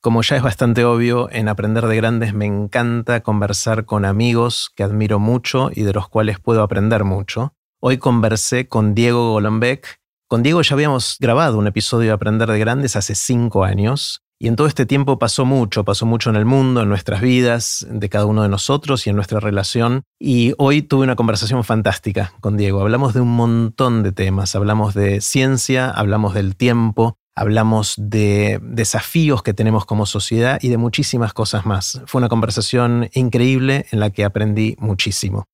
[0.00, 4.84] Como ya es bastante obvio, en Aprender de Grandes me encanta conversar con amigos que
[4.84, 7.52] admiro mucho y de los cuales puedo aprender mucho.
[7.80, 9.98] Hoy conversé con Diego Golombek.
[10.28, 14.46] Con Diego ya habíamos grabado un episodio de Aprender de Grandes hace cinco años y
[14.46, 18.08] en todo este tiempo pasó mucho, pasó mucho en el mundo, en nuestras vidas, de
[18.08, 20.04] cada uno de nosotros y en nuestra relación.
[20.20, 22.80] Y hoy tuve una conversación fantástica con Diego.
[22.80, 24.54] Hablamos de un montón de temas.
[24.54, 30.76] Hablamos de ciencia, hablamos del tiempo, hablamos de desafíos que tenemos como sociedad y de
[30.76, 32.02] muchísimas cosas más.
[32.06, 35.44] Fue una conversación increíble en la que aprendí muchísimo.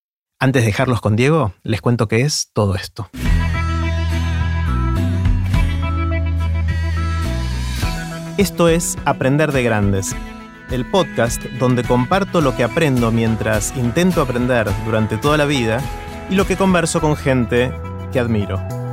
[0.40, 3.08] Antes de dejarlos con Diego, les cuento qué es todo esto.
[8.38, 10.16] Esto es Aprender de Grandes,
[10.70, 15.80] el podcast donde comparto lo que aprendo mientras intento aprender durante toda la vida
[16.30, 17.70] y lo que converso con gente
[18.10, 18.83] que admiro.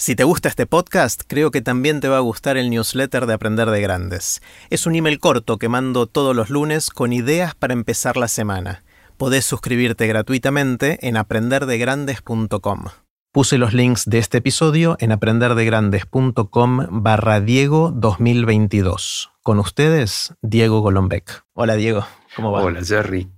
[0.00, 3.34] Si te gusta este podcast, creo que también te va a gustar el newsletter de
[3.34, 4.40] Aprender de Grandes.
[4.70, 8.84] Es un email corto que mando todos los lunes con ideas para empezar la semana.
[9.16, 12.84] Podés suscribirte gratuitamente en aprenderdegrandes.com.
[13.32, 19.32] Puse los links de este episodio en aprenderdegrandes.com barra Diego 2022.
[19.42, 21.42] Con ustedes, Diego Golombek.
[21.54, 22.62] Hola Diego, ¿cómo va?
[22.62, 23.32] Hola Jerry,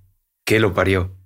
[0.44, 1.16] ¿qué lo parió?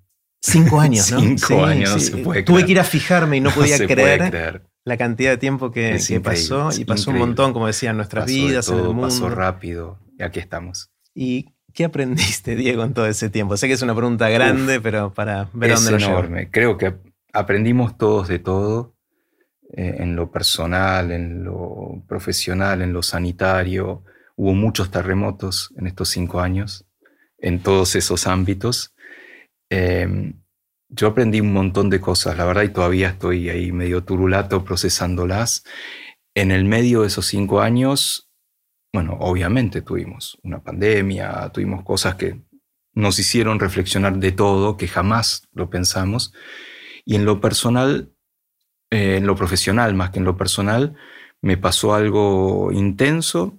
[0.40, 1.18] Cinco años, ¿no?
[1.38, 4.96] Cinco años, no se puede Tuve que ir a fijarme y no podía creer, la
[4.96, 6.70] cantidad de tiempo que, pasó.
[6.76, 9.02] Y pasó un montón, como decía, en nuestras vidas, en el mundo.
[9.02, 10.90] Pasó rápido y aquí estamos.
[11.14, 13.56] ¿Y qué aprendiste, Diego, en todo ese tiempo?
[13.56, 16.50] Sé que es una pregunta grande, pero para ver es dónde lo enorme.
[16.50, 16.94] Creo que
[17.32, 18.94] aprendimos todos de todo,
[19.72, 24.04] eh, en lo personal, en lo profesional, en lo sanitario.
[24.36, 26.86] Hubo muchos terremotos en estos cinco años,
[27.38, 28.94] en todos esos ámbitos.
[29.70, 30.34] Em,
[30.88, 35.64] yo aprendí un montón de cosas, la verdad, y todavía estoy ahí medio turulato procesándolas.
[36.34, 38.30] En el medio de esos cinco años,
[38.92, 42.40] bueno, obviamente tuvimos una pandemia, tuvimos cosas que
[42.92, 46.32] nos hicieron reflexionar de todo, que jamás lo pensamos.
[47.04, 48.12] Y en lo personal,
[48.90, 50.94] eh, en lo profesional más que en lo personal,
[51.42, 53.58] me pasó algo intenso,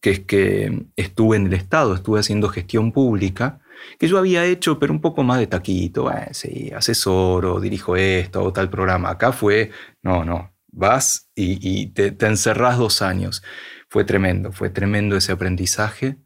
[0.00, 3.61] que es que estuve en el Estado, estuve haciendo gestión pública,
[3.98, 8.42] que yo había hecho, pero un poco más de taquito, eh, sí, asesoro, dirijo esto
[8.42, 9.10] o tal programa.
[9.10, 9.70] Acá fue,
[10.02, 13.42] no, no, vas y, te, te encerrás dos años.
[13.88, 16.18] Fue tremendo, fue tremendo ese aprendizaje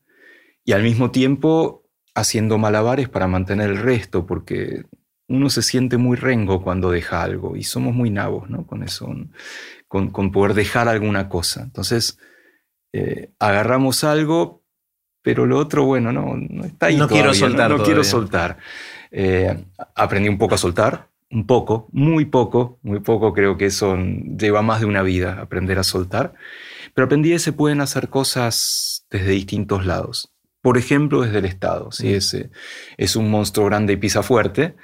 [0.65, 1.84] y al mismo tiempo
[2.15, 4.84] haciendo malabares para mantener el resto, porque
[5.28, 8.66] uno se siente muy rengo cuando deja algo y somos muy nabos ¿no?
[8.66, 9.09] con eso,
[9.89, 11.62] con, con poder dejar alguna cosa.
[11.62, 12.19] Entonces,
[12.93, 14.65] eh, agarramos algo,
[15.26, 16.97] pero lo otro, bueno, no, no está ahí.
[16.97, 17.69] No quiero soltar.
[17.69, 18.59] No, quiero soltar.
[19.10, 19.64] Eh,
[19.97, 24.62] aprendí un poco a soltar, un poco, muy poco, muy poco, creo que eso lleva
[24.62, 26.34] más de una vida, aprender a soltar.
[26.94, 30.32] Pero aprendí que se pueden hacer cosas desde distintos lados.
[30.62, 31.91] Por ejemplo, desde el Estado.
[31.91, 32.15] Si mm.
[32.15, 32.50] ese
[32.97, 34.76] es un monstruo grande y pisa fuerte,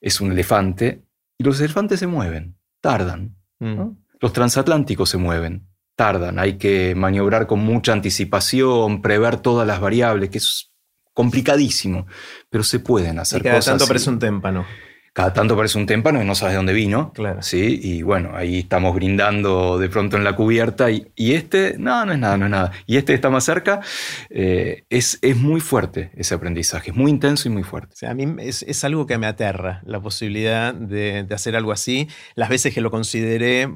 [0.00, 1.04] es un elefante,
[1.38, 3.36] y los elefantes se mueven, tardan.
[3.60, 3.90] Mm.
[4.18, 6.38] Los transatlánticos se mueven, tardan.
[6.38, 10.72] Hay que maniobrar con mucha anticipación, prever todas las variables, que es
[11.12, 12.06] complicadísimo,
[12.50, 13.72] pero se pueden hacer y cada cosas.
[13.72, 14.66] tanto parece un témpano
[15.14, 17.12] cada tanto parece un témpano y no sabes de dónde vino.
[17.12, 17.40] Claro.
[17.40, 17.78] ¿sí?
[17.80, 22.18] Y bueno, ahí estamos brindando de pronto en la cubierta y, este, no, no es
[22.18, 22.72] nada, no es nada.
[22.84, 23.80] Y este está más cerca.
[24.28, 27.94] Eh, es, es, muy fuerte ese aprendizaje, es muy intenso y muy fuerte.
[27.94, 31.54] O sea, a mí es, es, algo que me aterra, la posibilidad de, de hacer
[31.54, 32.08] algo así.
[32.34, 33.72] Las veces que lo consideré,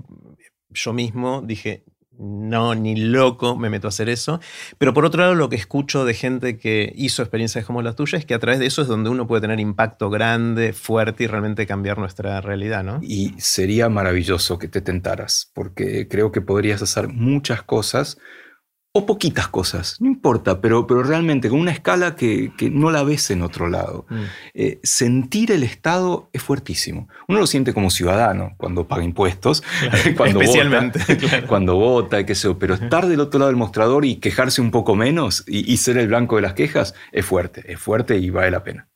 [0.71, 1.85] yo mismo dije,
[2.19, 4.41] no, ni loco me meto a hacer eso.
[4.79, 8.19] Pero por otro lado, lo que escucho de gente que hizo experiencias como la tuya
[8.19, 11.27] es que a través de eso es donde uno puede tener impacto grande, fuerte y
[11.27, 12.99] realmente cambiar nuestra realidad, ¿no?
[13.03, 18.19] Y sería maravilloso que te tentaras, porque creo que podrías hacer muchas cosas
[18.99, 23.31] o poquitas cosas, no importa, pero, pero realmente con una escala que, no la ves
[23.31, 24.07] en otro lado.
[24.09, 24.23] Mm.
[24.55, 27.09] Eh, sentir el Estado es fuertísimo.
[27.29, 29.63] Uno lo siente como ciudadano cuando paga impuestos,
[30.17, 34.17] cuando especialmente, vota, cuando vota, qué sé pero estar del otro lado del mostrador y
[34.17, 38.17] quejarse un poco menos y ser el blanco de las quejas es fuerte, es fuerte
[38.17, 38.89] y vale la pena.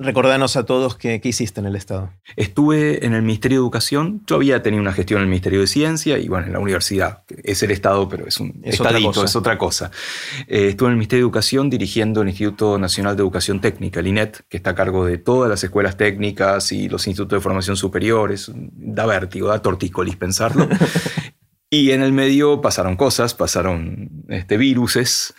[0.00, 2.12] Recordanos a todos qué, hiciste en el Estado.
[2.36, 4.22] Estuve en el Ministerio de Educación.
[4.28, 7.24] Yo había tenido una gestión en el Ministerio de Ciencia y bueno, en la universidad.
[7.42, 9.90] Es el Estado, pero es un estadito, es otra cosa.
[10.46, 14.06] Eh, estuve en el Ministerio de Educación dirigiendo el Instituto Nacional de Educación Técnica, el
[14.06, 17.76] INET, que está a cargo de todas las escuelas técnicas y los institutos de formación
[17.76, 18.52] superiores.
[18.54, 20.68] Da vértigo, da tortícolis pensarlo.
[21.70, 25.34] Y en el medio pasaron cosas, pasaron este, viruses,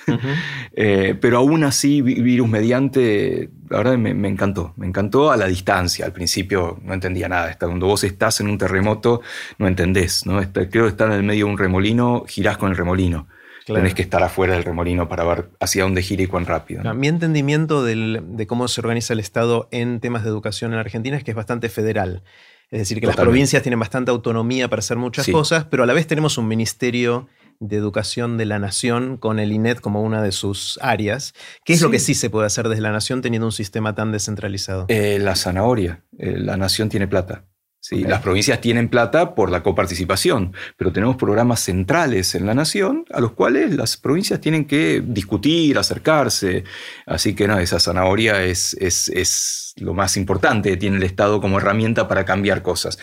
[0.74, 5.48] eh, pero aún así, virus mediante, la verdad me, me, encantó, me encantó a la
[5.48, 6.06] distancia.
[6.06, 7.56] Al principio no entendía nada.
[7.58, 9.22] Cuando vos estás en un terremoto,
[9.58, 10.26] no entendés.
[10.26, 10.42] ¿no?
[10.52, 13.28] Creo que estar en el medio de un remolino, girás con el remolino.
[13.66, 16.94] Tenés que estar afuera del remolino para ver hacia dónde gira y cuán rápido.
[16.96, 21.24] Mi entendimiento de cómo se organiza el Estado en temas de educación en Argentina es
[21.24, 22.24] que es bastante federal.
[22.72, 25.94] Es decir, que las provincias tienen bastante autonomía para hacer muchas cosas, pero a la
[25.94, 27.28] vez tenemos un ministerio
[27.60, 31.34] de educación de la nación con el INET como una de sus áreas.
[31.66, 34.12] ¿Qué es lo que sí se puede hacer desde la nación teniendo un sistema tan
[34.12, 34.86] descentralizado?
[34.88, 36.04] Eh, la zanahoria.
[36.18, 37.46] Eh, la nación tiene plata.
[37.82, 38.04] ¿sí?
[38.04, 43.20] Las provincias tienen plata por la coparticipación, pero tenemos programas centrales en la nación a
[43.20, 46.64] los cuales las provincias tienen que discutir, acercarse.
[47.06, 51.58] Así que no, esa zanahoria es, es, lo más importante que tiene el Estado como
[51.58, 53.00] herramienta para cambiar cosas.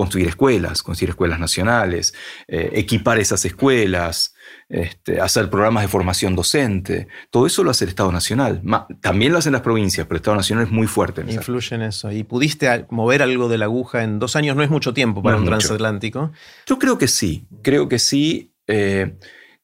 [0.00, 2.14] Construir escuelas, construir escuelas nacionales,
[2.48, 4.34] eh, equipar esas escuelas,
[4.70, 7.06] este, hacer programas de formación docente.
[7.28, 8.62] Todo eso lo hace el Estado Nacional.
[9.02, 11.20] también lo hacen las provincias, pero el Estado Nacional es muy fuerte.
[11.20, 12.10] En Influye en eso.
[12.10, 14.56] ¿Y pudiste mover algo de la aguja en dos años?
[14.56, 16.32] No es mucho tiempo para un transatlántico.
[16.64, 17.46] Yo creo que sí.
[17.60, 18.54] Creo que sí.
[18.66, 19.18] Eh,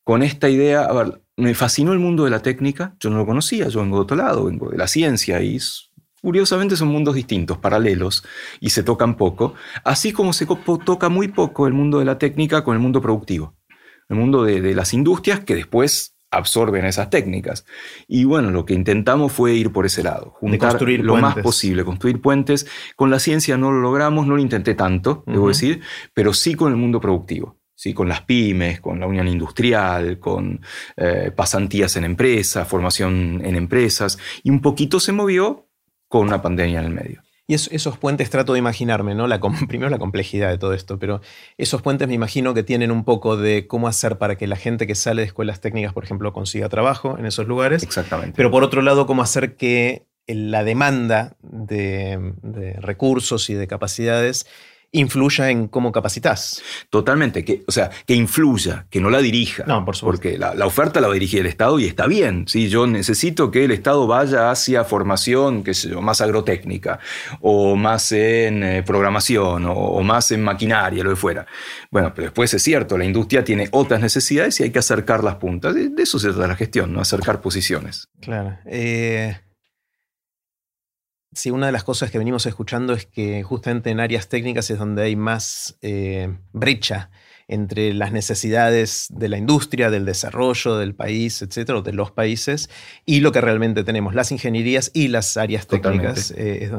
[0.04, 2.94] con esta idea, a ver, me fascinó el mundo de la técnica.
[3.00, 3.68] Yo no lo conocía.
[3.68, 5.58] Yo vengo de otro lado, vengo de la ciencia y
[6.22, 8.24] curiosamente son mundos distintos, paralelos,
[8.60, 9.54] y se tocan poco,
[9.84, 10.46] así como se
[10.84, 13.54] toca muy poco el mundo de la técnica con el mundo productivo
[14.08, 17.64] el mundo de, las industrias que después absorben esas técnicas.
[18.08, 22.20] Y bueno, lo que intentamos fue ir por ese lado, juntar lo más posible, construir
[22.20, 22.66] puentes.
[22.94, 25.80] Con la ciencia no lo logramos, no lo intenté tanto, debo decir,
[26.14, 27.58] pero sí con el mundo productivo.
[27.78, 27.92] ¿sí?
[27.92, 30.62] con las pymes, con la unión industrial, con
[30.96, 35.65] eh, pasantías en empresas, formación en empresas, y un poquito se movió
[36.08, 37.22] con una pandemia en el medio.
[37.48, 39.28] Y esos puentes trato de imaginarme, ¿no?
[39.28, 41.20] La, primero la complejidad de todo esto, pero
[41.58, 44.86] esos puentes me imagino que tienen un poco de cómo hacer para que la gente
[44.86, 47.82] que sale de escuelas técnicas, por ejemplo, consiga trabajo en esos lugares.
[47.82, 48.34] Exactamente.
[48.36, 54.46] Pero por otro lado, cómo hacer que la demanda de, de recursos y de capacidades
[54.98, 56.62] influya en cómo capacitas.
[56.90, 59.64] Totalmente, que, o sea, que influya, que no la dirija.
[59.66, 60.22] No, por supuesto.
[60.22, 62.46] Porque la, oferta la va a dirigir el Estado y está bien.
[62.48, 62.68] ¿sí?
[62.68, 66.98] Yo necesito que el Estado vaya hacia formación, qué sé yo, más agrotécnica,
[67.40, 71.46] o más en eh, programación, o, más en maquinaria, lo que fuera.
[71.90, 75.36] Bueno, pero después es cierto, la industria tiene otras necesidades y hay que acercar las
[75.36, 75.74] puntas.
[75.74, 77.00] De, eso se trata la gestión, ¿no?
[77.00, 78.08] Acercar posiciones.
[78.20, 78.58] Claro.
[78.66, 79.36] Eh,
[81.36, 84.78] Sí, una de las cosas que venimos escuchando es que justamente en áreas técnicas es
[84.78, 87.10] donde hay más eh, brecha
[87.46, 92.70] entre las necesidades de la industria, del desarrollo del país, etcétera, de los países,
[93.04, 96.32] y lo que realmente tenemos, las ingenierías y las áreas técnicas.
[96.38, 96.72] Eh,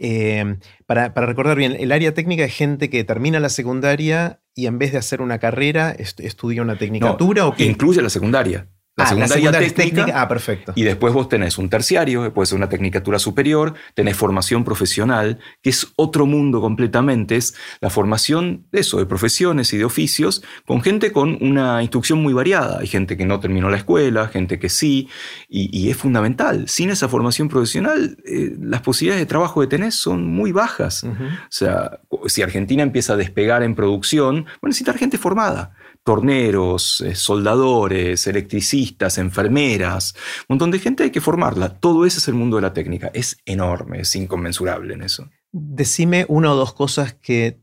[0.00, 0.56] eh,
[0.86, 4.92] para, recordar bien, el área técnica es gente que termina la secundaria y en vez
[4.92, 7.46] de hacer una carrera, estudia una tecnicatura.
[7.46, 8.66] ¿o que Incluye la secundaria.
[8.96, 10.72] La, ah, secundaria, técnica, Ah, perfecto.
[10.74, 15.70] Y después vos tenés un terciario, puede ser una tecnicatura superior, tenés formación profesional, que
[15.70, 17.36] es otro mundo completamente.
[17.36, 22.20] Es la formación de eso, de profesiones y de oficios, con gente con una instrucción
[22.20, 22.80] muy variada.
[22.80, 25.08] Hay gente que no terminó la escuela, gente que sí,
[25.48, 26.68] y, es fundamental.
[26.68, 31.04] Sin esa formación profesional, eh, las posibilidades de trabajo que tenés son muy bajas.
[31.04, 35.74] O sea, si Argentina empieza a despegar en producción, bueno, necesita gente formada
[36.04, 40.14] torneros, eh, soldadores, electricistas, enfermeras,
[40.48, 41.78] un montón de gente hay que formarla.
[41.78, 43.10] Todo ese es el mundo de la técnica.
[43.14, 45.28] Es enorme, es inconmensurable en eso.
[45.52, 47.58] Decime una o dos cosas que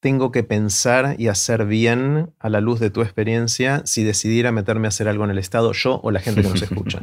[0.00, 4.86] tengo que pensar y hacer bien a la luz de tu experiencia si decidiera meterme
[4.86, 7.00] a hacer algo en el Estado, yo o la gente que nos escucha.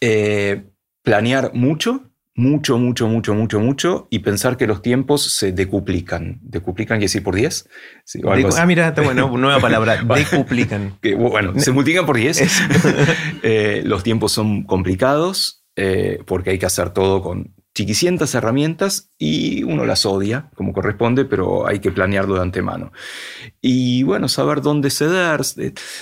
[0.00, 0.70] Eh,
[1.02, 2.09] planear mucho,
[2.40, 6.38] mucho, mucho, mucho, mucho, mucho, y pensar que los tiempos se decuplican.
[6.42, 7.68] ¿Decuplican quiere decir por 10?
[8.56, 10.98] ah, mira, está bueno, nueva palabra, decuplican.
[11.18, 12.40] bueno, se multiplican por 10.
[13.42, 19.62] Eh, los tiempos son complicados eh, porque hay que hacer todo con chiquicientas herramientas y
[19.62, 22.92] uno las odia, como corresponde, pero hay que planearlo de antemano.
[23.60, 25.40] Y bueno, saber dónde ceder.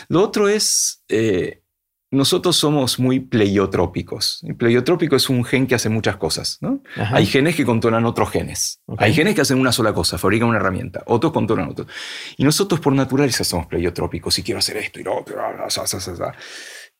[0.09, 1.05] Lo otro es...
[1.09, 1.63] Eh,
[2.11, 4.41] nosotros somos muy pleiotrópicos.
[4.43, 6.59] El pleiotrópico es un gen que hace muchas cosas.
[6.97, 8.81] Hay genes que controlan otros genes.
[8.97, 11.03] Hay genes que hacen una sola cosa, fabrican una herramienta.
[11.07, 11.89] Otros controlan otros.
[12.37, 14.39] Y nosotros por naturaleza somos pleiotrópicos.
[14.39, 15.37] Y quiero hacer esto y lo otro.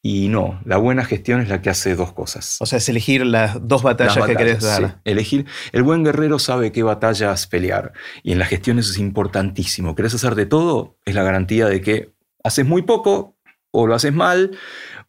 [0.01, 2.57] Y no, la buena gestión es la que hace dos cosas.
[2.61, 5.01] O sea, es elegir las dos batallas, que querés dar.
[5.05, 5.47] Elegir.
[5.73, 7.93] El buen guerrero sabe qué batallas pelear.
[8.23, 9.97] Y en la gestión eso es importantísimo.
[9.97, 10.99] ¿Querés hacer de todo?
[11.05, 12.13] Es la garantía de que
[12.45, 13.37] haces muy poco
[13.71, 14.57] o lo haces mal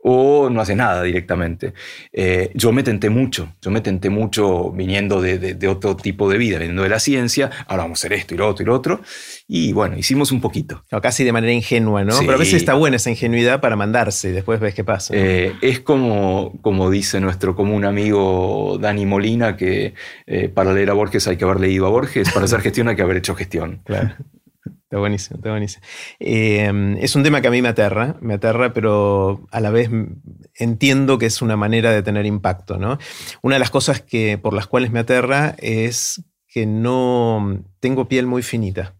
[0.02, 1.74] o no haces nada directamente.
[2.14, 6.58] Eh, yo me tenté mucho, yo me tenté mucho viniendo de, otro tipo de vida,
[6.58, 9.02] viniendo de la ciencia, ahora vamos a hacer esto y lo otro y lo otro,
[9.48, 10.84] y bueno, hicimos un poquito.
[11.02, 12.18] casi de manera ingenua, ¿no?
[12.20, 15.14] Pero a veces está buena esa ingenuidad para mandarse y después ves qué pasa.
[15.16, 19.94] Eh, es como, como dice nuestro común amigo Dani Molina, que
[20.28, 22.96] eh, para leer a Borges hay que haber leído a Borges, para hacer gestión hay
[22.96, 23.82] que haber hecho gestión.
[23.84, 24.16] Claro.
[24.90, 25.86] Está buenísimo, está buenísimo.
[26.20, 29.92] Eh, es un tema que a mí me aterra, me aterra, pero a la vez
[30.56, 32.80] entiendo que es una manera de tener impacto.
[32.80, 32.98] ¿no?
[33.44, 38.26] Una de las cosas que, por las cuales me aterra es que no tengo piel
[38.26, 38.96] muy finita.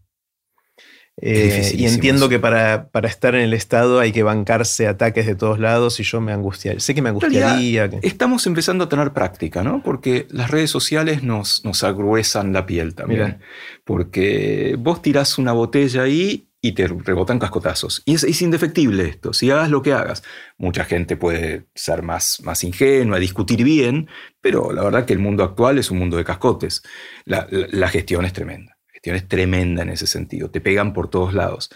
[1.22, 5.58] Eh, y entiendo que para, estar en el Estado hay que bancarse ataques de todos
[5.58, 6.80] lados y yo me angustiaría.
[6.80, 7.90] Sé que me angustiaría.
[8.02, 9.82] Estamos empezando a tener práctica, ¿no?
[9.82, 13.38] Porque las redes sociales nos, nos agruesan la piel también.
[13.84, 18.02] Porque vos tirás una botella ahí y te rebotan cascotazos.
[18.04, 19.32] Y es, indefectible esto.
[19.32, 20.22] Si hagas lo que hagas,
[20.58, 24.08] mucha gente puede ser más, más ingenua, discutir bien,
[24.40, 26.82] pero la verdad que el mundo actual es un mundo de cascotes.
[27.24, 28.69] la gestión es tremenda
[29.02, 31.70] es tremenda en ese sentido, te pegan por todos lados.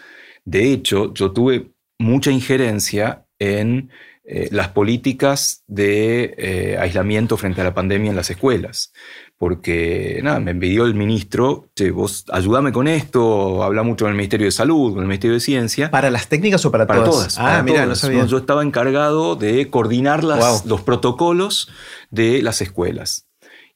[0.44, 3.90] De hecho, yo tuve mucha injerencia en
[4.26, 8.92] eh, las políticas de eh, aislamiento frente a la pandemia en las escuelas.
[9.36, 14.16] Porque nada, me envidió el ministro, che, vos ayúdame con esto, habla mucho con el
[14.16, 15.90] Ministerio de Salud, con el Ministerio de Ciencia.
[15.90, 17.36] ¿Para las técnicas o para, para todas?
[17.38, 18.24] Ah, mira, no sabía.
[18.24, 21.68] yo estaba encargado de coordinar los protocolos
[22.10, 23.23] de las escuelas.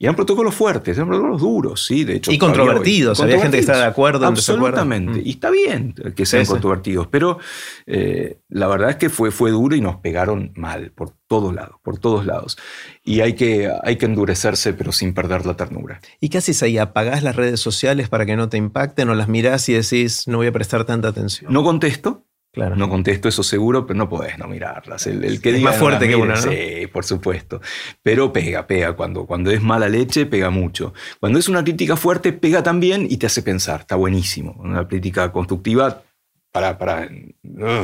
[0.00, 2.30] Y eran protocolos fuertes, eran protocolos duros, sí, de hecho.
[2.30, 4.26] Y controvertidos, había gente que estaba de acuerdo.
[4.26, 5.26] Absolutamente, mm.
[5.26, 7.38] y está bien que sean controvertidos, pero
[7.84, 11.80] eh, la verdad es que fue, fue duro y nos pegaron mal, por todos lados,
[11.82, 12.56] por todos lados.
[13.02, 16.00] Y hay que, hay que endurecerse, pero sin perder la ternura.
[16.20, 16.78] ¿Y qué haces ahí?
[16.78, 20.36] ¿Apagás las redes sociales para que no te impacten o las mirás y decís, no
[20.38, 21.52] voy a prestar tanta atención?
[21.52, 22.24] No contesto,
[22.58, 25.06] no contesto eso seguro, pero no podés no mirarlas.
[25.06, 26.36] El, que es más fuerte que uno, ¿no?
[26.36, 27.60] Sí, por supuesto.
[28.02, 28.94] Pero pega, pega.
[28.94, 30.92] Cuando, cuando es mala leche, pega mucho.
[31.20, 33.80] Cuando es una crítica fuerte, pega también y te hace pensar.
[33.80, 34.56] Está buenísimo.
[34.58, 36.02] Una crítica constructiva
[36.50, 36.78] para...
[36.78, 37.08] para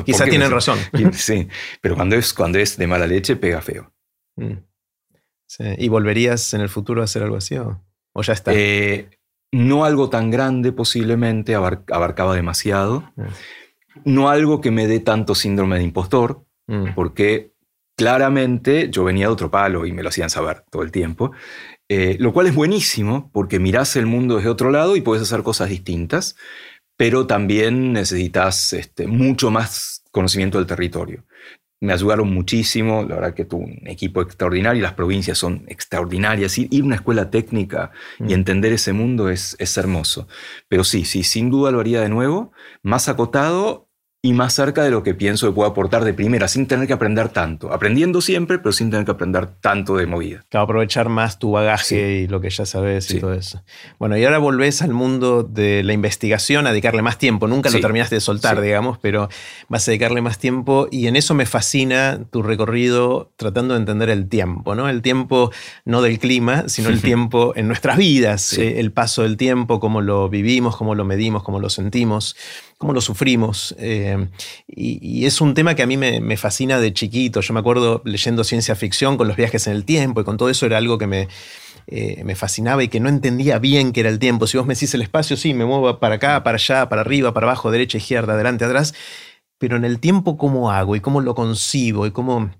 [0.05, 0.79] Quizá tienen razón.
[1.13, 1.49] Sí,
[1.81, 3.93] pero cuando es, cuando es de mala leche, pega feo.
[4.37, 4.55] Mm.
[5.79, 7.81] ¿Y volverías en el futuro a hacer algo así o,
[8.23, 8.53] ya está?
[8.55, 9.09] Eh,
[9.53, 13.13] no algo tan grande posiblemente, abarcaba demasiado.
[13.17, 13.29] Ah
[14.05, 16.95] no algo que me dé tanto síndrome de impostor, mm.
[16.95, 17.53] porque
[17.97, 21.33] claramente yo venía de otro palo y me lo hacían saber todo el tiempo,
[21.89, 25.43] eh, lo cual es buenísimo porque mirás el mundo desde otro lado y puedes hacer
[25.43, 26.37] cosas distintas,
[26.97, 31.25] pero también necesitas este, mucho más conocimiento del territorio
[31.85, 36.83] me ayudaron muchísimo, la verdad que tuve un equipo extraordinario, las provincias son extraordinarias, ir
[36.83, 38.31] a una escuela técnica y mm.
[38.31, 40.27] entender ese mundo es, es hermoso.
[40.69, 43.89] Pero sí, sí, sin duda lo haría de nuevo, más acotado
[44.25, 46.95] y más cerca de lo que pienso que puedo aportar de primera, sin tener que
[46.95, 47.71] aprender tanto.
[47.71, 50.47] Aprendiendo siempre, pero sin tener que aprender tanto de movida.
[50.49, 53.63] Claro, aprovechar más tu bagaje y lo que ya sabes y todo eso.
[53.99, 57.49] Bueno, y ahora volvés al mundo de la investigación a dedicarle más tiempo.
[57.49, 59.29] Nunca lo terminaste de soltar, digamos, pero
[59.69, 64.09] vas a dedicarle más tiempo y en eso me fascina tu recorrido tratando de entender
[64.09, 64.89] el tiempo, ¿no?
[64.89, 65.53] El tiempo
[65.85, 70.01] no del clima, sino el tiempo en nuestras vidas, eh, el paso del tiempo, cómo
[70.01, 72.35] lo vivimos, cómo lo medimos, cómo lo sentimos
[72.85, 73.75] cómo lo sufrimos.
[73.79, 74.29] Eh,
[74.67, 77.41] y, es un tema que a mí me, fascina de chiquito.
[77.41, 80.51] Yo me acuerdo leyendo ciencia ficción con los viajes en el tiempo y con todo
[80.51, 81.29] eso era algo que me,
[81.87, 84.47] eh, me fascinaba y que no entendía bien qué era el tiempo.
[84.47, 87.33] Si vos me decís el espacio, sí, me muevo para acá, para allá, para arriba,
[87.33, 88.93] para abajo, derecha, izquierda, adelante, atrás.
[89.57, 90.95] Pero en el tiempo, ¿cómo hago?
[90.95, 92.07] ¿Y cómo lo concibo?
[92.07, 92.51] ¿Y cómo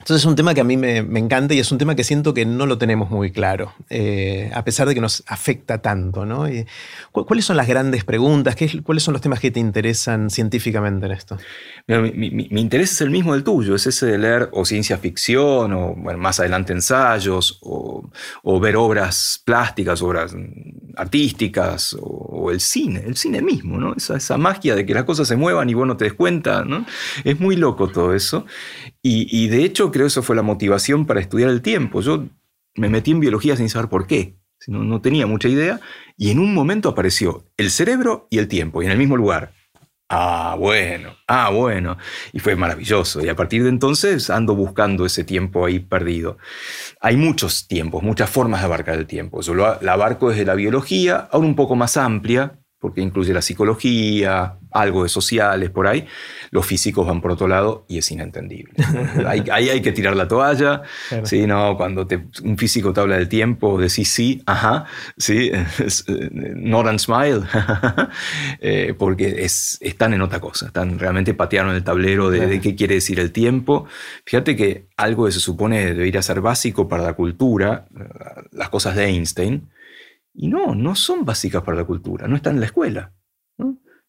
[0.00, 2.34] entonces es un tema que a mí me, encanta y es un tema que siento
[2.34, 6.26] que no lo tenemos muy claro, eh, a pesar de que nos afecta tanto.
[6.26, 6.46] ¿no?
[7.12, 8.56] ¿Cuáles son las grandes preguntas?
[8.56, 11.38] ¿Qué, ¿Cuáles son los temas que te interesan científicamente en esto?
[11.86, 12.26] mi,
[12.60, 16.40] interés es el mismo del tuyo, es ese de leer o ciencia ficción o más
[16.40, 18.10] adelante ensayos o,
[18.60, 20.34] ver obras plásticas, obras
[20.96, 23.94] artísticas o, el cine, el cine mismo, ¿no?
[23.96, 26.64] esa, esa magia de que las cosas se muevan y vos no te des cuenta.
[26.64, 26.84] ¿no?
[27.22, 28.44] Es muy loco todo eso.
[29.06, 32.00] Y, de hecho creo que eso fue la motivación para estudiar el tiempo.
[32.00, 32.24] Yo
[32.74, 35.78] me metí en biología sin saber por qué, no, tenía mucha idea,
[36.16, 39.52] y en un momento apareció el cerebro y el tiempo, y en el mismo lugar.
[40.08, 41.98] Ah, bueno, ah, bueno.
[42.32, 43.24] Y fue maravilloso.
[43.24, 46.38] Y a partir de entonces ando buscando ese tiempo ahí perdido.
[47.00, 49.42] Hay muchos tiempos, muchas formas de abarcar el tiempo.
[49.42, 54.58] Yo la abarco desde la biología, ahora un poco más amplia, porque incluye la psicología,
[54.70, 56.06] algo de sociales por ahí,
[56.50, 58.74] los físicos van por otro lado y es inentendible.
[59.26, 60.82] ahí, hay que tirar la toalla,
[61.22, 61.46] ¿sí?
[61.46, 64.84] no, cuando te, un físico te habla del tiempo, decís sí, ajá,
[65.16, 65.50] sí,
[66.10, 67.40] not and smile,
[68.60, 72.60] eh, porque es, están en otra cosa, están realmente pateando en el tablero de, de,
[72.60, 73.86] qué quiere decir el tiempo.
[74.26, 77.86] Fíjate que algo que se supone debería ser básico para la cultura,
[78.52, 79.70] las cosas de Einstein,
[80.34, 83.12] y no, no son básicas para la cultura, no están en la escuela.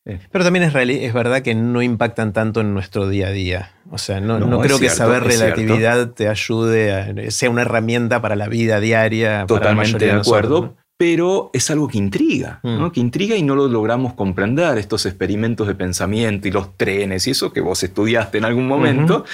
[0.08, 0.20] Eh.
[0.32, 3.72] Pero también es, es, verdad que no impactan tanto en nuestro día a día.
[3.90, 8.48] O sea, no, creo que saber relatividad te ayude, a, sea una herramienta para la
[8.48, 9.46] vida diaria.
[9.48, 12.88] Totalmente de acuerdo pero es algo que intriga, ¿no?
[12.88, 12.92] Mm.
[12.92, 17.32] que intriga y no lo logramos comprender, estos experimentos de pensamiento y los trenes y
[17.32, 19.26] eso que vos estudiaste en algún momento.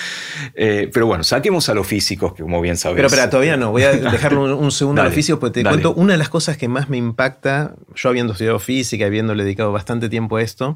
[0.55, 2.95] Eh, pero bueno, saquemos a los físicos, que como bien sabes.
[2.95, 5.93] Pero, pero todavía no, voy a dejarlo un, segundo a los físicos, porque te cuento
[5.93, 9.71] una de las cosas que más me impacta, yo habiendo estudiado física y habiéndole dedicado
[9.71, 10.75] bastante tiempo a esto,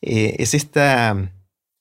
[0.00, 1.32] eh, es esta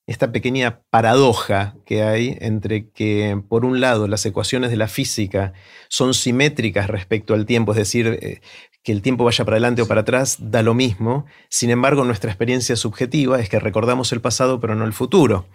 [0.10, 5.54] esta pequeña paradoja que hay entre que, por un lado, las ecuaciones de la física
[5.88, 8.42] son simétricas respecto al tiempo, es decir, eh,
[8.90, 11.28] que el tiempo vaya para adelante o para atrás da lo mismo.
[11.48, 15.46] Sin embargo, nuestra experiencia subjetiva es que recordamos el pasado pero no el futuro.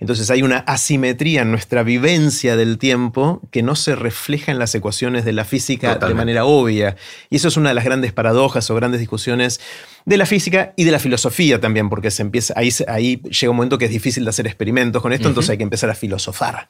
[0.00, 4.74] Entonces hay una asimetría en nuestra vivencia del tiempo que no se refleja en las
[4.74, 6.96] ecuaciones de la física de manera obvia.
[7.30, 9.60] Y eso es una de las grandes paradojas o grandes discusiones
[10.04, 13.56] de la física y de la filosofía también, porque se empieza, ahí, ahí llega un
[13.56, 16.68] momento que es difícil de hacer experimentos con esto, entonces hay que empezar a filosofar.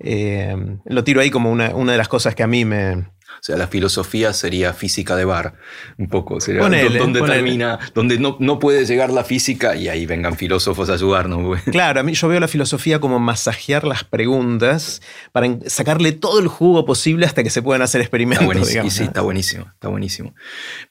[0.00, 3.04] Eh, lo tiro ahí como una, una de las cosas que a mí me,
[3.44, 5.54] sea, la filosofía sería física de bar,
[5.98, 6.40] un poco.
[6.40, 10.94] Sería donde termina, donde no, no, puede llegar la física y ahí vengan filósofos a
[10.94, 11.60] ayudarnos.
[11.72, 16.46] Claro, a mí yo veo la filosofía como masajear las preguntas para sacarle todo el
[16.46, 18.44] jugo posible hasta que se puedan hacer experimentos.
[18.44, 20.34] Está buenísimo, sí, está buenísimo, está buenísimo.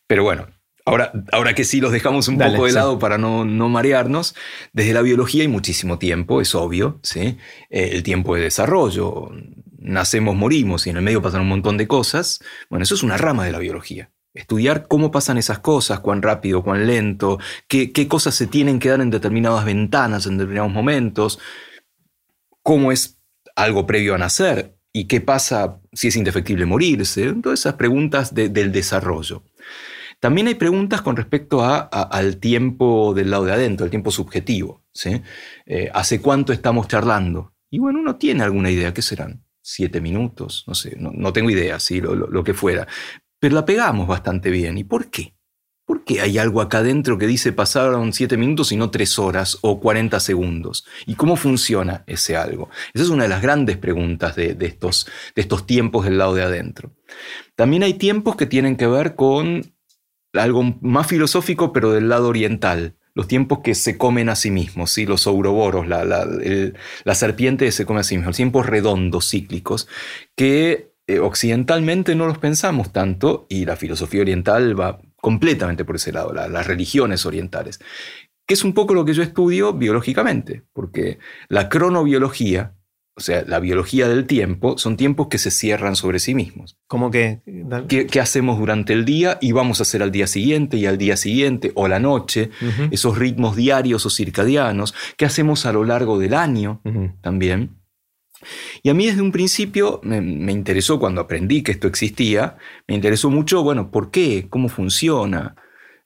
[0.07, 0.47] Pero bueno,
[0.83, 4.35] Ahora, ahora que sí los dejamos un poco de lado para no, no, marearnos,
[4.73, 7.37] desde la biología hay muchísimo tiempo, es obvio, ¿sí?
[7.69, 9.29] Eh, el tiempo de desarrollo,
[9.81, 13.17] nacemos, morimos y en el medio pasan un montón de cosas, bueno, eso es una
[13.17, 14.11] rama de la biología.
[14.33, 18.89] Estudiar cómo pasan esas cosas, cuán rápido, cuán lento, qué, qué cosas se tienen que
[18.89, 21.39] dar en determinadas ventanas, en determinados momentos,
[22.63, 23.19] cómo es
[23.55, 28.71] algo previo a nacer y qué pasa si es indefectible morirse, todas esas preguntas del
[28.71, 29.43] desarrollo.
[30.21, 34.83] También hay preguntas con respecto a, al tiempo del lado de adentro, el tiempo subjetivo.
[34.93, 35.21] ¿sí?
[35.65, 37.53] Eh, ¿Hace cuánto estamos charlando?
[37.71, 39.40] Y bueno, uno tiene alguna idea, ¿qué serán?
[39.61, 42.87] Siete minutos, no sé, no, tengo idea, sí, lo, que fuera.
[43.39, 44.77] Pero la pegamos bastante bien.
[44.77, 45.35] ¿Y por qué?
[45.85, 49.57] ¿Por qué hay algo acá adentro que dice pasaron siete minutos y no tres horas
[49.61, 50.85] o 40 segundos?
[51.05, 52.69] ¿Y cómo funciona ese algo?
[52.93, 56.43] Esa es una de las grandes preguntas de, estos, de estos tiempos del lado de
[56.43, 56.95] adentro.
[57.55, 59.73] También hay tiempos que tienen que ver con
[60.33, 64.91] algo más filosófico, pero del lado oriental los tiempos que se comen a sí mismos,
[64.91, 65.05] ¿sí?
[65.05, 69.87] los ouroboros, la, la, serpiente se come a sí misma, los tiempos redondos, cíclicos,
[70.35, 76.11] que eh, occidentalmente no los pensamos tanto y la filosofía oriental va completamente por ese
[76.11, 77.79] lado, las religiones orientales,
[78.47, 82.75] que es un poco lo que yo estudio biológicamente, porque la cronobiología,
[83.13, 86.77] o sea, la biología del tiempo, son tiempos que se cierran sobre sí mismos.
[86.87, 87.41] ¿Cómo que?
[87.87, 91.17] ¿Qué, hacemos durante el día y vamos a hacer al día siguiente y al día
[91.17, 92.51] siguiente o la noche?
[92.89, 94.95] Esos ritmos diarios o circadianos.
[95.17, 96.81] ¿Qué hacemos a lo largo del año
[97.21, 97.81] también?
[98.81, 103.29] Y a mí desde un principio me, interesó cuando aprendí que esto existía, me interesó
[103.29, 104.47] mucho, bueno, ¿por qué?
[104.49, 105.55] ¿Cómo funciona?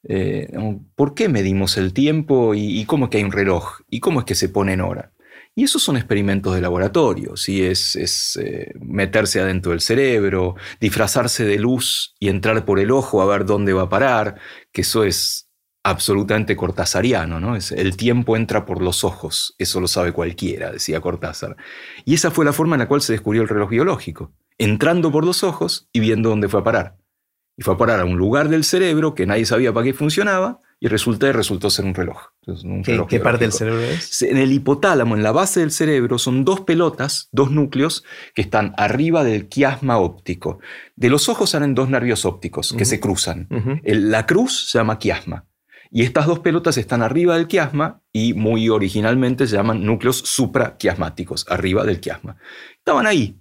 [0.03, 0.51] Eh,
[0.95, 3.81] ¿Por qué medimos el tiempo y, y cómo es que hay un reloj?
[3.89, 5.11] ¿Y cómo es que se pone en hora?
[5.57, 7.63] Y esos son experimentos de laboratorio, ¿sí?
[7.63, 13.21] es, es eh, meterse adentro del cerebro, disfrazarse de luz y entrar por el ojo
[13.21, 14.35] a ver dónde va a parar,
[14.73, 15.45] que eso es
[15.85, 17.55] absolutamente cortasariano, ¿no?
[17.55, 21.55] Es, el tiempo entra por los ojos, eso lo sabe cualquiera, decía Cortázar.
[22.03, 25.25] Y esa fue la forma en la cual se descubrió el reloj biológico, entrando por
[25.25, 26.97] los ojos y viendo dónde fue a parar.
[27.55, 30.59] Y fue a parar a un lugar del cerebro que nadie sabía para qué funcionaba,
[30.79, 32.17] y resulta, resultó ser un reloj.
[33.07, 34.21] ¿Qué, parte del cerebro es?
[34.21, 38.73] En el hipotálamo, en la base del cerebro, son dos pelotas, dos núcleos que están
[38.77, 40.59] arriba del quiasma óptico.
[40.95, 43.47] De los ojos salen dos nervios ópticos que se cruzan.
[43.83, 45.45] la cruz se llama quiasma.
[45.91, 51.45] Y estas dos pelotas están arriba del quiasma y muy originalmente se llaman núcleos supraquiasmáticos,
[51.49, 52.37] arriba del quiasma.
[52.77, 53.39] Estaban ahí.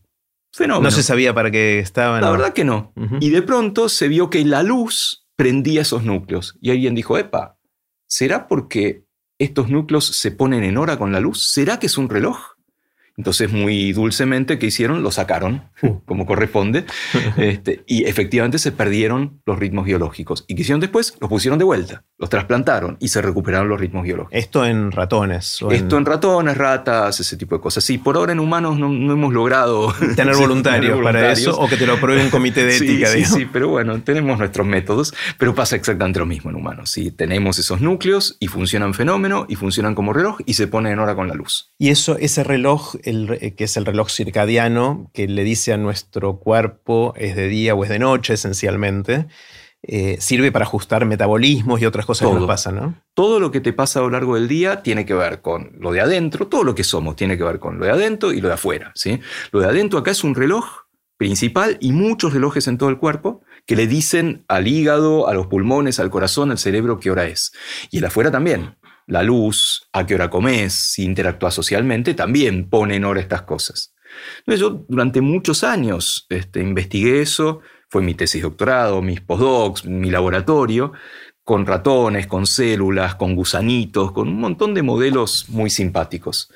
[0.53, 0.85] Fenómeno.
[0.85, 2.21] No se sabía para qué estaban.
[2.21, 2.93] La verdad que no.
[3.19, 6.57] Y de pronto se vio que la luz prendía esos núcleos.
[6.61, 7.59] Y alguien dijo, epa,
[8.07, 9.05] ¿será porque
[9.39, 11.51] estos núcleos se ponen en hora con la luz?
[11.53, 12.54] ¿Será que es un reloj?
[13.17, 15.03] Entonces, muy dulcemente, ¿qué hicieron?
[15.03, 16.01] Lo sacaron, uh.
[16.05, 16.85] como corresponde,
[17.37, 20.45] este, y efectivamente se perdieron los ritmos biológicos.
[20.49, 21.17] ¿Y qué hicieron después?
[21.21, 24.37] Los pusieron de vuelta, los trasplantaron y se recuperaron los ritmos biológicos.
[24.37, 25.59] Esto en ratones.
[25.71, 26.05] Esto en...
[26.05, 27.85] ratones, ratas, ese tipo de cosas.
[27.85, 31.87] Sí, por ahora en humanos no, hemos logrado tener voluntarios, para eso o que te
[31.87, 33.07] lo apruebe un comité de ética.
[33.09, 36.91] Sí, sí, pero bueno, tenemos nuestros métodos, pero pasa exactamente lo mismo en humanos.
[36.91, 40.99] Sí, tenemos esos núcleos y funcionan fenómeno y funcionan como reloj y se ponen en
[40.99, 41.73] hora con la luz.
[41.79, 46.39] Y eso, ese reloj eh, que es el reloj circadiano, que le dice a nuestro
[46.39, 49.27] cuerpo es de día o es de noche esencialmente,
[49.83, 52.95] eh, sirve para ajustar metabolismos y otras cosas que nos pasan, ¿no?
[53.13, 55.93] Todo lo que te pasa a lo largo del día tiene que ver con lo
[55.93, 58.49] de adentro, todo lo que somos tiene que ver con lo de adentro y lo
[58.49, 59.21] de afuera, ¿sí?
[59.53, 60.65] Lo de adentro acá es un reloj
[61.19, 65.49] principal y muchos relojes en todo el cuerpo que le dicen al hígado, a los
[65.49, 67.53] pulmones, al corazón, al cerebro qué hora es.
[67.91, 72.97] Y el afuera también la luz, a qué hora comes, si interactúas socialmente, también pone
[72.97, 73.95] en hora estas cosas.
[74.47, 80.93] Yo durante muchos años este, investigué eso, fue mi tesis doctorado, mis postdocs, mi laboratorio,
[81.45, 86.51] con ratones, con células, con gusanitos, con un montón de modelos muy simpáticos.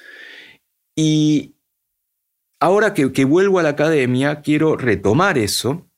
[0.96, 1.54] Y
[2.58, 5.88] ahora que, vuelvo a la academia, quiero retomar eso,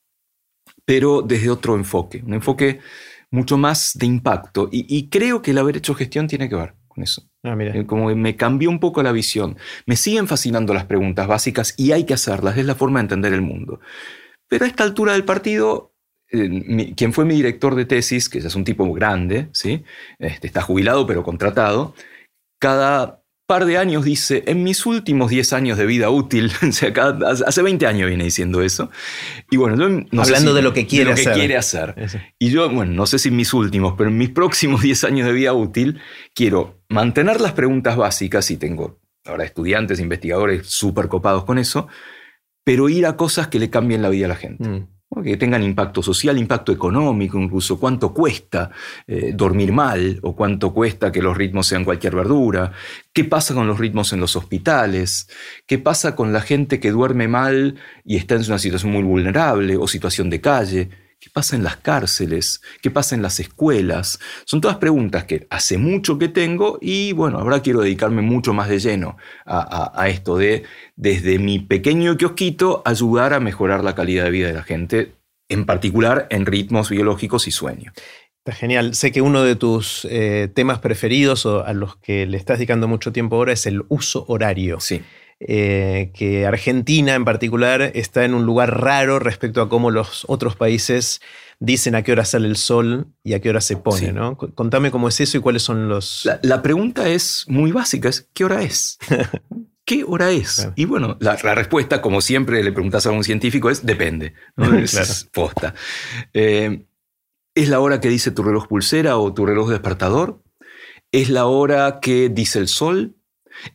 [0.85, 2.81] pero desde otro enfoque, un enfoque
[3.31, 4.69] mucho más de impacto.
[4.71, 7.23] Y, creo que el haber hecho gestión tiene que ver con eso.
[7.43, 9.57] Ah, eh, como me cambió un poco la visión.
[9.85, 13.33] Me siguen fascinando las preguntas básicas y hay que hacerlas, es la forma de entender
[13.33, 13.79] el mundo.
[14.47, 15.93] Pero a esta altura del partido,
[16.29, 19.83] eh, quien fue mi director de tesis, que es un tipo grande, ¿sí?
[20.19, 21.95] Este, está jubilado pero contratado,
[22.59, 23.20] cada
[23.51, 26.53] par de años dice, en mis últimos 10 años de vida útil,
[27.45, 28.89] hace 20 años viene diciendo eso,
[29.49, 31.33] y bueno, no Hablando de lo que quiere hacer.
[31.33, 31.93] quiere hacer.
[32.39, 35.27] Y yo, bueno, no sé si en mis últimos, pero en mis próximos 10 años
[35.27, 35.99] de vida útil,
[36.33, 41.89] quiero mantener las preguntas básicas, y tengo ahora estudiantes, investigadores súper copados con eso,
[42.63, 44.65] pero ir a cosas que le cambien la vida a la gente.
[44.65, 48.71] Mm que tengan impacto social, impacto económico, incluso cuánto cuesta
[49.05, 52.71] eh, dormir mal o cuánto cuesta que los ritmos sean cualquier verdura,
[53.11, 55.27] qué pasa con los ritmos en los hospitales,
[55.67, 59.75] qué pasa con la gente que duerme mal y está en una situación muy vulnerable
[59.75, 60.89] o situación de calle,
[61.21, 62.63] ¿Qué pasa en las cárceles?
[62.81, 64.17] ¿Qué pasa en las escuelas?
[64.43, 68.67] Son todas preguntas que hace mucho que tengo y bueno, ahora quiero dedicarme mucho más
[68.69, 70.63] de lleno a, esto de,
[70.95, 75.11] desde mi pequeño kiosquito, ayudar a mejorar la calidad de vida de la gente,
[75.47, 77.93] en particular en ritmos biológicos y sueño.
[78.43, 78.95] Está genial.
[78.95, 82.87] Sé que uno de tus eh, temas preferidos o a los que le estás dedicando
[82.87, 84.79] mucho tiempo ahora es el uso horario.
[84.79, 85.03] Sí.
[85.43, 90.55] Eh, que Argentina en particular está en un lugar raro respecto a cómo los otros
[90.55, 91.19] países
[91.59, 94.37] dicen a qué hora sale el sol y a qué hora se pone, ¿no?
[94.37, 96.29] Contame cómo es eso y cuáles son los...
[96.43, 98.99] La, pregunta es muy básica, es ¿qué hora es?
[99.85, 100.69] ¿Qué hora es?
[100.75, 104.33] Y bueno, la, respuesta, como siempre le preguntas a un científico, es depende.
[104.83, 105.73] Es posta.
[106.33, 106.85] Eh,
[107.55, 110.43] ¿Es la hora que dice tu reloj pulsera o tu reloj despertador?
[111.11, 113.15] ¿Es la hora que dice el sol?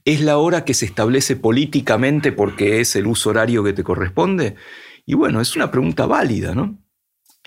[0.04, 4.56] ¿Es la hora que se establece políticamente porque es el uso horario que te corresponde?
[5.04, 6.78] Y bueno, es una pregunta válida, ¿no?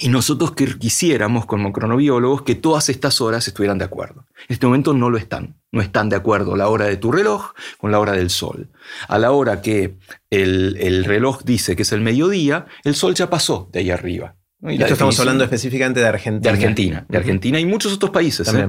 [0.02, 4.26] Y nosotros quisiéramos como cronobiólogos que todas estas horas estuvieran de acuerdo.
[4.48, 5.58] En este momento no lo están.
[5.74, 8.70] No están de acuerdo la hora de tu reloj con la hora del sol.
[9.10, 9.98] A la hora que
[10.30, 14.36] el, el reloj dice que es el mediodía, el sol ya pasó de ahí arriba.
[14.62, 16.42] Esto estamos hablando específicamente de Argentina.
[16.42, 18.54] De Argentina, de Argentina y muchos otros países.
[18.54, 18.68] ¿eh?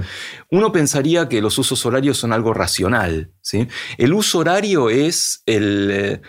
[0.50, 3.33] Uno pensaría que los usos horarios son algo racional.
[3.40, 3.66] ¿sí?
[3.98, 6.22] El uso horario es el,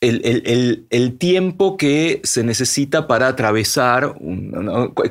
[0.00, 4.14] el, tiempo que se necesita para atravesar,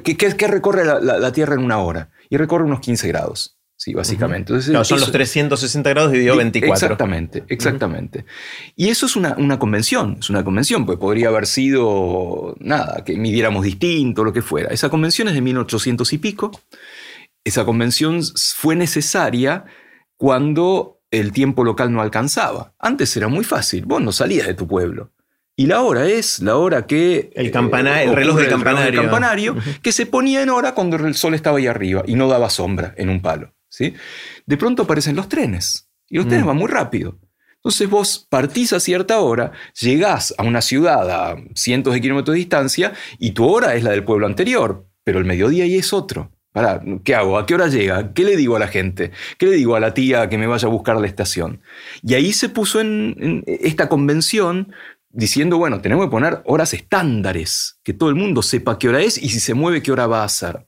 [0.04, 2.10] que, recorre la Tierra en una hora.
[2.30, 3.57] Y recorre unos 15 grados.
[3.80, 4.60] Sí, básicamente.
[4.60, 6.74] son los 360 grados dividido 24.
[6.74, 8.26] Exactamente, exactamente.
[8.76, 13.64] Y eso es una, convención, es una convención, pues podría haber sido, nada, que midiéramos
[13.64, 14.70] distinto, lo que fuera.
[14.70, 16.60] Esa convención es de 1800 y pico.
[17.44, 18.22] Esa convención
[18.56, 19.66] fue necesaria
[20.18, 22.74] cuando el tiempo local no alcanzaba.
[22.80, 25.12] Antes era muy fácil, vos no salías de tu pueblo.
[25.56, 27.30] Y la hora es la hora que...
[27.36, 29.02] El, el reloj del campanario.
[29.04, 32.50] campanario que se ponía en hora cuando el sol estaba ahí arriba y no daba
[32.50, 33.54] sombra en un palo.
[34.46, 36.48] De pronto aparecen los trenes y los trenes mm.
[36.48, 37.20] van muy rápido.
[37.58, 42.40] Entonces vos partís a cierta hora, llegás a una ciudad a cientos de kilómetros de
[42.40, 46.32] distancia y tu hora es la del pueblo anterior, pero el mediodía ahí es otro.
[47.04, 47.38] ¿qué hago?
[47.38, 48.14] ¿A qué hora llega?
[48.14, 49.12] ¿Qué le digo a la gente?
[49.38, 51.62] ¿Qué le digo a la tía que me vaya a buscar a la estación?
[52.02, 54.74] Y ahí se puso en esta convención
[55.10, 59.18] diciendo, bueno, tenemos que poner horas estándares, que todo el mundo sepa qué hora es
[59.18, 60.66] y si se mueve, qué hora va a ser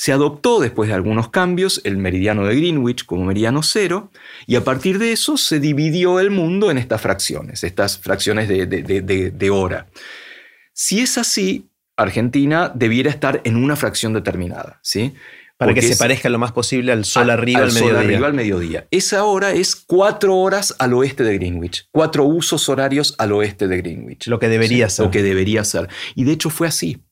[0.00, 4.10] Se adoptó después de algunos cambios el meridiano de Greenwich como meridiano cero
[4.46, 9.50] y a partir de eso se dividió el mundo en estas fracciones, estas fracciones de,
[9.50, 9.88] hora.
[10.72, 15.12] Si es así, Argentina debiera estar en una fracción determinada, ¿sí?
[15.58, 17.98] Para que se parezca lo más posible al sol arriba al, mediodía.
[17.98, 18.86] arriba al mediodía.
[18.90, 21.88] Esa hora es cuatro horas al oeste de Greenwich.
[21.90, 24.28] Cuatro usos horarios al oeste de Greenwich.
[24.28, 25.04] Lo que debería ser.
[25.04, 25.90] Lo que debería ser.
[26.14, 27.02] Y de hecho fue así.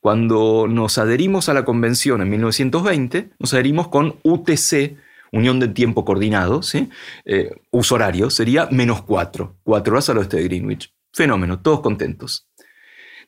[0.00, 4.96] Cuando nos adherimos a la convención en 1920, nos adherimos con UTC,
[5.32, 6.88] Unión de Tiempo Coordinado, ¿sí?
[7.24, 7.50] Eh,
[8.28, 9.58] sería menos cuatro.
[9.64, 10.94] Cuatro horas al oeste de Greenwich.
[11.12, 12.48] Fenómeno, todos contentos.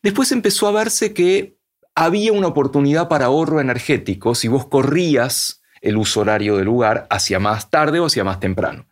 [0.02, 1.58] Después empezó a verse que
[1.94, 7.38] había una oportunidad para ahorro energético si vos corrías el uso horario del lugar hacia
[7.38, 8.86] más tarde o hacia más temprano.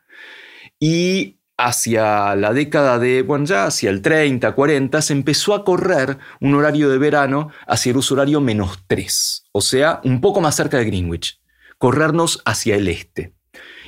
[0.80, 6.18] Y hacia la década de, bueno, ya hacia el 30, 40, se empezó a correr
[6.40, 10.56] un horario de verano hacia el uso horario menos 3, o sea, un poco más
[10.56, 11.40] cerca de Greenwich,
[11.78, 13.34] corrernos hacia el este.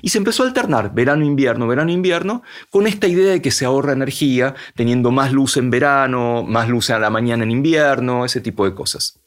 [0.02, 4.54] Y se empezó a alternar verano-invierno, verano-invierno, con esta idea de que se ahorra energía,
[4.74, 8.74] teniendo más luz en verano, más luz a la mañana en invierno, ese tipo de
[8.74, 9.18] cosas.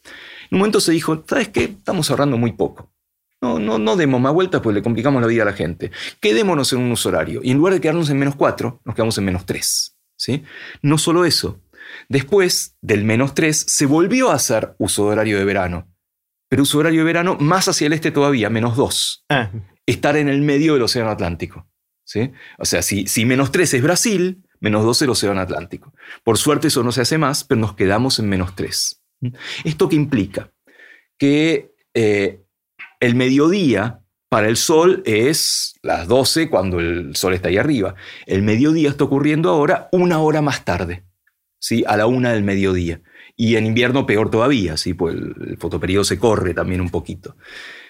[0.50, 1.64] En un momento se dijo, ¿sabes qué?
[1.64, 2.90] Estamos ahorrando muy poco.
[3.40, 5.90] No, no, no demos más vueltas, pues le complicamos la vida a la gente.
[6.20, 7.40] Quedémonos en un uso horario.
[7.42, 9.96] Y en lugar de quedarnos en menos 4, nos quedamos en menos 3.
[10.16, 10.44] ¿sí?
[10.82, 11.60] No solo eso.
[12.08, 15.88] Después del menos 3 se volvió a hacer uso horario de verano.
[16.48, 19.24] Pero uso horario de verano más hacia el este todavía, menos 2.
[19.28, 19.50] Ah
[19.90, 21.68] estar en el medio del Océano Atlántico.
[22.04, 22.32] ¿sí?
[22.58, 25.92] O sea, si, si menos 3 es Brasil, menos 2 es el Océano Atlántico.
[26.24, 29.02] Por suerte eso no se hace más, pero nos quedamos en menos 3.
[29.64, 30.52] ¿Esto qué implica?
[31.18, 32.42] Que eh,
[33.00, 37.96] el mediodía para el Sol es las 12 cuando el Sol está ahí arriba.
[38.26, 41.04] El mediodía está ocurriendo ahora una hora más tarde,
[41.58, 41.82] ¿sí?
[41.86, 43.02] a la una del mediodía.
[43.36, 44.94] Y en invierno peor todavía, ¿sí?
[44.94, 47.36] pues el, fotoperiodo se corre también un poquito.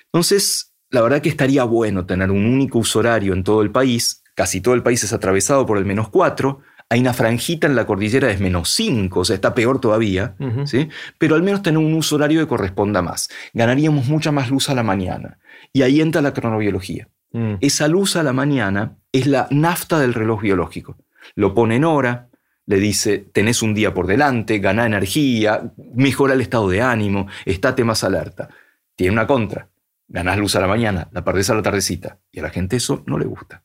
[0.06, 4.22] Entonces, la verdad que estaría bueno tener un único uso horario en todo el país.
[4.34, 6.60] Casi todo el país es atravesado por el menos 4.
[6.90, 10.88] Hay una franjita en la cordillera de menos 5, o sea, está peor todavía, ¿sí?
[11.18, 13.28] Pero al menos tener un uso horario que corresponda más.
[13.54, 15.38] Ganaríamos mucha más luz a la mañana.
[15.72, 17.08] Y ahí entra la cronobiología.
[17.32, 17.54] Mm.
[17.60, 20.98] Esa luz a la mañana es la nafta del reloj biológico.
[21.36, 22.28] Lo pone en hora,
[22.66, 27.84] le dice, tenés un día por delante, gana energía, mejora el estado de ánimo, estate
[27.84, 28.48] más alerta.
[28.96, 29.70] Tiene una contra
[30.10, 32.18] ganás luz a la mañana, la perdés a la tardecita.
[32.30, 33.62] Y a la gente eso no le gusta.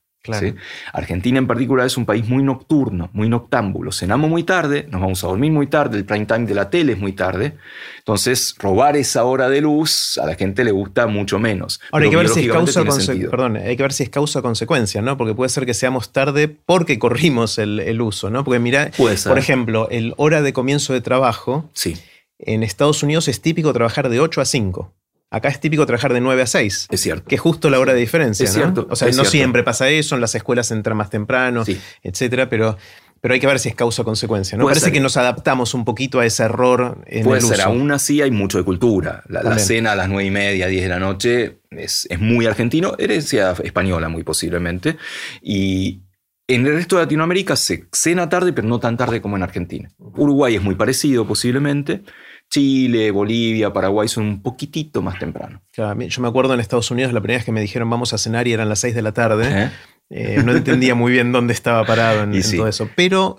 [0.93, 3.91] Argentina en particular es un país muy nocturno, muy noctámbulo.
[3.91, 6.93] Cenamos muy tarde, nos vamos a dormir muy tarde, el prime time de la tele
[6.93, 7.53] es muy tarde.
[7.99, 11.79] Entonces, robar esa hora de luz a la gente le gusta mucho menos.
[11.91, 15.01] Ahora hay que ver si es causa Perdón, hay que ver si es causa consecuencia,
[15.01, 15.17] ¿no?
[15.17, 18.43] Porque puede ser que seamos tarde porque corrimos el, uso, ¿no?
[18.43, 21.69] Porque mira, por ejemplo, el hora de comienzo de trabajo.
[21.73, 21.97] Sí.
[22.37, 24.93] En Estados Unidos es típico trabajar de 8 a 5.
[25.31, 26.87] Acá es típico trabajar de 9 a 6.
[26.91, 27.27] Es cierto.
[27.27, 28.45] Que es justo la hora de diferencia.
[28.45, 28.87] Es cierto.
[28.89, 31.79] O sea, no siempre pasa eso, en las escuelas entran más temprano, sí.
[32.03, 32.77] etcétera, pero,
[33.21, 34.57] pero hay que ver si es causa o consecuencia.
[34.57, 34.65] ¿no?
[34.65, 38.21] Parece que nos adaptamos un poquito a ese error en Puede el ser, aún así
[38.21, 39.23] hay mucho de cultura.
[39.27, 42.93] La, cena a las 9 y media, 10 de la noche es, es muy argentino,
[42.97, 44.97] herencia española muy posiblemente.
[45.41, 46.01] Y,
[46.47, 49.89] en el resto de Latinoamérica se cena tarde, pero no tan tarde como en Argentina.
[49.97, 52.03] Uruguay es muy parecido posiblemente.
[52.49, 55.61] Chile, Bolivia, Paraguay son un poquitito más temprano.
[55.75, 58.47] yo me acuerdo en Estados Unidos la primera vez que me dijeron vamos a cenar
[58.47, 59.71] y eran las 6 de la tarde.
[60.11, 62.89] Eh, no entendía muy bien dónde estaba parado en, todo eso.
[62.95, 63.37] Pero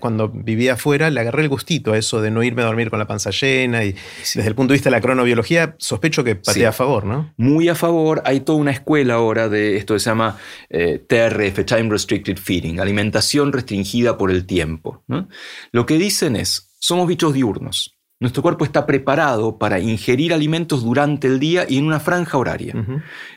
[0.00, 2.98] cuando vivía afuera le agarré el gustito a eso de no irme a dormir con
[2.98, 3.84] la panza llena.
[3.84, 3.94] Y
[4.34, 7.32] desde el punto de vista de la cronobiología, sospecho que patea a favor, ¿no?
[7.36, 8.22] Muy a favor.
[8.24, 10.36] Hay toda una escuela ahora de esto que se llama
[10.68, 15.04] eh, TRF, Time Restricted Feeding, alimentación restringida por el tiempo.
[15.70, 17.99] Lo que dicen es, somos bichos diurnos.
[18.20, 22.74] Nuestro cuerpo está preparado para ingerir alimentos durante el día y en una franja horaria.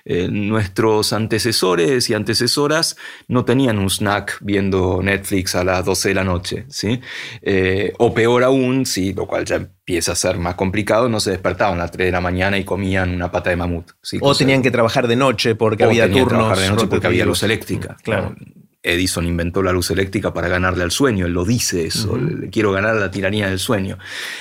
[0.03, 2.97] Eh, nuestros antecesores y antecesoras
[3.29, 6.99] no tenían un snack viendo Netflix a las 12 de la noche, ¿sí?
[7.41, 11.31] Eh, o peor aún, sí, lo cual ya empieza a ser más complicado, no se
[11.31, 13.91] despertaban a las 3 de la mañana y comían una pata de mamut.
[14.19, 16.23] O tenían que trabajar de noche porque había turnos.
[16.23, 17.95] Que trabajar de noche porque había luz eléctrica.
[18.03, 18.35] Claro.
[18.83, 22.19] Edison inventó la luz eléctrica para ganarle al sueño, él lo dice eso,
[22.51, 23.97] quiero ganar la tiranía del sueño.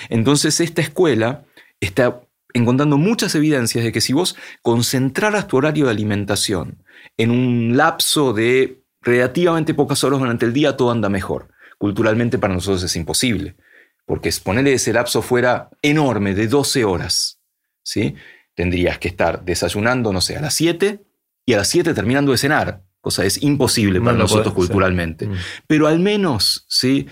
[0.09, 1.45] Entonces esta escuela
[1.81, 2.21] está
[2.53, 6.85] encontrando muchas evidencias de que si vos concentraras tu horario de alimentación
[7.17, 11.49] en un lapso de relativamente pocas horas durante el día, todo anda mejor.
[11.79, 13.57] Culturalmente para nosotros es imposible,
[14.07, 17.41] porque ponerle ese lapso fuera enorme, de 12 horas,
[17.83, 18.15] ¿sí?
[18.55, 21.01] Tendrías que estar desayunando, no sé, a las 7
[21.47, 25.27] y a las 7 terminando de cenar cosa es imposible para nosotros culturalmente.
[25.27, 25.35] Mm.
[25.67, 27.09] Pero al menos, ¿sí?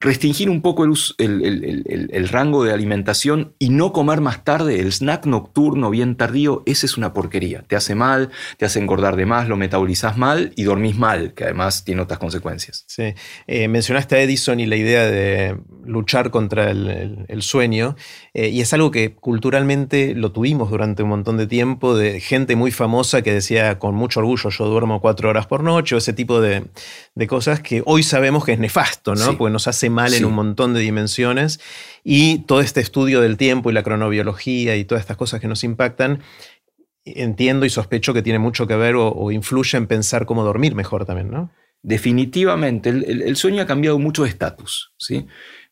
[0.00, 5.90] Restringir un poco el, rango de alimentación y no comer más tarde, el snack nocturno
[5.90, 7.64] bien tardío, esa es una porquería.
[7.68, 11.44] Te hace mal, te hace engordar de más, lo metabolizás mal y dormís mal, que
[11.44, 12.84] además tiene otras consecuencias.
[12.86, 13.14] Sí,
[13.46, 17.96] eh, mencionaste a Edison y la idea de luchar contra el, sueño,
[18.32, 22.56] eh, y es algo que culturalmente lo tuvimos durante un montón de tiempo, de gente
[22.56, 26.14] muy famosa que decía con mucho orgullo, yo duermo cuatro horas por noche, o ese
[26.14, 26.70] tipo de,
[27.28, 29.36] cosas que hoy sabemos que es nefasto, ¿no?
[29.36, 31.60] Porque nos hace mal en un montón de dimensiones
[32.04, 35.64] y todo este estudio del tiempo y la cronobiología y todas estas cosas que nos
[35.64, 36.20] impactan,
[37.04, 41.04] entiendo y sospecho que tiene mucho que ver o, influye en pensar cómo dormir mejor
[41.04, 41.50] también, ¿no?
[41.82, 45.26] Definitivamente, el, sueño ha cambiado mucho de estatus, ¿sí?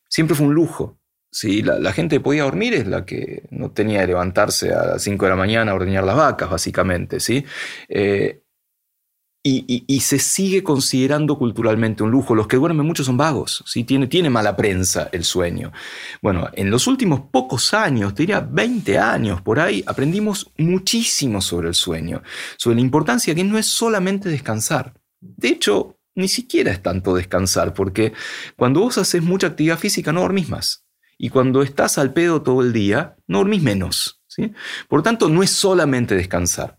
[0.09, 0.99] Siempre fue un lujo.
[1.31, 1.63] ¿sí?
[1.63, 5.25] La, gente que podía dormir es la que no tenía que levantarse a las 5
[5.27, 7.21] de la mañana a ordeñar las vacas, básicamente.
[7.21, 7.45] ¿sí?
[7.89, 8.41] Eh,
[9.43, 12.35] y, se sigue considerando culturalmente un lujo.
[12.35, 13.85] Los que duermen mucho son vagos, ¿sí?
[13.85, 15.73] tiene, tiene mala prensa el sueño.
[16.21, 21.69] Bueno, en los últimos pocos años, te diría 20 años por ahí, aprendimos muchísimo sobre
[21.69, 22.23] el sueño,
[22.57, 24.95] sobre la importancia que no es solamente descansar.
[25.21, 28.13] De hecho, ni siquiera es tanto descansar, porque
[28.57, 30.85] cuando vos haces mucha actividad física no dormís más.
[31.17, 34.21] Y cuando estás al pedo todo el día, no dormís menos.
[34.29, 34.53] ¿sí?
[34.89, 36.78] Por tanto, no es solamente descansar.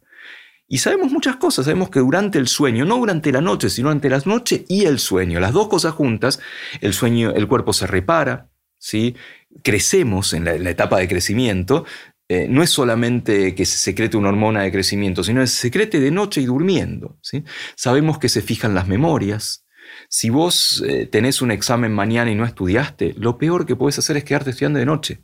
[0.71, 4.07] Y sabemos muchas cosas, sabemos que durante el sueño, no durante la noche, sino durante
[4.07, 6.39] la noche y el sueño, las dos cosas juntas,
[6.79, 9.15] el sueño, el cuerpo se repara, ¿sí?
[9.63, 11.85] crecemos en la, etapa de crecimiento,
[12.27, 15.99] eh, no es solamente que se secrete una hormona de crecimiento, sino que se secrete
[15.99, 17.17] de noche y durmiendo.
[17.23, 17.43] ¿sí?
[17.75, 19.65] Sabemos que se fijan las memorias.
[20.07, 24.17] Si vos eh, tenés un examen mañana y no estudiaste, lo peor que puedes hacer
[24.17, 25.23] es quedarte estudiando de noche.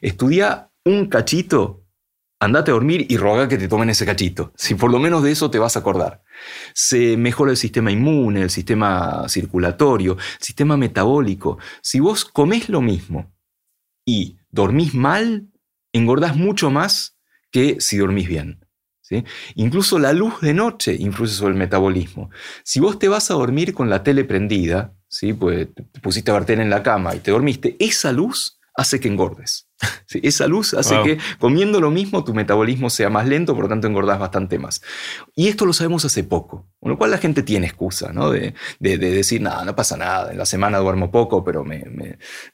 [0.00, 1.77] Estudia un cachito
[2.40, 4.52] andate a dormir y roga que te tomen ese cachito.
[4.56, 6.22] Si por lo menos de eso te vas a acordar.
[6.74, 11.58] Se mejora el sistema inmune, el sistema circulatorio, el sistema metabólico.
[11.82, 13.32] Si vos comés lo mismo
[14.04, 15.48] y dormís mal,
[15.92, 17.16] engordás mucho más
[17.50, 18.64] que si dormís bien.
[19.00, 19.24] ¿sí?
[19.56, 22.30] Incluso la luz de noche influye sobre el metabolismo.
[22.62, 25.32] Si vos te vas a dormir con la tele prendida, ¿sí?
[25.32, 29.00] pues te pusiste a ver tele en la cama y te dormiste, esa luz hace
[29.00, 29.67] que engordes.
[30.22, 33.86] esa luz hace que comiendo lo mismo tu metabolismo sea más lento, por lo tanto
[33.86, 34.82] engordás bastante más.
[35.34, 38.30] Y esto lo sabemos hace poco, con lo cual la gente tiene excusa ¿no?
[38.30, 41.84] de, decir, nada, no pasa nada, en la semana duermo poco, pero me,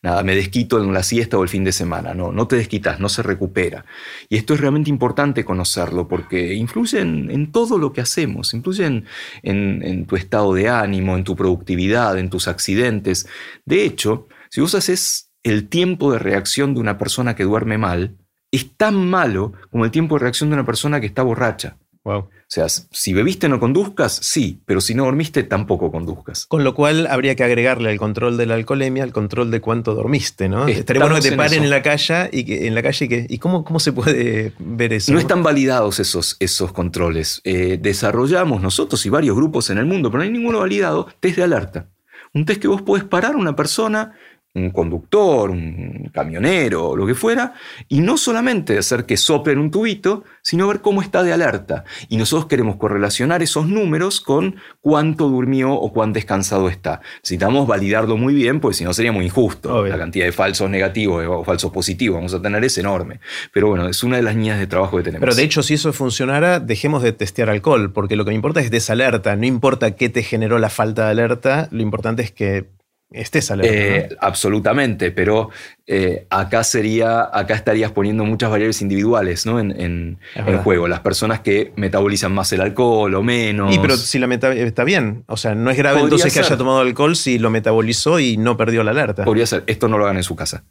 [0.03, 2.15] nada, me desquito en la siesta o el fin de semana.
[2.15, 3.85] No, no te desquitas, no se recupera.
[4.29, 9.05] Y esto es realmente importante conocerlo porque influye en, todo lo que hacemos, influye en,
[9.43, 13.27] en tu estado de ánimo, en tu productividad, en tus accidentes.
[13.65, 18.17] De hecho, si vos haces el tiempo de reacción de una persona que duerme mal
[18.51, 21.77] es tan malo como el tiempo de reacción de una persona que está borracha.
[22.07, 26.45] O sea, si bebiste no conduzcas, sí, pero si no dormiste tampoco conduzcas.
[26.47, 29.95] Con lo cual habría que agregarle al control de la alcoholemia el control de cuánto
[29.95, 30.69] dormiste, ¿no?
[30.69, 33.39] Estaría bueno que te paren en, la calle y que en la calle que, y
[33.39, 35.13] cómo, cómo se puede ver eso.
[35.13, 37.41] No, están validados esos, esos controles.
[37.45, 41.37] Eh, desarrollamos nosotros y varios grupos en el mundo, pero no hay ninguno validado, test
[41.37, 41.89] de alerta.
[42.35, 44.13] Un test que vos podés parar a una persona
[44.55, 47.55] un conductor, un camionero, lo que fuera,
[47.89, 51.85] y no solamente hacer que soplen un tubito, sino ver cómo está de alerta.
[52.09, 57.01] Y nosotros queremos correlacionar esos números con cuánto durmió o cuán descansado está.
[57.17, 59.85] Necesitamos validarlo muy bien, porque si no sería muy injusto.
[59.87, 63.19] La cantidad de falsos negativos o falsos positivos vamos a tener es enorme.
[63.53, 65.21] Pero bueno, es una de las líneas de trabajo que tenemos.
[65.21, 68.61] Pero de hecho, si eso funcionara, dejemos de testear alcohol, porque lo que me importa
[68.61, 69.35] es desalerta.
[69.35, 72.67] No importa qué te generó la falta de alerta, lo importante es que
[73.11, 73.75] estés alerta.
[73.75, 75.51] Eh, absolutamente, pero
[75.87, 79.61] eh, acá sería, acá estarías poniendo muchas variables individuales ¿no?
[79.61, 80.19] en,
[80.63, 80.89] juego.
[80.89, 83.75] Las personas que metabolizan más el alcohol o menos.
[83.75, 85.25] Y pero si la meta está bien.
[85.27, 88.57] O sea, no es grave entonces que haya tomado alcohol si lo metabolizó y no
[88.57, 89.25] perdió la alerta.
[89.25, 89.65] Podría ser.
[89.67, 90.65] Esto no lo hagan en su casa.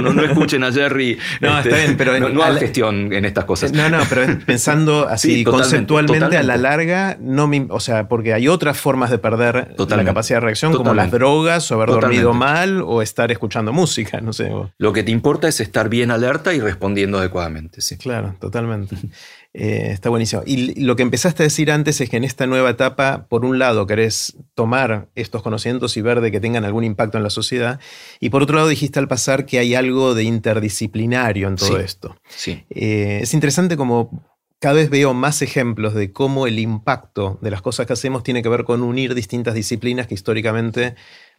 [0.00, 1.18] no, escuchen a Jerry.
[1.40, 2.28] No, está este, bien, pero.
[2.30, 3.72] No, hay gestión en estas cosas.
[3.72, 8.78] No, no, pero pensando así conceptualmente a la larga, no o sea, porque hay otras
[8.78, 13.02] formas de perder la capacidad de reacción, como las drogas o haber dormido mal o
[13.02, 14.20] estar escuchando música.
[14.78, 17.80] Lo que te importa es estar bien alerta y respondiendo adecuadamente.
[17.80, 17.96] Sí.
[17.96, 18.96] Claro, totalmente.
[19.54, 20.42] Eh, está buenísimo.
[20.46, 23.58] Y lo que empezaste a decir antes es que en esta nueva etapa, por un
[23.58, 27.80] lado, querés tomar estos conocimientos y ver de que tengan algún impacto en la sociedad,
[28.20, 32.14] y por otro lado dijiste al pasar que hay algo de interdisciplinario en todo esto.
[32.28, 32.62] Sí.
[32.70, 34.22] Eh, es interesante como
[34.60, 38.42] cada vez veo más ejemplos de cómo el impacto de las cosas que hacemos tiene
[38.42, 40.96] que ver con unir distintas disciplinas que históricamente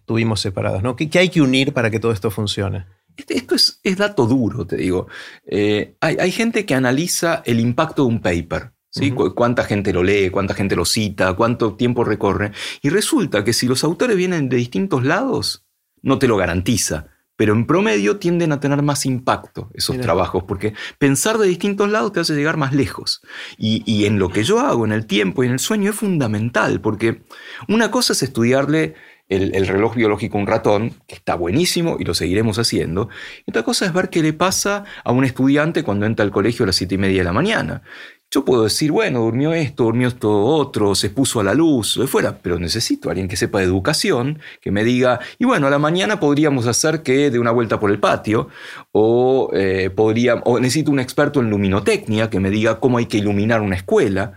[0.09, 0.81] tuvimos separados.
[0.81, 0.95] ¿no?
[0.95, 2.87] ¿Qué, hay que unir para que todo esto funcione?
[3.15, 5.07] Este, esto es, dato duro, te digo.
[5.45, 8.71] Eh, hay, gente que analiza el impacto de un paper.
[8.89, 9.11] ¿sí?
[9.11, 12.53] Cuánta gente lo lee, cuánta gente lo cita, cuánto tiempo recorre.
[12.81, 15.67] Y resulta que si los autores vienen de distintos lados,
[16.01, 20.73] no te lo garantiza, pero en promedio tienden a tener más impacto esos trabajos, porque
[20.97, 23.21] pensar de distintos lados te hace llegar más lejos.
[23.59, 26.81] Y, en lo que yo hago, en el tiempo y en el sueño, es fundamental,
[26.81, 27.21] porque
[27.67, 28.95] una cosa es estudiarle
[29.29, 33.09] el, el, reloj biológico un ratón, que está buenísimo y lo seguiremos haciendo.
[33.45, 36.63] Y otra cosa es ver qué le pasa a un estudiante cuando entra al colegio
[36.63, 37.83] a las siete y media de la mañana.
[38.31, 42.03] Yo puedo decir, bueno, durmió esto, durmió esto otro, se puso a la luz, lo
[42.03, 45.65] de fuera, pero necesito a alguien que sepa de educación, que me diga, y bueno,
[45.65, 48.49] a la mañana podríamos hacer que dé una vuelta por el patio,
[48.91, 53.17] o, eh, podría, o necesito un experto en luminotecnia que me diga cómo hay que
[53.17, 54.33] iluminar una escuela,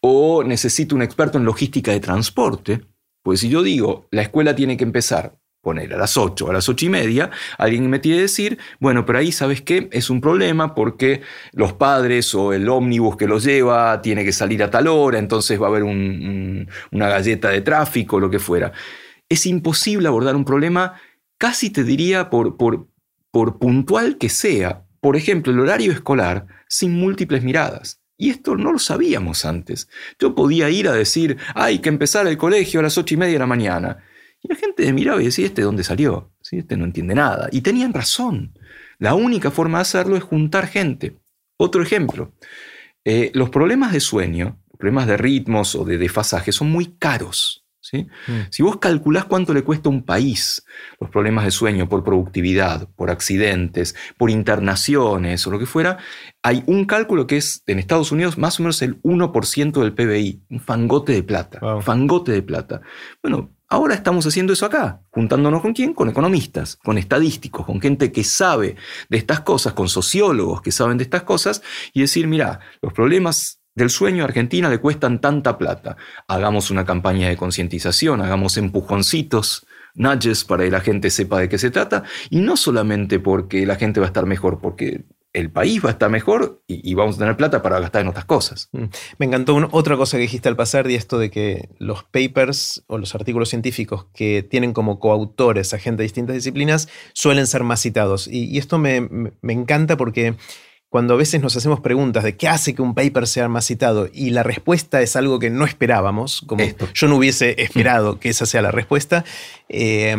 [0.00, 2.82] o necesito un experto en logística de transporte.
[3.22, 6.68] Pues si yo digo, la escuela tiene que empezar poner a las 8 a las
[6.68, 10.20] 8 y media, alguien me tiene que decir, bueno, pero ahí sabes qué, es un
[10.20, 11.20] problema porque
[11.52, 15.60] los padres o el ómnibus que los lleva tiene que salir a tal hora, entonces
[15.60, 18.72] va a haber una galleta de tráfico, lo que fuera.
[19.28, 20.94] Es imposible abordar un problema,
[21.38, 22.88] casi te diría, por, por,
[23.30, 24.84] por puntual que sea.
[25.00, 27.99] Por ejemplo, el horario escolar sin múltiples miradas.
[28.20, 29.88] Y esto no lo sabíamos antes.
[30.18, 33.32] Yo podía ir a decir, hay que empezar el colegio a las ocho y media
[33.32, 34.04] de la mañana.
[34.42, 36.30] Y la gente miraba y decía, ¿este dónde salió?
[36.50, 37.48] Este no entiende nada.
[37.50, 38.52] Y tenían razón.
[38.98, 41.16] La única forma de hacerlo es juntar gente.
[41.56, 42.34] Otro ejemplo,
[43.06, 47.59] eh, los problemas de sueño, problemas de ritmos o de desfasaje son muy caros.
[47.80, 48.06] ¿Sí?
[48.26, 48.40] Mm.
[48.50, 50.64] Si vos calculás cuánto le cuesta a un país
[51.00, 55.98] los problemas de sueño por productividad, por accidentes, por internaciones o lo que fuera,
[56.42, 60.42] hay un cálculo que es en Estados Unidos más o menos el 1% del PBI,
[60.50, 62.80] un fangote de plata, fangote de plata.
[63.22, 65.94] Bueno, Ahora estamos haciendo eso acá, juntándonos con quién?
[65.94, 68.74] Con economistas, con estadísticos, con gente que sabe
[69.08, 71.62] de estas cosas, con sociólogos que saben de estas cosas,
[71.92, 75.96] y decir, mira, los problemas del sueño Argentina le cuestan tanta plata.
[76.28, 81.58] Hagamos una campaña de concientización, hagamos empujoncitos, nudges para que la gente sepa de qué
[81.58, 85.84] se trata, y no solamente porque la gente va a estar mejor, porque el país
[85.84, 88.68] va a estar mejor y, vamos a tener plata para gastar en otras cosas.
[88.72, 88.84] Mm.
[89.18, 92.98] Me encantó otra cosa que dijiste al pasar y esto de que los papers o
[92.98, 97.80] los artículos científicos que tienen como coautores a gente de distintas disciplinas suelen ser más
[97.80, 98.26] citados.
[98.26, 99.08] Y, esto me,
[99.42, 100.34] encanta porque
[100.90, 104.08] cuando a veces nos hacemos preguntas de qué hace que un paper sea más citado
[104.12, 106.64] y la respuesta es algo que no esperábamos, como
[106.94, 109.24] yo no hubiese esperado que esa sea la respuesta,
[109.68, 110.16] eh,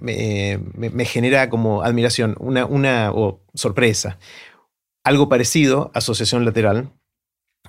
[0.00, 4.18] me, genera como admiración, una, una o sorpresa.
[5.04, 6.92] Algo parecido, asociación lateral,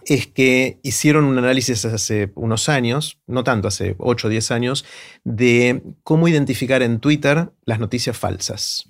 [0.06, 4.86] es que hicieron un análisis hace unos años, no tanto, hace 8 o 10 años,
[5.24, 8.86] de cómo identificar en Twitter las noticias falsas.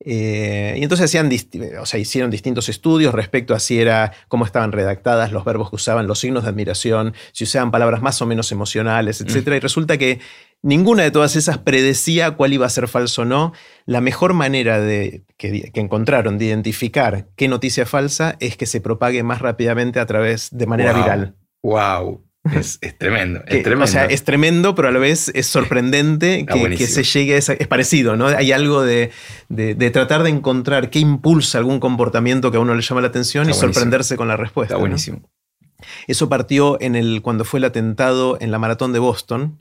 [0.00, 1.30] Eh, y entonces hacían,
[1.80, 5.76] o sea, hicieron distintos estudios respecto a si era cómo estaban redactadas, los verbos que
[5.76, 9.48] usaban, los signos de admiración, si usaban palabras más o menos emocionales, etc.
[9.56, 10.20] Y resulta que
[10.62, 13.52] Ninguna de todas esas predecía cuál iba a ser falso o no.
[13.84, 19.22] La mejor manera de, que, encontraron de identificar qué noticia falsa es que se propague
[19.22, 21.36] más rápidamente a través de manera viral.
[21.62, 22.25] ¡Wow!
[22.54, 23.84] Es, tremendo, es tremendo.
[23.84, 27.52] O sea, es tremendo, pero a la vez es sorprendente que, se llegue a esa,
[27.54, 28.26] Es parecido, ¿no?
[28.26, 29.10] Hay algo de,
[29.92, 33.54] tratar de encontrar qué impulsa algún comportamiento que a uno le llama la atención y
[33.54, 34.74] sorprenderse con la respuesta.
[34.74, 35.22] Está buenísimo.
[36.06, 39.56] Eso partió en el, cuando fue el atentado en la maratón de Boston.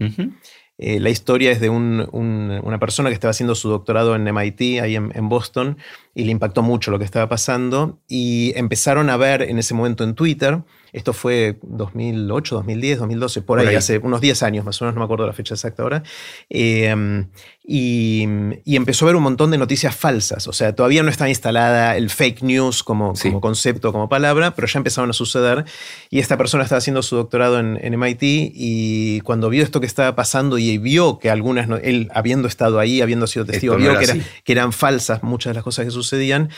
[0.77, 4.95] Eh, la historia es de una persona que estaba haciendo su doctorado en MIT, ahí
[4.95, 5.77] en, Boston,
[6.13, 7.99] y le impactó mucho lo que estaba pasando.
[8.07, 10.61] Y empezaron a ver en ese momento en Twitter
[10.93, 14.99] esto fue 2008, 2010, 2012, por, ahí, hace unos 10 años más o menos, no
[14.99, 16.03] me acuerdo la fecha exacta ahora.
[16.49, 17.27] Em,
[17.67, 18.23] y,
[18.65, 20.47] empezó a ver un montón de noticias falsas.
[20.47, 24.67] O sea, todavía no estaba instalada el fake news como, como concepto, como palabra, pero
[24.67, 25.65] ya empezaron a suceder.
[26.09, 30.15] Y esta persona estaba haciendo su doctorado en, MIT y cuando vio esto que estaba
[30.15, 34.51] pasando y vio que algunas, él habiendo estado ahí, habiendo sido testigo, vio que, que,
[34.51, 36.49] eran falsas muchas de las cosas que sucedían,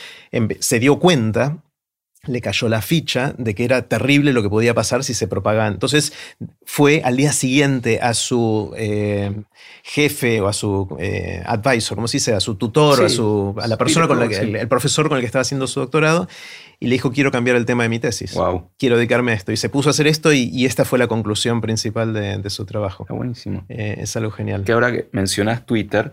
[0.60, 1.58] se dio cuenta
[2.26, 5.74] le cayó la ficha de que era terrible lo que podía pasar si se propagaban.
[5.74, 6.12] Entonces
[6.64, 9.32] fue al día siguiente a su eh,
[9.84, 13.68] jefe o a su eh, advisor, como se dice, a su tutor, a, su, a
[13.68, 16.28] la persona con la que, el, profesor con el que estaba haciendo su doctorado,
[16.80, 18.34] y le dijo, quiero cambiar el tema de mi tesis.
[18.34, 18.70] Wow.
[18.78, 19.52] Quiero dedicarme a esto.
[19.52, 23.04] Y se puso a hacer esto y, esta fue la conclusión principal de, su trabajo.
[23.04, 23.64] Está buenísimo.
[23.68, 24.64] Eh, es algo genial.
[24.64, 26.12] Que ahora que mencionas Twitter,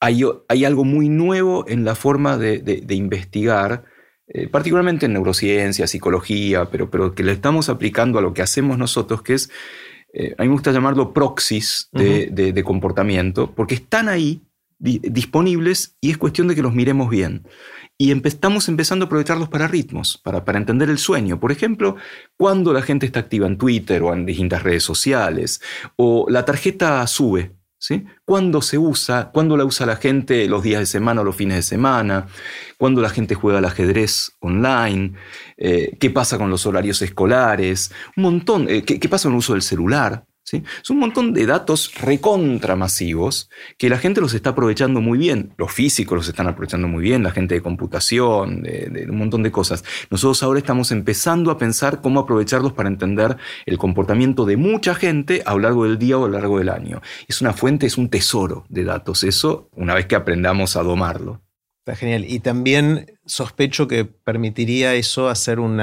[0.00, 3.84] hay, hay, algo muy nuevo en la forma de, de investigar
[4.34, 8.78] eh, particularmente en neurociencia, psicología, pero, pero que le estamos aplicando a lo que hacemos
[8.78, 9.50] nosotros, que es,
[10.14, 14.40] eh, a mí me gusta llamarlo proxies de, comportamiento, porque están ahí
[14.78, 17.46] disponibles y es cuestión de que los miremos bien.
[17.98, 21.38] Y estamos empezando a aprovecharlos para ritmos, para, para entender el sueño.
[21.38, 21.96] Por ejemplo,
[22.38, 25.60] cuando la gente está activa en Twitter o en distintas redes sociales,
[25.96, 27.52] o la tarjeta sube,
[27.84, 28.04] ¿Sí?
[28.24, 29.32] ¿Cuándo se usa?
[29.32, 32.28] ¿Cuándo la usa la gente los días de semana o los fines de semana?
[32.78, 35.14] ¿Cuándo la gente juega al ajedrez online?
[35.56, 37.90] Eh, ¿Qué pasa con los horarios escolares?
[38.16, 38.68] Un montón.
[38.70, 40.24] Eh, ¿qué, ¿Qué pasa con el uso del celular?
[40.50, 45.54] Es un montón de datos recontramasivos que la gente los está aprovechando muy bien.
[45.56, 49.52] Los físicos los están aprovechando muy bien, la gente de computación, de, un montón de
[49.52, 49.84] cosas.
[50.10, 53.36] Nosotros ahora estamos empezando a pensar cómo aprovecharlos para entender
[53.66, 56.68] el comportamiento de mucha gente a lo largo del día o a lo largo del
[56.68, 57.00] año.
[57.28, 59.24] Es una fuente, es un tesoro de datos.
[59.24, 61.40] Eso una vez que aprendamos a domarlo.
[61.78, 62.24] Está genial.
[62.28, 65.80] Y también sospecho que permitiría eso hacer un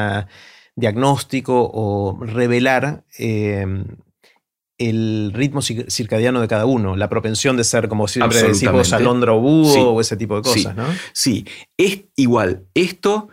[0.75, 3.65] diagnóstico o revelar eh,
[4.79, 9.39] el ritmo circadiano de cada uno, la propensión de ser, como siempre decimos, alondra o
[9.39, 10.85] búho o ese tipo de cosas, sí, ¿no?
[11.13, 11.45] Sí,
[11.77, 12.63] es igual.
[12.73, 13.29] Esto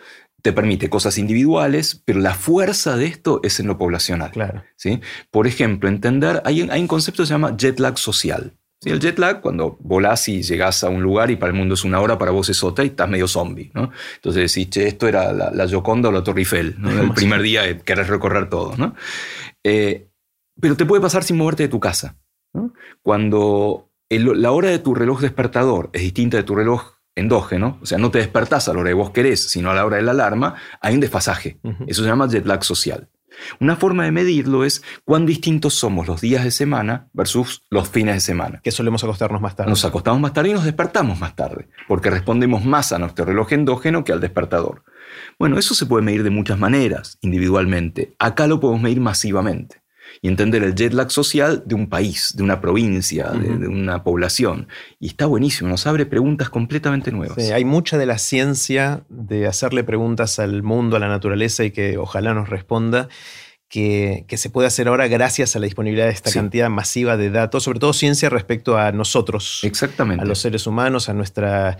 [0.47, 4.30] te permite cosas individuales, pero la fuerza de esto es en lo poblacional.
[4.30, 4.62] Claro.
[4.76, 5.01] ¿sí?
[5.32, 8.53] Por ejemplo, entender, hay un, hay un concepto que se llama jet lag social.
[8.80, 8.90] ¿Sí?
[8.90, 11.82] El jet lag, cuando volás y llegás a un lugar y para el mundo es
[11.82, 13.72] una hora, para vos es otra y estás medio zombie.
[13.74, 13.90] ¿no?
[14.16, 16.76] Entonces decís, che, esto era la, la Gioconda o la Torre Eiffel.
[16.78, 16.90] ¿no?
[17.03, 18.76] El primer día querés recorrer todo.
[18.76, 18.94] ¿no?
[19.64, 20.07] Eh,
[20.61, 22.16] pero te puede pasar sin moverte de tu casa.
[23.02, 27.98] Cuando la hora de tu reloj despertador es distinta de tu reloj endógeno, o sea,
[27.98, 30.12] no te despertás a la hora que vos querés, sino a la hora de la
[30.12, 31.59] alarma, hay un desfasaje.
[31.86, 33.09] Eso se llama jet lag social.
[33.61, 38.14] Una forma de medirlo es cuán distintos somos los días de semana versus los fines
[38.14, 38.61] de semana.
[38.62, 39.68] Que solemos acostarnos más tarde.
[39.68, 43.52] Nos acostamos más tarde y nos despertamos más tarde, porque respondemos más a nuestro reloj
[43.52, 44.84] endógeno que al despertador.
[45.38, 48.14] Bueno, eso se puede medir de muchas maneras, individualmente.
[48.18, 49.86] Acá lo podemos medir masivamente
[50.23, 54.69] y entender el jet lag social de un país, de una provincia, de, una población.
[54.99, 57.39] Y está buenísimo, nos abre preguntas completamente nuevas.
[57.39, 61.99] hay mucha de la ciencia de hacerle preguntas al mundo, a la naturaleza y que
[61.99, 63.09] ojalá nos responda
[63.69, 67.64] que, se puede hacer ahora gracias a la disponibilidad de esta cantidad masiva de datos,
[67.64, 70.23] sobre todo ciencia respecto a nosotros, Exactamente.
[70.23, 71.77] a los seres humanos, a nuestra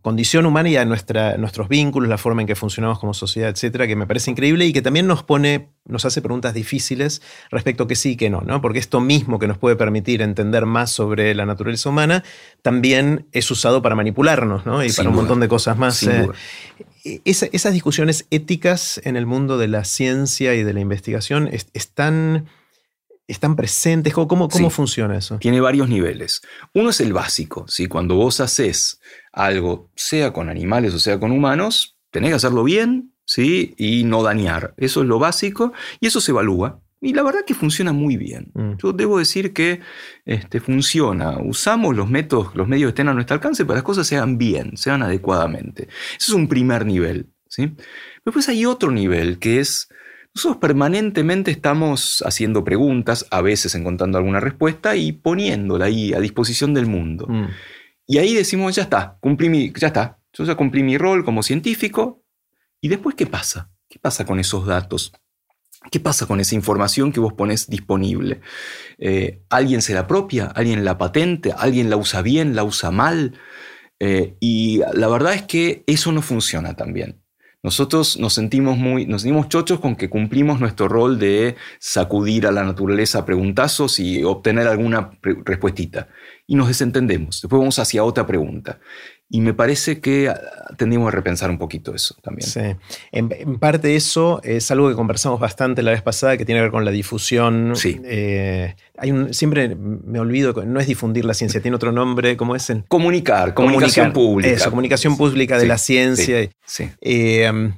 [0.00, 3.86] condición humana y a nuestra, nuestros vínculos, la forma en que funcionamos como sociedad, etcétera,
[3.86, 7.88] que me parece increíble y que también nos pone, nos hace preguntas difíciles respecto a
[7.88, 8.60] que sí y que no, ¿no?
[8.60, 12.22] Porque esto mismo que nos puede permitir entender más sobre la naturaleza humana,
[12.62, 14.84] también es usado para manipularnos, ¿no?
[14.84, 16.02] Y para un montón de cosas más.
[16.04, 16.28] Eh,
[17.04, 22.46] e-, esas discusiones éticas en el mundo de la ciencia y de la investigación están,
[23.26, 24.12] están presentes.
[24.14, 25.38] ¿Cómo, cómo, funciona eso?
[25.38, 26.42] Tiene varios niveles.
[26.74, 27.66] Uno es el básico.
[27.68, 27.86] ¿sí?
[27.86, 29.00] Cuando vos haces
[29.32, 33.74] algo, sea con animales o sea con humanos, tenés que hacerlo bien ¿sí?
[33.76, 34.74] y no dañar.
[34.76, 36.80] Eso es lo básico y eso se evalúa.
[37.00, 38.52] Y la verdad que funciona muy bien.
[38.54, 38.74] Mm.
[38.80, 39.80] Yo debo decir que
[40.24, 41.38] este, funciona.
[41.38, 44.16] Usamos los métodos, los medios que estén a nuestro alcance para que las cosas se
[44.16, 45.88] hagan bien, se hagan adecuadamente.
[46.16, 47.26] Ese es un primer nivel.
[47.48, 47.72] ¿sí?
[48.24, 49.88] Después hay otro nivel que es,
[50.32, 56.72] nosotros permanentemente estamos haciendo preguntas, a veces encontrando alguna respuesta y poniéndola ahí a disposición
[56.72, 57.26] del mundo.
[57.28, 57.46] Mm.
[58.12, 61.42] Y ahí decimos, ya está, cumplí mi, ya está, yo ya cumplí mi rol como
[61.42, 62.22] científico.
[62.78, 63.70] ¿Y después qué pasa?
[63.88, 65.14] ¿Qué pasa con esos datos?
[65.90, 68.42] ¿Qué pasa con esa información que vos pones disponible?
[68.98, 70.44] Eh, ¿Alguien se la apropia?
[70.54, 71.54] ¿Alguien la patente?
[71.56, 72.54] ¿Alguien la usa bien?
[72.54, 73.40] ¿La usa mal?
[73.98, 77.21] Eh, y la verdad es que eso no funciona tan bien.
[77.62, 82.50] Nosotros nos sentimos muy, nos sentimos chochos con que cumplimos nuestro rol de sacudir a
[82.50, 85.12] la naturaleza preguntazos y obtener alguna
[85.44, 86.08] respuestita.
[86.48, 87.40] Y nos desentendemos.
[87.40, 88.80] Después vamos hacia otra pregunta.
[89.34, 90.38] Y me parece que ah,
[90.76, 92.46] tendríamos que repensar un poquito eso también.
[92.46, 92.60] Sí.
[93.12, 96.70] En, parte eso es algo que conversamos bastante la vez pasada, que tiene que ver
[96.70, 97.72] con la difusión.
[97.74, 97.98] Sí.
[98.04, 102.54] Eh, hay un, siempre me olvido, no es difundir la ciencia, tiene otro nombre, ¿cómo
[102.54, 102.70] es?
[102.88, 104.52] Comunicar, comunicación pública.
[104.52, 106.50] Eso, comunicación pública de la ciencia.
[106.66, 106.90] Sí.
[107.00, 107.72] Eh,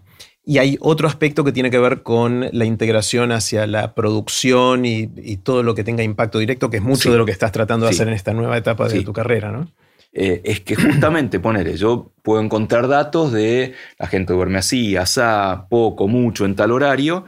[0.44, 5.06] y hay otro aspecto que tiene que ver con la integración hacia la producción y,
[5.36, 7.92] todo lo que tenga impacto directo, que es mucho de lo que estás tratando de
[7.92, 9.70] hacer en esta nueva etapa de tu carrera, ¿no?
[10.14, 15.66] Eh, es que justamente, poner, yo puedo encontrar datos de la gente duerme así, asá,
[15.68, 17.24] poco, mucho, en tal horario,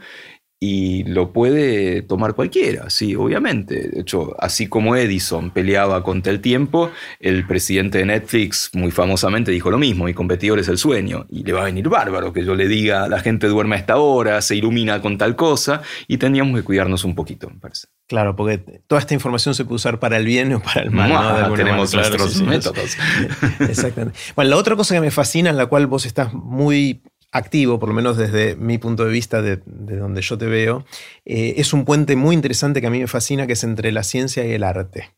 [0.59, 3.89] y lo puede tomar cualquiera, sí, obviamente.
[3.89, 6.89] De hecho, así como Edison peleaba contra el tiempo,
[7.19, 11.43] el presidente de Netflix muy famosamente dijo lo mismo, mi competidor es el sueño, y
[11.43, 14.41] le va a venir bárbaro que yo le diga, la gente duerme a esta hora,
[14.41, 17.87] se ilumina con tal cosa, y tendríamos que cuidarnos un poquito, me parece.
[18.07, 21.09] Claro, porque toda esta información se puede usar para el bien o para el mal.
[21.49, 21.53] ¿no?
[21.53, 22.97] tenemos nuestros métodos.
[23.59, 24.17] Exactamente.
[24.35, 27.89] Bueno, la otra cosa que me fascina, en la cual vos estás muy activo, por
[27.89, 30.85] lo menos desde mi punto de vista, de, donde yo te veo,
[31.25, 34.03] eh, es un puente muy interesante que a mí me fascina, que es entre la
[34.03, 35.15] ciencia y el arte.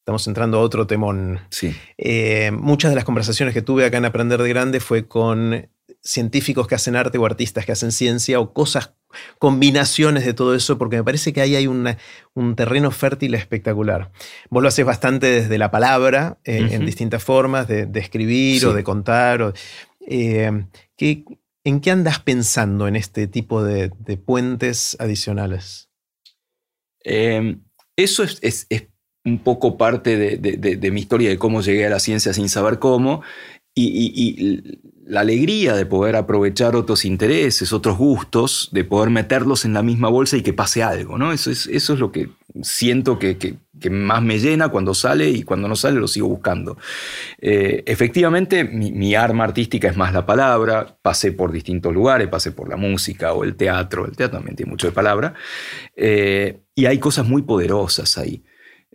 [0.00, 1.40] Estamos entrando a otro temón.
[1.50, 1.74] Sí.
[1.98, 5.68] Eh, muchas de las conversaciones que tuve acá en Aprender de Grande fue con
[6.00, 8.92] científicos que hacen arte o artistas que hacen ciencia o cosas
[9.38, 14.10] combinaciones de todo eso, porque me parece que ahí hay un terreno fértil espectacular.
[14.50, 18.84] Vos lo haces bastante desde la palabra, eh, en distintas formas, de, escribir o de
[18.84, 19.54] contar.
[20.06, 20.50] Eh,
[21.64, 23.90] ¿En qué andas pensando en este tipo de,
[24.24, 25.90] puentes adicionales?
[27.00, 27.64] Em,
[27.96, 28.68] eso es,
[29.24, 33.22] un poco parte de, mi historia de cómo llegué a la ciencia sin saber cómo.
[33.74, 39.82] y, la alegría de poder aprovechar otros intereses, otros gustos, de poder meterlos en la
[39.82, 41.32] misma bolsa y que pase algo, ¿no?
[41.32, 42.28] Eso es, eso es lo que
[42.62, 46.76] siento que, más me llena cuando sale y cuando no sale lo sigo buscando.
[47.40, 52.68] Eh, efectivamente, mi, arma artística es más la palabra, pasé por distintos lugares, pasé por
[52.68, 55.34] la música o el teatro, el teatro también tiene mucho de palabra,
[55.94, 58.42] eh, y hay cosas muy poderosas ahí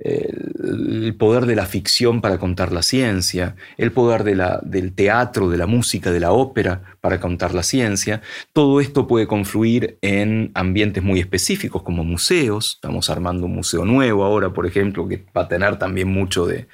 [0.03, 5.67] el poder de la ficción para contar la ciencia, el poder del teatro, de la
[5.67, 8.21] música, de la ópera para contar la ciencia.
[8.51, 12.73] Todo esto puede confluir en ambientes muy específicos como museos.
[12.75, 16.67] Estamos armando un museo nuevo ahora, por ejemplo, que va a tener también mucho de,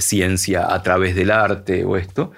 [0.00, 2.30] ciencia a través del arte o esto.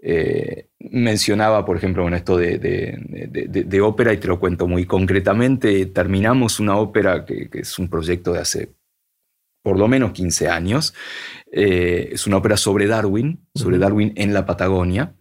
[0.00, 6.58] Eh, mencionaba, por ejemplo, en esto de, ópera, y te lo cuento muy concretamente, terminamos
[6.58, 8.77] una ópera que, que es un proyecto de hace
[9.68, 10.94] por lo menos 15 años.
[11.52, 15.14] Eh, es una ópera sobre Darwin, sobre Darwin en la Patagonia,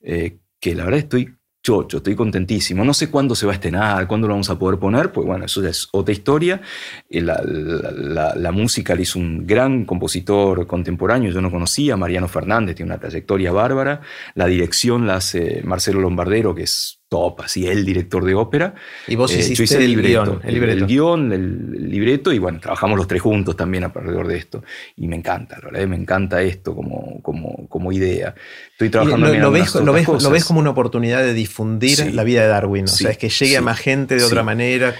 [0.00, 2.86] eh, que la verdad estoy chocho, estoy contentísimo.
[2.86, 5.44] No sé cuándo se va a estrenar, cuándo lo vamos a poder poner, pues bueno,
[5.44, 6.62] eso ya es otra historia.
[7.10, 12.92] Eh, la, música la hizo un gran compositor contemporáneo, yo no conocía, Mariano Fernández, tiene
[12.92, 14.00] una trayectoria bárbara.
[14.34, 18.74] La dirección la hace Marcelo Lombardero, que es top, así el director de ópera.
[19.06, 20.78] Y vos eh, hiciste el, libreto, el, libreto.
[20.78, 24.64] El, guion, el, libreto, y bueno, trabajamos los tres juntos también alrededor de esto.
[24.96, 28.34] Y me encanta, la verdad, me encanta esto como, como, como idea.
[28.70, 32.24] Estoy trabajando lo, lo, ves, lo, ves, lo, ves, como una oportunidad de difundir la
[32.24, 34.94] vida de Darwin, o sea, es que llegue a más gente de otra manera.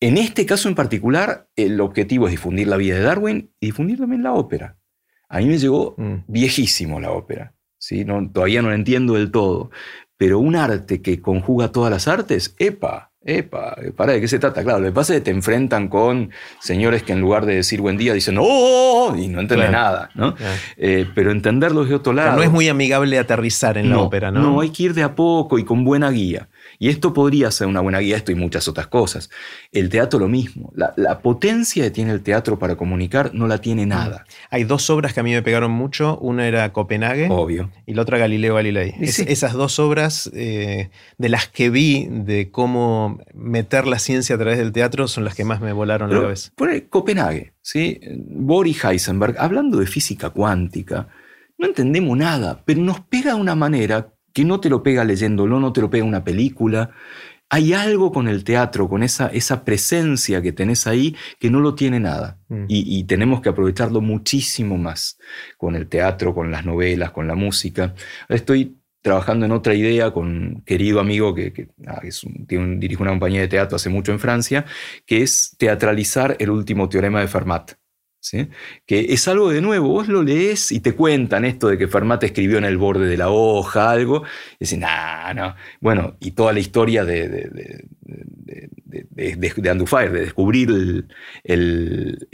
[0.00, 3.98] En este caso en particular, el objetivo es difundir la vida de Darwin y difundir
[3.98, 4.76] también la ópera.
[5.28, 6.24] A mí me llegó mm.
[6.26, 7.54] viejísimo la ópera.
[7.84, 8.04] ¿sí?
[8.04, 9.70] No, todavía no la entiendo del todo,
[10.16, 14.62] pero un arte que conjuga todas las artes, epa, epa, ¿para de qué se trata?
[14.62, 17.80] Claro, lo que pasa es que te enfrentan con señores que en lugar de decir
[17.80, 19.14] buen día dicen ¡Oh!
[19.16, 20.34] y no entienden nada, ¿no?
[20.76, 22.36] Eh, pero entenderlo de otro lado.
[22.36, 24.40] no es muy amigable aterrizar en la ópera, ¿no?
[24.40, 26.48] No, hay que ir de a poco y con buena guía.
[26.78, 29.30] Y esto podría ser una buena guía, esto y muchas otras cosas.
[29.72, 30.72] El teatro lo mismo.
[30.74, 34.24] La, potencia que tiene el teatro para comunicar no la tiene nada.
[34.50, 36.18] Hay dos obras que a mí me pegaron mucho.
[36.18, 37.28] Una era Copenhague.
[37.30, 37.70] Obvio.
[37.86, 38.94] Y la otra Galileo Galilei.
[39.00, 44.58] esas dos obras eh, de las que vi de cómo meter la ciencia a través
[44.58, 46.52] del teatro son las que más me volaron la cabeza.
[46.90, 48.00] Copenhague, ¿sí?
[48.28, 51.08] Boris Heisenberg, hablando de física cuántica,
[51.58, 55.60] no entendemos nada, pero nos pega de una manera que no te lo pega leyéndolo,
[55.60, 56.90] no te lo pega una película.
[57.48, 61.74] Hay algo con el teatro, con esa, esa presencia que tenés ahí que no lo
[61.74, 62.38] tiene nada.
[62.48, 62.64] Mm.
[62.68, 65.18] Y, tenemos que aprovecharlo muchísimo más
[65.56, 67.94] con el teatro, con las novelas, con la música.
[68.28, 71.68] Estoy trabajando en otra idea con un querido amigo que,
[72.48, 74.64] dirige una compañía de teatro hace mucho en Francia,
[75.06, 77.72] que es teatralizar el último teorema de Fermat
[78.86, 82.22] que es algo de nuevo, vos lo lees y te cuentan esto de que Fermat
[82.24, 85.54] escribió en el borde de la hoja algo, y dicen, no, no.
[85.80, 87.88] Bueno, y toda la historia de, de, de,
[88.86, 92.28] de, de descubrir el,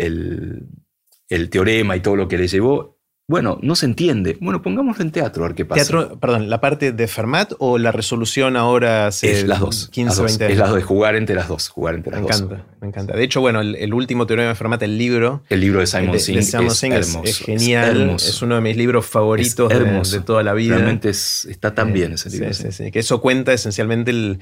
[1.28, 2.99] el, teorema y todo lo que le llevó,
[3.31, 4.37] bueno, no se entiende.
[4.41, 5.81] Bueno, pongámoslo en teatro a ver qué pasa.
[5.81, 10.22] Teatro, perdón, ¿la parte de Fermat o la resolución ahora hace es las dos, 15,
[10.24, 10.53] 20 años?
[10.53, 13.16] Es las dos, de jugar entre las dos, jugar entre las me encanta, me encanta.
[13.16, 15.45] De hecho, bueno, el, último teorema de Fermat, el libro.
[15.49, 19.68] El libro de Simon Singh, es, hermoso, es, genial, es, uno de mis libros favoritos
[20.11, 20.74] de, toda la vida.
[20.74, 22.53] Realmente está tan bien ese libro.
[22.53, 24.41] Sí, sí, sí, que eso cuenta esencialmente el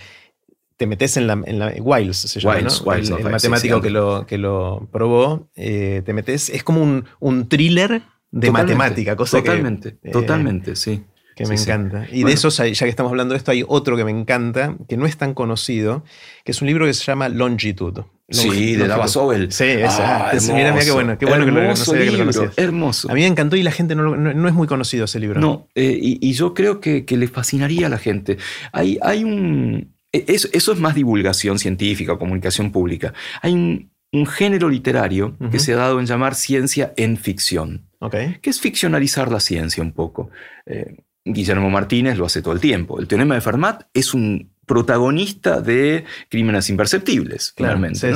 [0.78, 2.92] te metes en la, en la Wiles, se llama, ¿no?
[2.94, 8.00] el, matemático que, lo, que lo probó, eh, te metes, es como un, un thriller
[8.30, 10.10] de matemática, cosa totalmente, que...
[10.10, 11.04] Totalmente, sí.
[11.38, 12.04] Que me encanta.
[12.10, 14.96] Y de esos, ya que estamos hablando de esto, hay otro que me encanta, que
[14.96, 16.02] no es tan conocido,
[16.44, 18.00] que es un libro que se llama Longitud.
[18.28, 19.52] sí, de Dava Sobel.
[19.52, 23.08] Sí, ah, mira, mira qué bueno, qué bueno hermoso que lo, libro, Hermoso.
[23.08, 25.40] A mí me encantó y la gente no, no, es muy conocido ese libro.
[25.40, 28.36] No, eh, y, yo creo que, que, le fascinaría a la gente.
[28.72, 29.94] Hay, hay un...
[30.10, 33.14] E, eso, eso es más divulgación científica, comunicación pública.
[33.42, 38.38] Hay un, un género literario que se ha dado en llamar ciencia en ficción, okay.
[38.40, 40.30] que es ficcionalizar la ciencia un poco.
[40.66, 42.98] Eh, Guillermo Martínez lo hace todo el tiempo.
[42.98, 48.12] El teorema de Fermat es un protagonista de Crímenes Imperceptibles, claramente.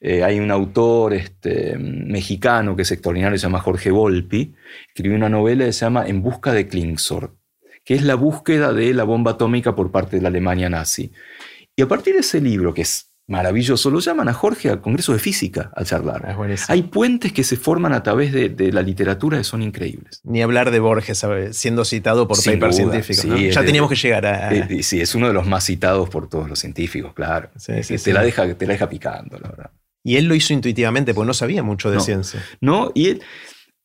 [0.00, 4.54] Eh, hay un autor este, mexicano que es extraordinario, se llama Jorge Volpi,
[4.88, 7.36] escribió una novela que se llama En busca de Klingsor,
[7.84, 11.12] que es la búsqueda de la bomba atómica por parte de la Alemania nazi.
[11.76, 15.12] Y a partir de ese libro, que es maravilloso, lo llaman a Jorge al Congreso
[15.12, 16.36] de Física a charlar.
[16.68, 20.20] Hay puentes que se forman a través de, la literatura que son increíbles.
[20.24, 23.24] Ni hablar de Borges siendo citado por papers científicos.
[23.24, 24.68] ya teníamos que llegar a...
[24.82, 27.50] sí, es uno de los más citados por todos los científicos, claro.
[27.64, 29.70] te, La deja, te la deja picando, la verdad.
[30.04, 32.44] Y él lo hizo intuitivamente, porque no sabía mucho de ciencia.
[32.60, 33.22] No, y él,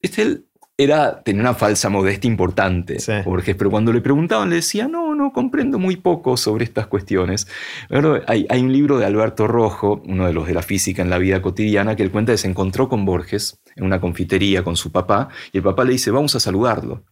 [0.01, 0.41] este,
[0.79, 5.33] era, tenía una falsa modestia importante, Jorge, pero cuando le preguntaban le decía, no, no,
[5.33, 7.47] comprendo muy poco sobre estas cuestiones.
[7.89, 11.09] Pero hay, hay, un libro de Alberto Rojo, uno de los de la física en
[11.09, 14.75] la vida cotidiana, que él cuenta que se encontró con Borges en una confitería con
[14.75, 17.03] su papá, y el papá le dice, vamos a saludarlo.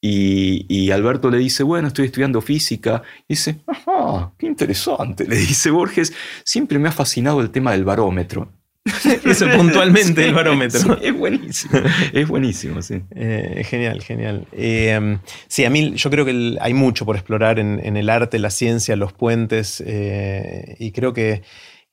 [0.00, 3.04] Y, y, Alberto le dice, bueno, estoy estudiando física.
[3.28, 5.24] Y dice, ajá, qué interesante.
[5.28, 6.12] Le dice Borges,
[6.44, 8.61] siempre me ha fascinado el tema del barómetro.
[9.24, 10.98] Eso puntualmente el barómetro.
[11.00, 11.78] es buenísimo,
[12.12, 13.02] es buenísimo, sí.
[13.14, 14.46] Eh, genial, genial.
[14.52, 18.50] Eh, sí, a mí yo creo que hay mucho por explorar en, el arte, la
[18.50, 21.42] ciencia, los puentes, eh, y creo que,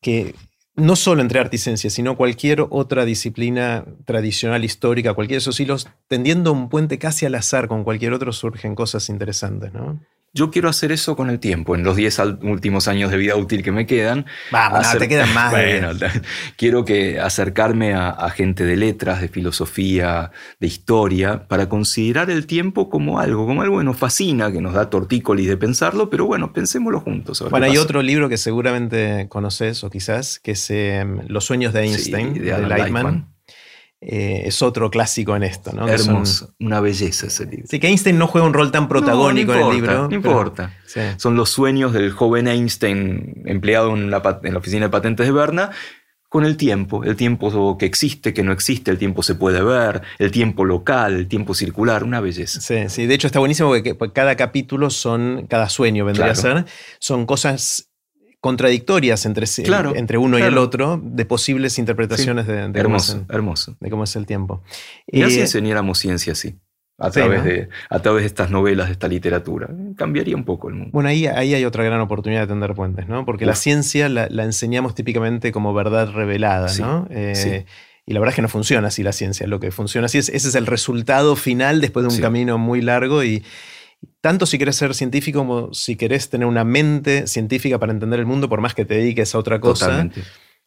[0.01, 0.33] que
[0.75, 5.59] no solo entre arte y ciencia, sino cualquier otra disciplina tradicional, histórica, cualquiera de esos
[5.59, 9.99] hilos, tendiendo un puente casi al azar con cualquier otro, surgen cosas interesantes, ¿no?
[10.33, 13.63] Yo quiero hacer eso con el tiempo, en los 10 últimos años de vida útil
[13.63, 14.25] que me quedan.
[14.51, 15.49] Vamos, te quedan más.
[15.59, 15.91] Bueno,
[16.57, 22.89] quiero que acercarme a, gente de letras, de filosofía, de historia, para considerar el tiempo
[22.89, 26.53] como algo, como algo que nos fascina, que nos da tortícolis de pensarlo, pero bueno,
[26.53, 27.43] pensémoslo juntos.
[27.49, 31.81] Bueno, hay otro libro que seguramente conoces o quizás, que es em, Los sueños de
[31.81, 33.38] Einstein, de, de Lightman.
[34.01, 35.85] Eh, es otro clásico en esto, ¿no?
[35.85, 37.65] Hermoso, una belleza ese libro.
[37.69, 40.07] Sí, que Einstein no juega un rol tan protagónico en el libro.
[40.07, 40.73] No importa.
[41.17, 44.19] Son los sueños del joven Einstein empleado en la,
[44.55, 45.71] oficina de patentes de Berna
[46.29, 50.03] con el tiempo, el tiempo que existe, que no existe, el tiempo se puede ver,
[50.19, 52.61] el tiempo local, el tiempo circular, una belleza.
[52.61, 56.65] Sí, sí, de hecho está buenísimo porque cada capítulo son, cada sueño vendría a ser,
[56.99, 57.88] son cosas
[58.41, 59.45] contradictorias entre,
[59.95, 63.77] entre uno y el otro de posibles interpretaciones de, hermoso, cómo es, hermoso.
[63.79, 64.63] de cómo es el tiempo.
[65.05, 66.55] Y así enseñáramos ciencia así.
[67.01, 69.69] A través, de, a través de estas novelas, de esta literatura.
[69.95, 70.89] Cambiaría un poco el mundo.
[70.91, 73.25] Bueno, ahí, ahí hay otra gran oportunidad de tender puentes, ¿no?
[73.25, 77.07] Porque la ciencia la, enseñamos típicamente como verdad revelada, ¿no?
[77.09, 77.65] Eh,
[78.05, 79.47] y la verdad es que no funciona así la ciencia.
[79.47, 82.81] Lo que funciona así es, ese es el resultado final después de un camino muy
[82.81, 83.43] largo y,
[84.21, 88.25] tanto si querés ser científico como si querés tener una mente científica para entender el
[88.25, 90.09] mundo, por más que te dediques a otra cosa.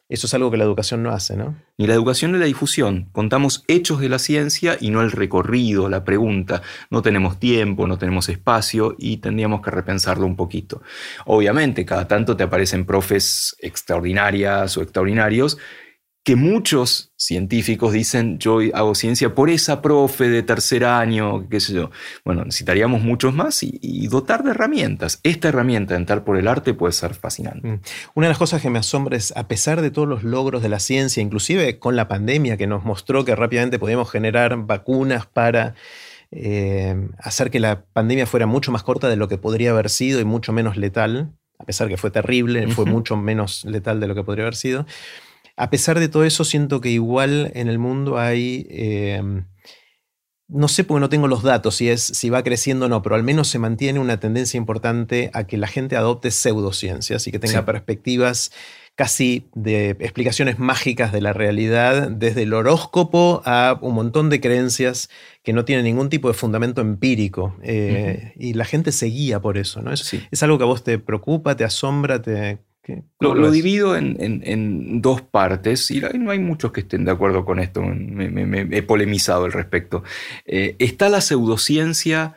[0.09, 1.55] Eso es algo que la educación no hace, ¿no?
[1.77, 3.09] Ni la educación ni la difusión.
[3.13, 6.61] Contamos hechos de la ciencia y no el recorrido, la pregunta.
[6.89, 10.81] No tenemos tiempo, no tenemos espacio y tendríamos que repensarlo un poquito.
[11.25, 15.57] Obviamente, cada tanto te aparecen profes extraordinarias o extraordinarios
[16.23, 21.73] que muchos científicos dicen, yo hago ciencia por esa profe de tercer año, qué sé
[21.73, 21.91] yo.
[22.23, 25.19] Bueno, necesitaríamos muchos más y, dotar de herramientas.
[25.23, 27.67] Esta herramienta de entrar por el arte puede ser fascinante.
[27.67, 27.81] Mm.
[28.15, 30.69] Una de las cosas que me asombra es, a pesar de todos los logros de
[30.69, 35.75] la ciencia, inclusive con la pandemia que nos mostró que rápidamente podíamos generar vacunas para...
[36.35, 40.19] Eh, hacer que la pandemia fuera mucho más corta de lo que podría haber sido
[40.19, 44.15] y mucho menos letal, a pesar que fue terrible, fue mucho menos letal de lo
[44.15, 44.87] que podría haber sido.
[45.55, 48.67] A pesar de todo eso, siento que igual en el mundo hay...
[48.69, 49.45] Em,
[50.47, 53.15] no sé porque no tengo los datos si, es, si va creciendo o no, pero
[53.15, 57.39] al menos se mantiene una tendencia importante a que la gente adopte pseudociencias y que
[57.39, 58.51] tenga perspectivas
[58.95, 65.09] casi de explicaciones mágicas de la realidad, desde el horóscopo a un montón de creencias
[65.41, 67.57] que no tienen ningún tipo de fundamento empírico.
[67.63, 69.91] Eh, y la gente se guía por eso, ¿no?
[69.91, 72.59] Es, es algo que a vos te preocupa, te asombra, te,
[73.19, 77.81] lo, divido en, dos partes y no hay muchos que estén de acuerdo con esto,
[77.81, 80.03] me, he polemizado al respecto.
[80.45, 82.35] Eh, está la pseudociencia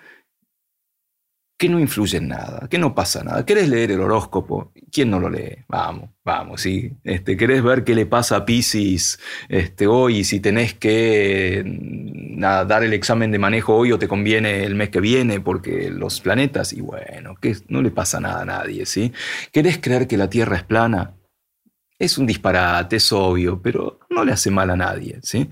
[1.59, 3.47] que no influye en nada, que no pasa nada.
[3.47, 4.73] ¿Querés leer el horóscopo?
[4.93, 5.65] ¿Quién no lo lee?
[5.69, 6.93] Vamos, vamos, sí.
[7.03, 10.25] Este, ¿Querés ver qué le pasa a Pisces este, hoy?
[10.25, 11.65] Si tenés que
[12.39, 16.21] dar el examen de manejo hoy o te conviene el mes que viene porque los
[16.21, 19.13] planetas, y bueno, que no le pasa nada a nadie, ¿sí?
[19.51, 21.15] ¿Querés creer que la Tierra es plana?
[21.99, 25.49] Es un disparate, es obvio, pero no le hace mal a nadie, ¿sí?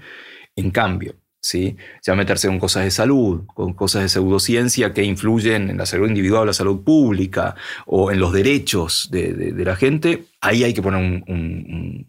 [0.54, 1.76] En cambio, ¿sí?
[2.02, 6.08] Ya meterse con cosas de salud, con cosas de pseudociencia que influyen en la salud
[6.08, 7.54] individual, la salud pública
[7.86, 12.06] o en los derechos de, la gente, ahí hay que poner un,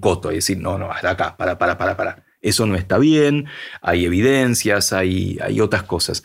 [0.00, 2.24] coto y decir, no, no, hasta acá, para, para, para, para.
[2.40, 3.46] Eso no está bien,
[3.82, 6.22] hay evidencias, hay, hay otras cosas.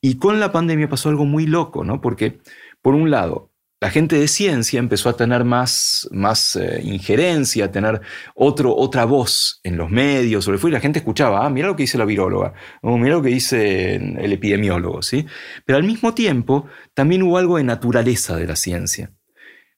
[0.00, 2.00] Y con la pandemia pasó algo muy loco, ¿no?
[2.00, 2.38] Porque,
[2.80, 3.50] por un lado,
[3.80, 8.00] la gente de ciencia empezó a tener más, más eh, injerencia, a tener
[8.34, 11.84] otro, otra voz en los medios, sobre y la gente escuchaba, ah, mira lo que
[11.84, 15.26] dice la viróloga, o mira lo que dice el epidemiólogo, ¿sí?
[15.64, 19.12] Pero al mismo tiempo también hubo algo de naturaleza de la ciencia.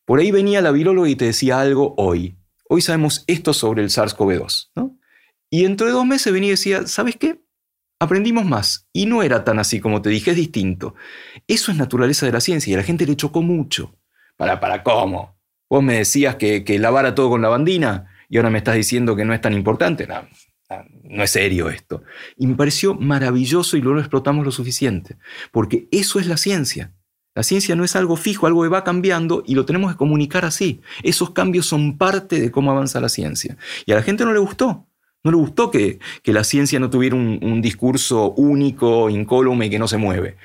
[0.07, 2.39] Por ahí venía la viróloga y te decía algo hoy.
[2.69, 4.71] Hoy sabemos esto sobre el SARS-CoV-2.
[4.77, 4.99] ¿no?
[5.51, 7.41] Y dentro de dos meses venía y decía, ¿sabes qué?
[8.01, 8.89] Aprendimos más.
[8.95, 10.95] Y no era tan así como te dije, es distinto.
[11.47, 13.95] Eso es naturaleza de la ciencia y a la gente le chocó mucho.
[14.37, 15.37] ¿Para, para cómo?
[15.69, 19.27] Vos me decías que, que lavara todo con lavandina y ahora me estás diciendo que
[19.27, 20.07] no es tan importante.
[20.07, 20.27] No,
[21.05, 22.03] no es serio esto.
[22.39, 25.19] Y me pareció maravilloso y luego lo explotamos lo suficiente.
[25.53, 26.95] Porque eso es la ciencia.
[27.35, 30.45] La ciencia no es algo fijo, algo que va cambiando y lo tenemos que comunicar
[30.45, 30.81] así.
[31.03, 33.57] Esos cambios son parte de cómo avanza la ciencia.
[33.85, 34.87] Y a la gente no le gustó.
[35.23, 39.87] No le gustó que, la ciencia no tuviera un, discurso único, incólume y que no
[39.87, 40.37] se mueve.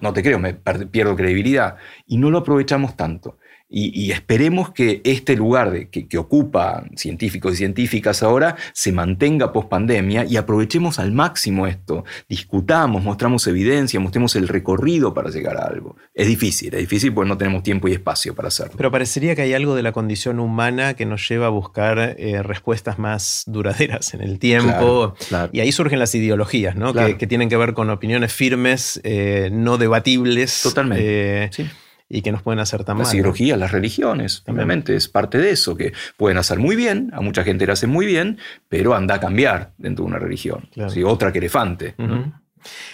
[0.00, 1.76] no te creo, me pierdo credibilidad.
[2.06, 3.38] Y no lo aprovechamos tanto.
[3.74, 9.50] Y, esperemos que este lugar de, que, que, ocupa científicos y científicas ahora se mantenga
[9.52, 12.04] post pandemia y aprovechemos al máximo esto.
[12.28, 15.96] Discutamos, mostramos evidencia, mostremos el recorrido para llegar a algo.
[16.12, 18.74] Es difícil, es difícil porque no tenemos tiempo y espacio para hacerlo.
[18.76, 22.42] Pero parecería que hay algo de la condición humana que nos lleva a buscar eh,
[22.42, 25.14] respuestas más duraderas en el tiempo.
[25.50, 26.92] Y ahí surgen las ideologías, ¿no?
[26.92, 30.60] Que, tienen que ver con opiniones firmes, eh, no debatibles.
[30.62, 31.44] Totalmente.
[31.44, 31.70] Eh, sí
[32.12, 33.06] y que nos pueden hacer tan mal.
[33.06, 37.22] La cirugía, las religiones, obviamente, es parte de eso, que pueden hacer muy bien, a
[37.22, 38.38] mucha gente le hacen muy bien,
[38.68, 40.68] pero anda a cambiar dentro de una religión.
[41.06, 41.94] Otra que elefante.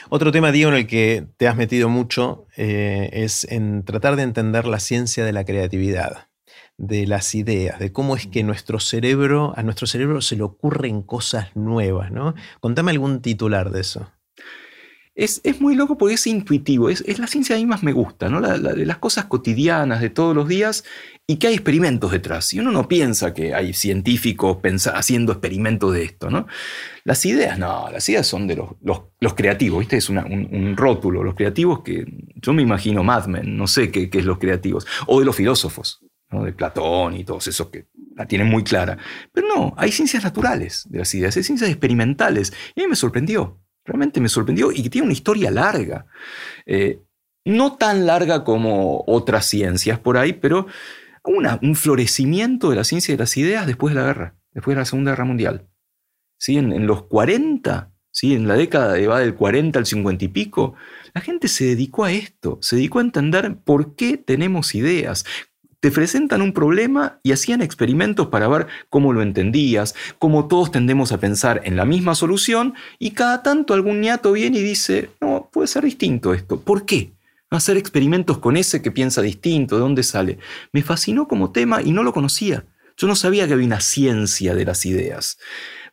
[0.08, 4.22] Otro tema, Diego, en el que te has metido mucho eh, es en tratar de
[4.22, 6.28] entender la ciencia de la creatividad,
[6.76, 11.02] de las ideas, de cómo es que nuestro cerebro, a nuestro cerebro se le ocurren
[11.02, 12.34] cosas nuevas, ¿no?
[12.60, 14.12] Contame algún titular de eso.
[15.18, 18.40] Es, muy loco porque es intuitivo, es, la ciencia a mí más me gusta, ¿no?
[18.40, 20.84] de las cosas cotidianas de todos los días
[21.26, 22.54] y que hay experimentos detrás.
[22.54, 24.58] Y uno no piensa que hay científicos
[24.94, 26.46] haciendo experimentos de esto, ¿no?
[27.02, 29.96] Las ideas, no, las ideas son de los, los, creativos, ¿viste?
[29.96, 32.06] Es un, rótulo, los creativos que
[32.36, 35.34] yo me imagino Mad Men, no sé qué, qué es los creativos, o de los
[35.34, 36.00] filósofos,
[36.30, 36.44] ¿no?
[36.44, 38.96] de Platón y todos esos que la tienen muy clara.
[39.32, 42.52] Pero no, hay ciencias naturales de las ideas, hay ciencias experimentales.
[42.76, 43.58] Y a mí me sorprendió.
[43.88, 46.04] Realmente me sorprendió y que tiene una historia larga.
[46.66, 47.00] Eh,
[47.46, 50.66] no tan larga como otras ciencias por ahí, pero
[51.24, 54.84] un florecimiento de la ciencia de las ideas después de la guerra, después de la
[54.84, 55.68] Segunda Guerra Mundial.
[56.38, 56.58] ¿Sí?
[56.58, 58.34] En, los 40, ¿sí?
[58.34, 60.74] en la década de va del 40 al 50 y pico,
[61.14, 65.24] la gente se dedicó a esto, se dedicó a entender por qué tenemos ideas,
[65.80, 71.12] te presentan un problema y hacían experimentos para ver cómo lo entendías, cómo todos tendemos
[71.12, 75.48] a pensar en la misma solución y cada tanto algún ñato viene y dice, no,
[75.52, 76.60] puede ser distinto esto.
[76.60, 77.12] ¿Por qué?
[77.50, 80.38] Hacer experimentos con ese que piensa distinto, ¿de dónde sale?
[80.72, 82.64] Me fascinó como tema y no lo conocía.
[82.96, 85.38] Yo no sabía que había una ciencia de las ideas.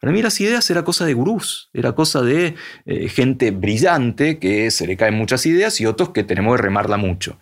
[0.01, 2.55] Para mí las ideas era cosa de gurús, era cosa de
[2.85, 6.97] eh, gente brillante que se le caen muchas ideas y otros que tenemos que remarla
[6.97, 7.39] mucho.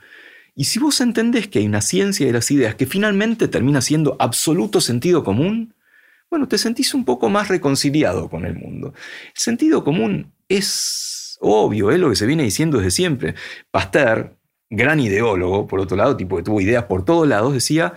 [0.55, 4.15] Y si vos entendés que hay una ciencia de las ideas que finalmente termina siendo
[4.19, 5.73] absoluto sentido común,
[6.29, 8.93] bueno, te sentís un poco más reconciliado con el mundo.
[9.27, 13.35] El sentido común es obvio, es lo que se viene diciendo desde siempre.
[13.71, 14.37] Pasteur,
[14.69, 17.93] gran ideólogo, por otro lado, tipo que tuvo ideas por todos lados, decía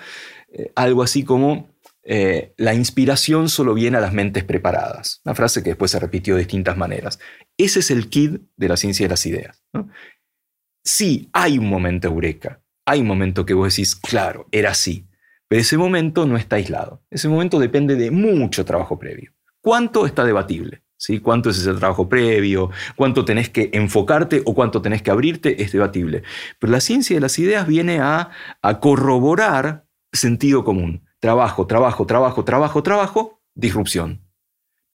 [0.53, 1.71] eh, algo así como
[2.03, 5.21] eh, la inspiración solo viene a las mentes preparadas.
[5.25, 7.19] Una frase que después se repitió de distintas maneras.
[7.59, 9.63] Ese es el kit de la ciencia de las ideas.
[9.73, 9.89] ¿no?
[10.87, 12.63] Sí, hay un momento eureka.
[12.87, 15.07] Hay un momento que vos decís, claro, era así.
[15.49, 17.03] Pero ese momento no está aislado.
[17.11, 19.33] Ese momento depende de mucho trabajo previo.
[19.61, 20.83] ¿Cuánto está debatible?
[20.97, 21.21] ¿Sí?
[21.21, 22.71] ¿Cuánto es ese trabajo previo?
[22.95, 25.63] ¿Cuánto tenés que enfocarte o cuánto tenés que abrirte?
[25.63, 26.23] Es debatible.
[26.59, 28.31] Pero la ciencia de las ideas viene a,
[28.63, 31.05] a corroborar sentido común.
[31.21, 34.26] Trabajo, trabajo, trabajo, trabajo, trabajo, disrupción.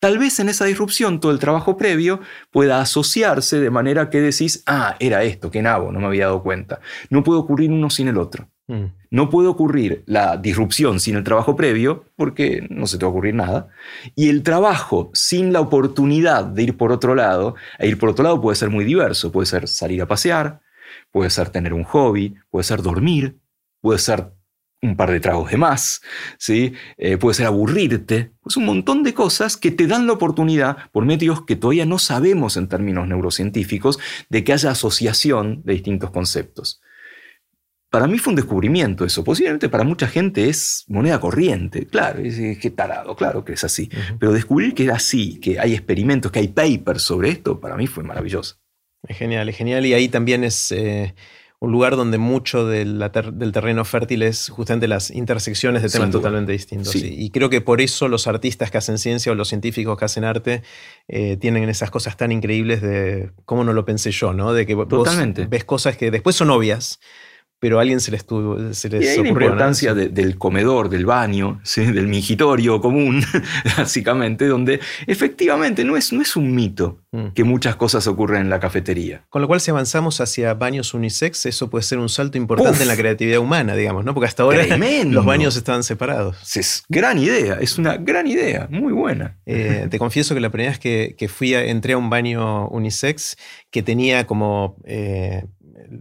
[0.03, 2.19] Tal vez en esa disrupción todo el trabajo previo
[2.51, 6.43] pueda asociarse de manera que decís, ah, era esto, que nabo, no me había dado
[6.43, 6.81] cuenta.
[7.09, 8.49] No puede ocurrir uno sin el otro.
[8.67, 8.87] Mm.
[9.13, 13.13] No puede ocurrir la disrupción sin el trabajo previo porque no se te va a
[13.13, 13.69] ocurrir nada.
[14.17, 18.25] Y el trabajo sin la oportunidad de ir por otro lado, e ir por otro
[18.25, 19.31] lado puede ser muy diverso.
[19.31, 20.63] Puede ser salir a pasear,
[21.13, 23.39] puede ser tener un hobby, puede ser dormir,
[23.81, 24.33] puede ser
[24.83, 26.03] un par de tragos de más,
[26.39, 26.75] ¿sí?
[26.99, 31.05] Eh, puede ser aburrirte, pues un montón de cosas que te dan la oportunidad, por
[31.05, 36.83] medios que todavía no sabemos en términos neurocientíficos, de que haya asociación de distintos conceptos.
[37.91, 39.23] Para mí fue un descubrimiento eso.
[39.23, 41.87] Posiblemente para mucha gente es moneda corriente.
[41.87, 43.91] Claro, es, que tarado, claro que es así.
[44.19, 47.87] Pero descubrir que era así, que hay experimentos, que hay papers sobre esto, para mí
[47.87, 48.57] fue maravilloso.
[49.07, 49.85] Es genial, es genial.
[49.85, 50.73] Y ahí también es...
[50.73, 51.15] Eh,
[51.63, 52.99] un lugar donde mucho del
[53.53, 56.93] terreno fértil es justamente las intersecciones de temas totalmente distintos.
[56.97, 60.25] Y creo que por eso los artistas que hacen ciencia o los científicos que hacen
[60.25, 60.65] arte
[61.07, 64.53] eh, tienen esas cosas tan increíbles de cómo no lo pensé yo, ¿no?
[64.53, 64.89] De que vos
[65.49, 66.99] ves cosas que después son obvias,
[67.63, 71.61] pero a alguien se les, tuvo, se les y La importancia del comedor, del baño,
[71.77, 73.23] del mingitorio común,
[73.79, 77.29] básicamente, donde efectivamente no es, no es un mito mm.
[77.37, 79.27] que muchas cosas ocurren en la cafetería.
[79.29, 82.89] Con lo cual, si avanzamos hacia baños unisex, eso puede ser un salto importante en
[82.89, 84.13] la creatividad humana, digamos, ¿no?
[84.13, 84.65] Porque hasta ahora
[85.05, 86.57] los baños estaban separados.
[86.57, 89.39] Es gran idea, es una gran idea, muy buena.
[89.47, 93.37] Eh, te confieso que la primera vez que, fui a, entré a un baño unisex
[93.71, 95.45] que tenía como eh,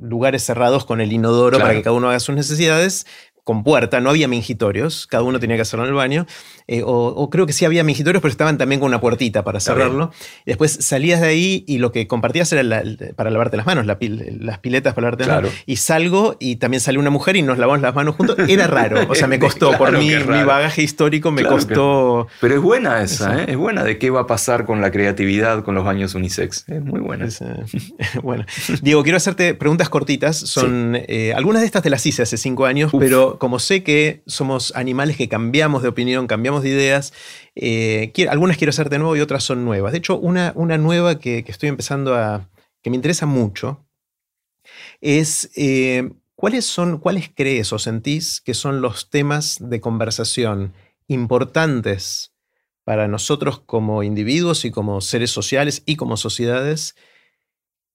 [0.02, 3.06] lugares cerrados con el inodoro para que cada uno haga sus necesidades,
[3.44, 6.28] con puerta, no había mingitorios, cada uno tenía que hacerlo en el baño,
[6.68, 10.12] eh, o, creo que sí había mingitorios, pero estaban también con una puertita para cerrarlo.
[10.46, 12.84] Después salías de ahí y lo que compartías era
[13.16, 15.52] para lavarte las manos, las piletas para lavarte las manos.
[15.66, 18.38] Y salgo y también salió una mujer y nos lavamos las manos juntos.
[18.48, 22.28] Era raro, o sea, me costó, por mi, mi, bagaje histórico me costó...
[22.39, 23.46] Pero es buena esa, ¿eh?
[23.50, 26.66] es buena de qué va a pasar con la creatividad con los baños unisex.
[26.68, 27.26] Es muy buena.
[27.26, 27.66] Eh,
[28.24, 28.46] bueno,
[28.82, 30.38] Diego, quiero hacerte preguntas cortitas.
[30.38, 30.98] Son
[31.36, 35.18] algunas de estas te las hice hace cinco años, pero como sé que somos animales
[35.18, 37.14] que cambiamos de opinión, cambiamos de ideas,
[37.56, 39.92] eh, algunas quiero hacer de nuevo y otras son nuevas.
[39.92, 42.50] De hecho, una, una nueva que, estoy empezando a.
[42.82, 43.86] que me interesa mucho
[45.02, 45.50] es.
[45.56, 50.74] Eh, ¿Cuáles son, cuáles crees o sentís que son los temas de conversación
[51.08, 52.34] importantes
[52.84, 56.96] para nosotros como individuos y como seres sociales y como sociedades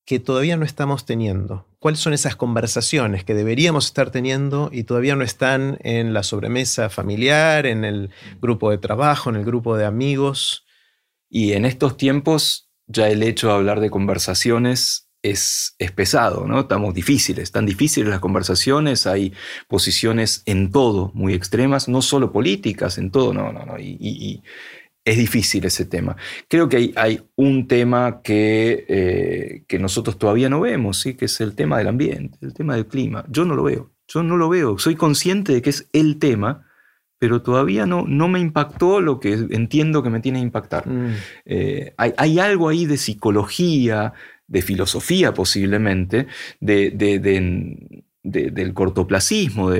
[0.07, 1.67] que todavía no estamos teniendo?
[1.81, 6.89] ¿Cuáles son esas conversaciones que deberíamos estar teniendo y todavía no están en la sobremesa
[6.89, 10.65] familiar, en el grupo de trabajo, en el grupo de amigos?
[11.29, 16.61] Y en estos tiempos ya el hecho de hablar de conversaciones es, es, pesado, ¿no?
[16.61, 19.33] Estamos difíciles, están difíciles las conversaciones, hay
[19.67, 23.75] posiciones en todo muy extremas, no solo políticas, en todo, no, no, no.
[25.07, 26.17] Es difícil ese tema.
[26.49, 31.15] Creo que hay, hay un tema que, eh, que, nosotros todavía no vemos, ¿sí?
[31.15, 33.25] que es el tema del ambiente, el tema del clima.
[33.31, 34.79] Yo no lo veo, yo no lo veo.
[34.79, 36.67] Soy consciente de que es el tema,
[37.21, 40.89] pero todavía no, no me impactó lo que entiendo que me tiene que impactar.
[40.89, 41.15] Mm.
[41.45, 44.13] Eh, hay, hay, algo ahí de psicología,
[44.49, 46.27] de filosofía posiblemente,
[46.59, 47.21] de, de,
[48.25, 49.71] del cortoplacismo,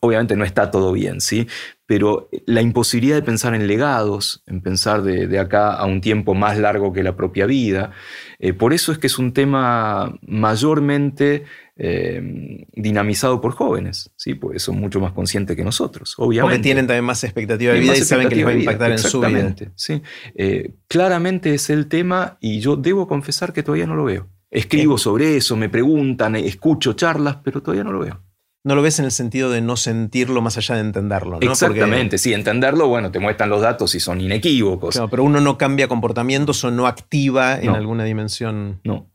[0.00, 1.46] obviamente no está todo bien, ¿sí?
[1.94, 6.56] Pero la imposibilidad de pensar en legados, en pensar de, acá a un tiempo más
[6.56, 7.90] largo que la propia vida,
[8.38, 11.44] eh, por eso es que es un tema mayormente
[11.76, 14.32] eh, dinamizado por jóvenes, ¿sí?
[14.32, 16.54] porque son mucho más conscientes que nosotros, obviamente.
[16.54, 18.98] Porque tienen también más expectativa de vida y saben que les va a impactar en
[18.98, 19.54] su vida.
[19.74, 20.00] Sí.
[20.34, 24.30] Eh, claramente es el tema y yo debo confesar que todavía no lo veo.
[24.50, 28.31] Escribo sobre eso, me preguntan, escucho charlas, pero todavía no lo veo
[28.64, 31.40] no lo ves en el sentido de no sentirlo más allá de entenderlo.
[31.40, 31.50] ¿no?
[31.50, 35.00] Exactamente, sí, entenderlo, bueno, te muestran los datos y son inequívocos.
[35.10, 38.80] pero uno no cambia comportamientos o no activa en alguna dimensión.
[38.84, 39.10] No,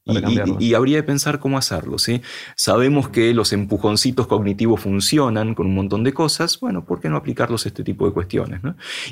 [0.59, 2.21] y, habría de pensar cómo hacerlo, ¿sí?
[2.55, 7.15] Sabemos que los empujoncitos cognitivos funcionan con un montón de cosas, bueno, ¿por qué no
[7.15, 8.61] aplicarlos a este tipo de cuestiones?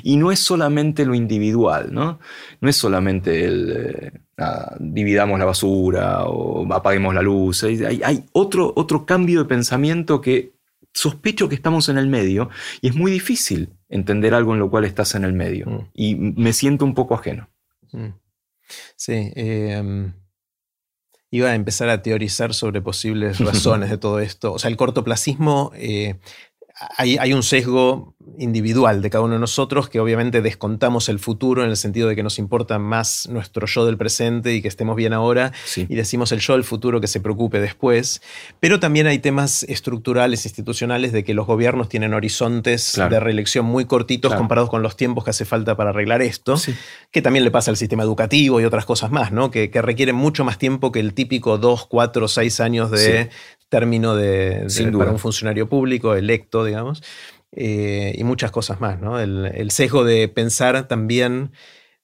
[0.02, 2.18] Y no es solamente lo individual, ¿no?
[2.60, 3.72] No es solamente el...
[3.74, 4.12] Eh,
[4.78, 7.64] dividamos la basura o apaguemos la luz.
[7.64, 10.52] Hay, otro, otro cambio de pensamiento que
[10.92, 12.48] sospecho que estamos en el medio
[12.80, 15.66] y es muy difícil entender algo en lo cual estás en el medio.
[15.66, 15.88] Mm.
[15.94, 17.48] Y me siento un poco ajeno.
[17.92, 18.08] Mm.
[18.96, 19.32] Sí.
[19.36, 20.12] Em,
[21.30, 24.52] iba a empezar a teorizar sobre posibles razones de todo esto.
[24.54, 26.16] O sea, el cortoplacismo eh,
[26.98, 31.70] hay, un sesgo individual de cada uno de nosotros que obviamente descontamos el futuro en
[31.70, 35.14] el sentido de que nos importa más nuestro yo del presente y que estemos bien
[35.14, 38.20] ahora y decimos el yo del futuro que se preocupe después.
[38.60, 43.86] Pero también hay temas estructurales, institucionales, de que los gobiernos tienen horizontes de reelección muy
[43.86, 46.56] cortitos comparados con los tiempos que hace falta para arreglar esto,
[47.10, 49.50] que también le pasa al sistema educativo y otras cosas más, ¿no?
[49.50, 53.30] que, que requieren mucho más tiempo que el típico dos, cuatro, seis años de,
[53.68, 57.02] término de, para un funcionario público electo, digamos,
[57.52, 59.18] eh, y muchas cosas más, ¿no?
[59.18, 61.52] El, sesgo de pensar también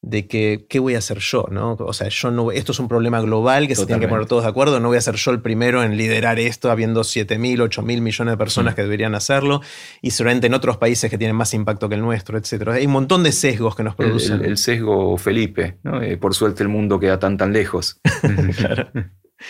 [0.00, 1.74] de que qué voy a hacer yo, ¿no?
[1.78, 4.42] O sea, yo no, esto es un problema global que se tienen que poner todos
[4.42, 7.60] de acuerdo, no voy a ser yo el primero en liderar esto, habiendo 7 mil,
[7.60, 8.76] 8 mil millones de personas mm.
[8.76, 9.60] que deberían hacerlo,
[10.00, 12.68] y seguramente en otros países que tienen más impacto que el nuestro, etc.
[12.70, 14.44] Hay un montón de sesgos que nos producen.
[14.44, 16.02] El, sesgo Felipe, ¿no?
[16.02, 18.00] Eh, por suerte el mundo queda tan tan lejos.
[18.56, 18.90] claro.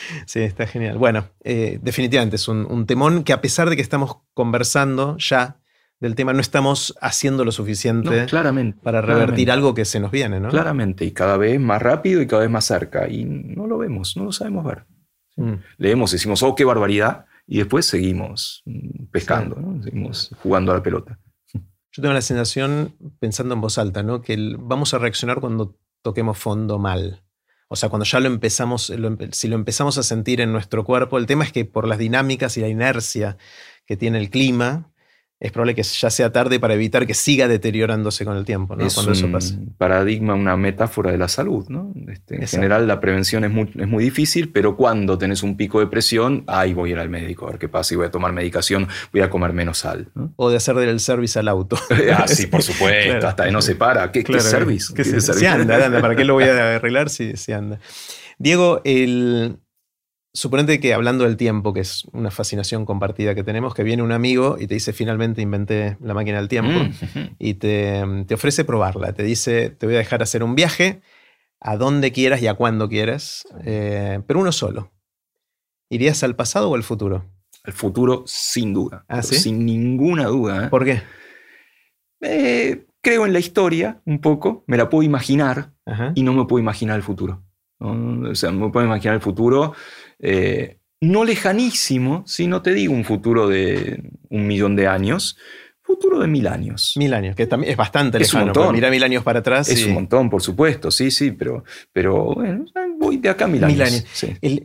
[0.27, 0.99] Sí, está genial.
[0.99, 5.59] Bueno, eh, definitivamente es un, temón que a pesar de que estamos conversando ya
[6.01, 10.41] del tema, no estamos haciendo lo suficiente claramente, para revertir algo que se nos viene,
[10.41, 10.49] ¿no?
[10.49, 13.09] Claramente, y cada vez más rápido y cada vez más cerca.
[13.09, 14.85] Y no lo vemos, no lo sabemos ver.
[15.37, 15.55] Mm.
[15.79, 21.19] Leemos, decimos, oh, qué barbaridad, y después seguimos mm, pescando, seguimos jugando a la pelota.
[21.93, 24.23] Yo tengo la sensación, pensando en voz alta, ¿no?
[24.23, 27.23] que vamos a reaccionar cuando toquemos fondo mal.
[27.73, 28.93] O sea, cuando ya lo empezamos,
[29.33, 32.59] si lo empezamos a sentir en nuestro cuerpo, el tema es que por las dinámicas
[32.59, 33.39] y la inercia
[33.87, 34.92] que tiene el clima,
[35.43, 38.95] es probable que ya sea tarde para evitar que siga deteriorándose con el tiempo, Es
[38.95, 39.57] Cuando eso pasa.
[39.77, 41.93] paradigma, una metáfora de la salud, ¿no?
[42.07, 45.81] Este, en general la prevención es muy, es muy, difícil, pero cuando tenés un pico
[45.81, 48.13] de presión, ahí voy a ir al médico a ver qué pasa y voy a
[48.13, 50.13] tomar medicación, voy a comer menos sal.
[50.37, 51.77] O de hacer del service al auto.
[52.17, 54.13] ah, sí, por supuesto, hasta que no se para.
[54.13, 54.95] ¿Qué, service?
[54.95, 57.81] ¿Qué se, anda, anda, ¿para qué lo voy a arreglar si se anda?
[58.39, 59.59] Diego, el,
[60.35, 64.13] Suponete que hablando del tiempo, que es una fascinación compartida que tenemos, que viene un
[64.13, 68.03] amigo y te dice finalmente inventé la máquina del tiempo mm, y te,
[68.33, 69.13] ofrece probarla.
[69.13, 71.03] Te dice, te voy a dejar hacer un viaje
[71.61, 74.91] a donde quieras y a cuando quieras, eh, pero uno solo.
[75.91, 77.27] ¿Irías al pasado o al futuro?
[77.65, 79.05] Al futuro, sin duda.
[79.09, 80.65] ¿Ah, sin ninguna duda.
[80.65, 80.69] ¿eh?
[80.69, 81.03] ¿Por qué?
[82.23, 85.73] Eh, creo en la historia un poco, me la puedo imaginar
[86.15, 87.43] y no me puedo imaginar el futuro.
[87.79, 89.75] O sea, me puedo imaginar el futuro
[90.23, 95.37] eh, no lejanísimo, si no te digo un futuro de un millón de años,
[95.83, 96.95] futuro de mil años.
[96.97, 98.45] Mil años, que también es bastante es lejano.
[98.45, 98.75] Un montón.
[98.75, 99.69] Mira mil años para atrás.
[99.69, 102.65] Es un montón, por supuesto, sí, sí, pero, pero bueno,
[102.99, 104.05] voy de acá mil, mil años.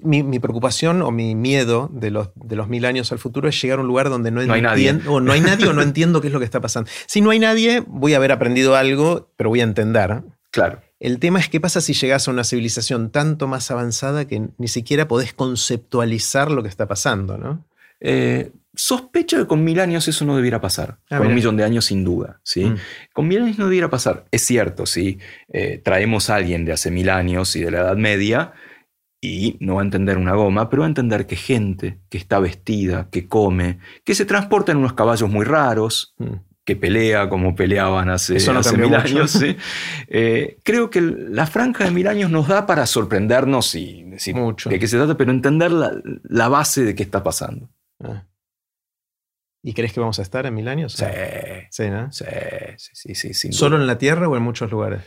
[0.03, 3.79] mi, preocupación o mi miedo de los, de los mil años al futuro es llegar
[3.79, 4.99] a un lugar donde no, hay nadie.
[5.07, 6.89] O no hay nadie o no entiendo qué es lo que está pasando.
[7.07, 10.21] Si no hay nadie, voy a haber aprendido algo, pero voy a entender.
[10.51, 10.81] Claro.
[10.99, 14.67] El tema es qué pasa si llegas a una civilización tanto más avanzada que ni
[14.67, 17.65] siquiera podés conceptualizar lo que está pasando, ¿no?
[17.99, 20.99] Eh, sospecho que con mil años eso no debiera pasar.
[21.09, 22.39] Ah, con un millón de años, sin duda.
[22.43, 22.65] ¿sí?
[22.65, 22.77] Mm.
[23.13, 24.25] Con mil años no debiera pasar.
[24.31, 25.19] Es cierto, sí.
[25.49, 28.53] Eh, traemos a alguien de hace mil años y de la Edad Media
[29.21, 32.39] y no va a entender una goma, pero va a entender que gente que está
[32.39, 37.55] vestida, que come, que se transporta en unos caballos muy raros, mm que pelea como
[37.55, 38.34] peleaban hace,
[38.78, 39.41] mil años.
[40.09, 44.70] Eh, creo que la franja de mil años nos da para sorprendernos y decir mucho.
[44.70, 47.70] de qué se trata, pero entender la, base de qué está pasando.
[48.03, 48.26] Ah.
[49.63, 50.91] ¿Y crees que vamos a estar en mil años?
[50.91, 51.05] Sí.
[51.72, 52.11] Sí, ¿no?
[52.11, 53.53] Sí, sí, sí.
[53.53, 54.99] ¿Solo en la Tierra o en muchos lugares?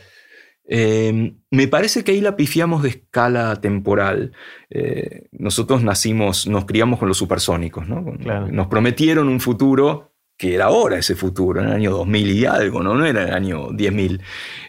[0.65, 4.31] Em, me parece que ahí la pifiamos de escala temporal.
[4.71, 8.01] Eh, nosotros nacimos, nos criamos con los supersónicos, ¿no?
[8.01, 10.10] Nos prometieron un futuro
[10.41, 13.27] que era ahora ese futuro, en el año 2000 y algo, no, no era en
[13.27, 14.19] el año 10.000.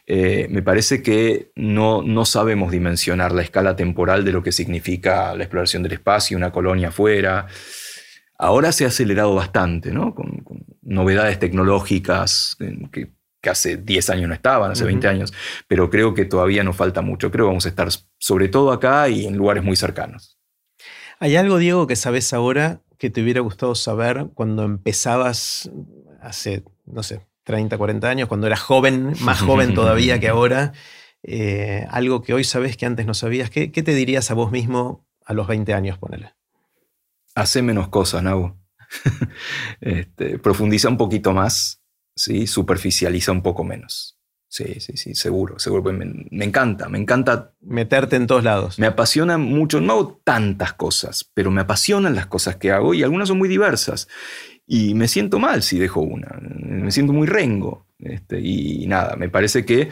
[0.07, 5.35] Eh, me parece que no, no sabemos dimensionar la escala temporal de lo que significa
[5.35, 7.47] la exploración del espacio, una colonia afuera.
[8.37, 10.15] Ahora se ha acelerado bastante, ¿no?
[10.15, 10.45] con,
[10.83, 12.55] novedades tecnológicas
[12.93, 13.11] que,
[13.49, 15.33] hace 10 años no estaban, hace 20 años,
[15.69, 17.31] pero creo que todavía nos falta mucho.
[17.31, 20.39] Creo que vamos a estar sobre todo acá y en lugares muy cercanos.
[21.19, 25.69] ¿Hay algo, Diego, que sabes ahora que te hubiera gustado saber cuando empezabas
[26.21, 30.73] hace, no sé, 30, 40 años, cuando eras joven, más joven todavía que ahora?
[31.25, 33.51] Eh, algo que hoy sabes que antes no sabías.
[33.51, 36.33] ¿Qué, te dirías a vos mismo a los 20 años, ponele?
[37.35, 38.57] Hace menos cosas, Nau.
[39.81, 41.83] este, profundiza un poquito más,
[42.15, 42.47] ¿sí?
[42.47, 44.17] superficializa un poco menos.
[44.53, 45.85] Sí, sí, sí, seguro, seguro.
[45.85, 47.55] Pues me, encanta, me encanta.
[47.63, 48.79] Meterte en todos lados.
[48.79, 53.03] Me apasiona mucho, no hago tantas cosas, pero me apasionan las cosas que hago y
[53.03, 54.09] algunas son muy diversas.
[54.67, 57.87] Y me siento mal si dejo una, me siento muy rengo.
[57.99, 59.89] Este, y nada, me parece que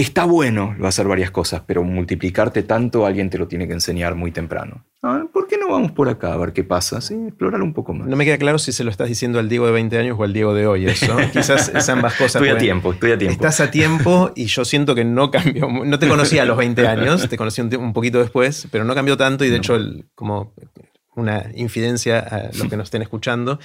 [0.00, 4.32] Está bueno hacer varias cosas, pero multiplicarte tanto alguien te lo tiene que enseñar muy
[4.32, 4.86] temprano.
[5.02, 5.39] ¿Por qué no
[5.70, 7.00] vamos por acá a ver qué pasa?
[7.00, 7.14] ¿Sí?
[7.14, 8.08] Explorar un poco más.
[8.08, 10.24] No me queda claro si se lo estás diciendo al Diego de 20 años o
[10.24, 10.86] al Diego de hoy.
[10.86, 11.16] Eso.
[11.32, 12.36] Quizás es ambas cosas.
[12.36, 13.32] Estoy a tiempo, estoy a tiempo.
[13.32, 15.68] Estás a tiempo y yo siento que no cambió.
[15.68, 19.16] No te conocía a los 20 años, te conocí un, poquito después, pero no cambió
[19.16, 19.78] tanto y de hecho
[20.14, 20.52] como
[21.16, 23.58] una infidencia a los que nos estén escuchando.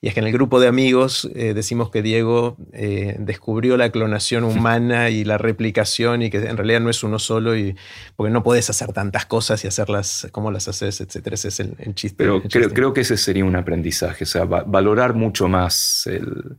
[0.00, 3.90] Y es que en el grupo de amigos eh, decimos que Diego eh, descubrió la
[3.90, 7.76] clonación humana y la replicación y que en realidad no es uno solo y
[8.16, 11.34] porque no puedes hacer tantas cosas y hacerlas como las haces, etcétera.
[11.34, 12.16] Ese es el, chiste.
[12.16, 16.56] Pero creo, que ese sería un aprendizaje, o sea, valorar mucho más el,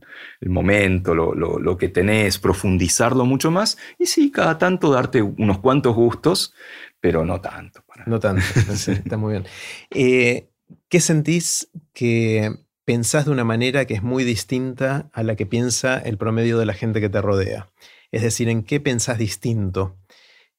[0.48, 6.54] momento, lo, que tenés, profundizarlo mucho más y sí, cada tanto darte unos cuantos gustos,
[6.98, 7.83] pero no tanto.
[8.06, 9.44] No tanto, está muy bien.
[9.90, 10.48] Eh,
[10.88, 15.98] ¿Qué sentís que pensás de una manera que es muy distinta a la que piensa
[15.98, 17.70] el promedio de la gente que te rodea.
[18.12, 19.98] Es decir, ¿en qué pensás distinto?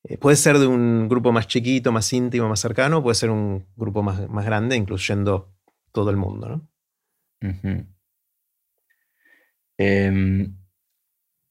[0.04, 3.68] Eh, puede ser de un grupo más chiquito, más íntimo, más cercano, puede ser un
[3.76, 5.54] grupo más, más grande, incluyendo
[5.92, 6.70] todo el mundo, ¿no?
[9.78, 10.58] Em,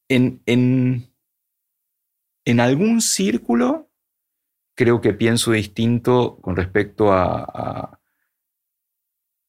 [0.09, 1.13] en, en,
[2.45, 3.91] en, algún círculo
[4.75, 7.99] creo que pienso distinto con respecto a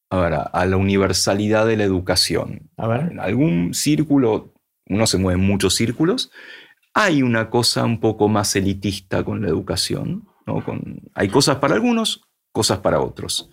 [0.10, 2.69] a, la universalidad de la educación.
[2.77, 4.53] En algún círculo,
[4.88, 6.31] uno se mueve en muchos círculos,
[6.93, 10.27] hay una cosa un poco más elitista con la educación.
[10.45, 10.64] ¿no?
[10.64, 12.22] Con, hay cosas para algunos,
[12.52, 13.49] cosas para otros.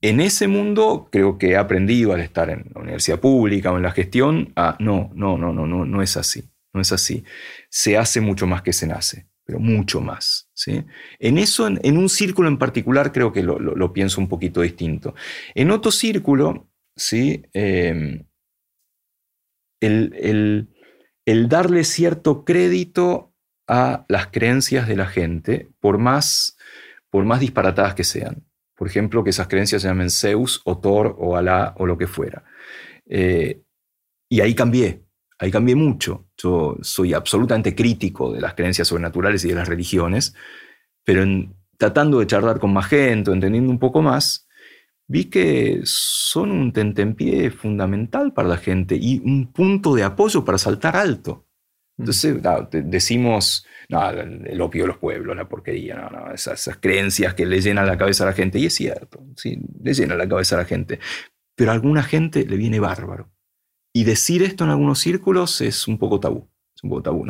[0.00, 3.82] En ese mundo creo que he aprendido al estar en la universidad pública o en
[3.82, 6.50] la gestión a no, no, no, no, no, no es así.
[6.72, 7.24] No es así.
[7.68, 10.48] Se hace mucho más que se nace, pero mucho más.
[10.54, 10.84] ¿sí?
[11.18, 15.16] En eso, en, un círculo en particular, creo que lo, pienso un poquito distinto.
[15.56, 17.42] En otro círculo, ¿sí?
[17.52, 18.26] Em,
[19.80, 20.68] el,
[21.48, 23.34] darle cierto crédito
[23.66, 26.56] a las creencias de la gente, por más,
[27.10, 28.46] por más disparatadas que sean.
[28.76, 32.06] Por ejemplo, que esas creencias se llamen Zeus o Thor o Alá o lo que
[32.06, 32.44] fuera.
[33.06, 33.62] Eh,
[34.28, 35.02] y ahí cambié,
[35.40, 36.26] ahí cambié mucho.
[36.36, 40.34] Yo soy absolutamente crítico de las creencias sobrenaturales y de las religiones,
[41.02, 41.24] pero
[41.76, 44.46] tratando de charlar con más gente, entendiendo un poco más,
[45.08, 50.58] vi que son un tentempié fundamental para la gente y un punto de apoyo para
[50.58, 51.46] saltar alto.
[51.96, 52.02] Mm.
[52.02, 52.36] Entonces,
[52.84, 57.86] decimos, no, el opio de los pueblos, la porquería, no, esas, creencias que le llenan
[57.86, 60.64] la cabeza a la gente, y es cierto, sí, le llenan la cabeza a la
[60.66, 61.00] gente,
[61.56, 63.30] pero a alguna gente le viene bárbaro.
[63.92, 66.48] Y decir esto en algunos círculos es un poco tabú.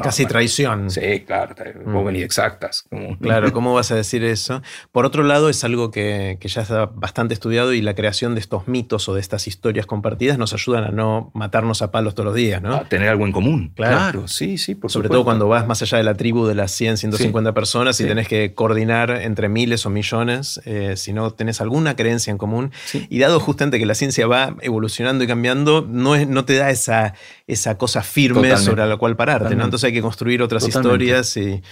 [0.02, 0.90] Casi traición.
[0.90, 1.54] Sí, claro,
[1.86, 2.06] vos mm.
[2.06, 2.84] venís exactas.
[3.20, 4.62] Claro, ¿cómo vas a decir eso?
[4.92, 8.66] Por otro lado, es algo que, ya está bastante estudiado y la creación de estos
[8.66, 12.34] mitos o de estas historias compartidas nos ayudan a no matarnos a palos todos los
[12.34, 12.74] días, ¿no?
[12.74, 13.72] A tener algo en común.
[13.74, 16.72] Claro, sí, sí, por Sobre todo cuando vas más allá de la tribu de las
[16.72, 21.60] 100, 150 personas y tenés que coordinar entre miles o millones, eh, si no tenés
[21.60, 22.72] alguna creencia en común.
[23.08, 26.70] Y dado justamente que la ciencia va evolucionando y cambiando, no, es, no te da
[26.70, 27.14] esa,
[27.50, 29.50] esa cosa firme sobre la cual parar.
[29.50, 31.36] Entonces hay que construir otras historias.
[31.36, 31.62] Y...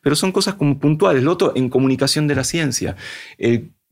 [0.00, 1.22] Pero son cosas como puntuales.
[1.22, 2.96] Lo otro, en comunicación de la ciencia.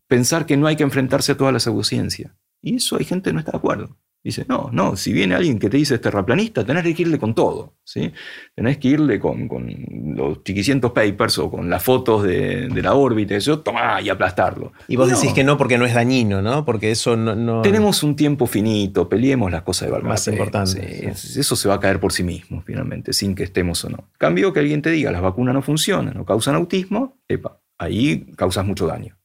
[0.06, 2.36] pensar que no hay que enfrentarse a toda la pseudociencia.
[2.60, 3.97] Y eso hay gente que no está de acuerdo.
[4.24, 7.35] Dice, no, no, si viene alguien que te dice es terraplanista, tenés que irle con
[7.35, 8.12] todo, ¿sí?
[8.55, 9.49] Tenés que irle con,
[10.16, 14.73] los chiquicientos papers o con las fotos de, la órbita, eso, tomá y aplastarlo.
[14.86, 16.65] Y vos decís que no porque no es dañino, ¿no?
[16.65, 17.62] Porque eso no...
[17.62, 20.09] Tenemos un tiempo finito, peleemos las cosas de valor.
[20.09, 21.36] Más importantes.
[21.36, 24.09] Eso se va a caer por sí mismo, finalmente, sin que estemos o no.
[24.19, 28.65] Cambio que alguien te diga, las vacunas no funcionan o causan autismo, epa, ahí causas
[28.65, 29.16] mucho daño.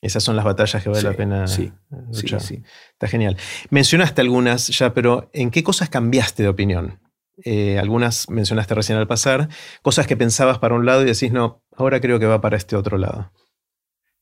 [0.00, 1.72] Esas son las batallas que vale la pena sí,
[2.12, 2.40] luchar.
[2.40, 2.62] Sí,
[2.92, 3.36] Está genial.
[3.70, 7.00] Mencionaste algunas ya, pero ¿en qué cosas cambiaste de opinión?
[7.44, 9.48] Eh, algunas mencionaste recién al pasar,
[9.82, 12.76] cosas que pensabas para un lado y decís, no, ahora creo que va para este
[12.76, 13.32] otro lado.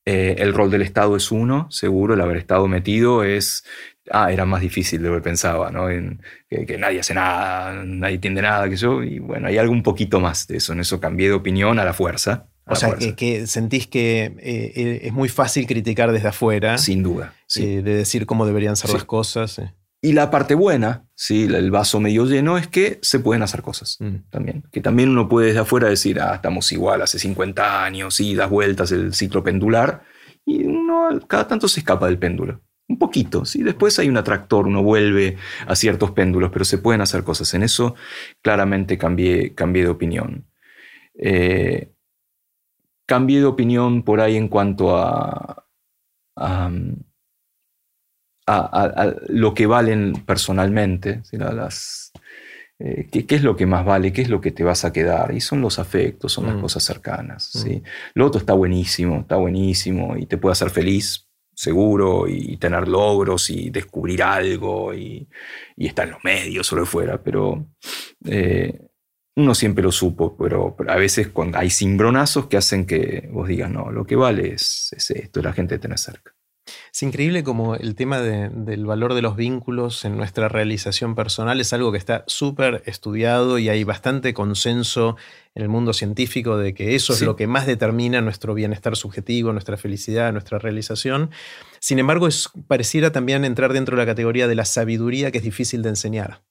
[0.05, 3.65] Eh, el rol del Estado es uno, seguro, el haber estado metido es,
[4.11, 5.90] ah, era más difícil de lo que pensaba, ¿no?
[5.90, 9.82] En, que, nadie hace nada, nadie entiende nada, que yo, y bueno, hay algo un
[9.82, 13.47] poquito más de eso, en eso cambié de opinión a la fuerza, o sea, que,
[13.47, 16.79] sentís que eh, eh, es muy fácil criticar desde afuera.
[16.79, 17.35] Sin duda.
[17.57, 19.61] Eh, de decir cómo deberían ser las cosas.
[20.03, 21.45] Y la parte buena, ¿sí?
[21.45, 24.31] el vaso medio lleno, es que se pueden hacer cosas mm.
[24.31, 24.65] también.
[24.73, 28.51] Que también uno puede desde afuera decir, ah, estamos igual hace 50 años, y das
[28.51, 30.03] vueltas el ciclo pendular.
[30.45, 32.63] Y uno cada tanto se escapa del péndulo.
[32.89, 33.63] Un poquito, ¿sí?
[33.63, 35.37] Después hay un atractor, uno vuelve
[35.67, 37.53] a ciertos péndulos, pero se pueden hacer cosas.
[37.55, 37.97] En eso
[38.43, 40.47] claramente cambié, cambié de opinión.
[41.19, 41.95] Eh,
[43.07, 45.65] cambié de opinión por ahí en cuanto a,
[46.37, 46.70] a,
[49.28, 52.12] lo que valen personalmente, las,
[52.78, 54.12] eh, ¿qué, es lo que más vale?
[54.12, 55.35] ¿Qué es lo que te vas a quedar?
[55.35, 56.61] Y son los afectos, son las mm.
[56.61, 57.53] cosas cercanas.
[57.55, 57.59] Mm.
[57.59, 57.83] ¿sí?
[58.15, 63.49] Lo otro está buenísimo, está buenísimo y te puede hacer feliz, seguro, y tener logros
[63.51, 65.27] y descubrir algo y,
[65.77, 67.66] y estar en los medios o lo fuera, pero
[68.27, 68.86] eh,
[69.37, 73.71] uno siempre lo supo, pero, a veces cuando hay cimbronazos que hacen que vos digas,
[73.71, 76.35] no, lo que vale es, esto, la gente te cerca.
[76.93, 81.73] Es increíble como el tema del valor de los vínculos en nuestra realización personal es
[81.73, 85.17] algo que está súper estudiado y hay bastante consenso
[85.55, 89.53] en el mundo científico de que eso es lo que más determina nuestro bienestar subjetivo,
[89.53, 91.31] nuestra felicidad, nuestra realización.
[91.79, 95.45] Sin embargo, es, pareciera también entrar dentro de la categoría de la sabiduría que es
[95.45, 96.43] difícil de enseñar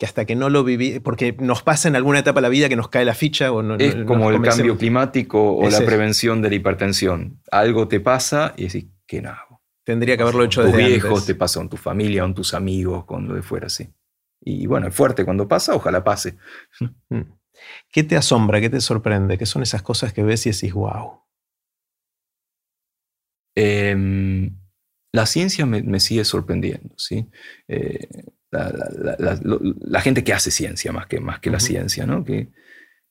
[0.00, 2.70] que hasta que no lo viví, porque nos pasa en alguna etapa de la vida
[2.70, 3.52] que nos cae la ficha.
[3.52, 7.42] O no, es como el cambio climático o la prevención de la hipertensión.
[7.50, 9.36] Algo te pasa y decís, ¿qué no
[9.84, 13.04] Tendría que haberlo hecho desde tus viejos, te pasa con tu familia, con tus amigos,
[13.04, 13.92] con lo de fuera, sí.
[14.40, 16.38] Y bueno, es fuerte cuando pasa, ojalá pase.
[17.10, 17.20] Mm.
[17.92, 18.58] ¿Qué te asombra?
[18.58, 19.36] ¿Qué te sorprende?
[19.36, 21.24] ¿Qué son esas cosas que ves y decís, wow?
[23.54, 24.56] Em,
[25.12, 27.28] la ciencia me, sigue sorprendiendo, ¿sí?
[27.68, 28.08] Eh,
[28.50, 32.24] la, gente que hace ciencia más que, más que la ciencia, ¿no?
[32.24, 32.48] Que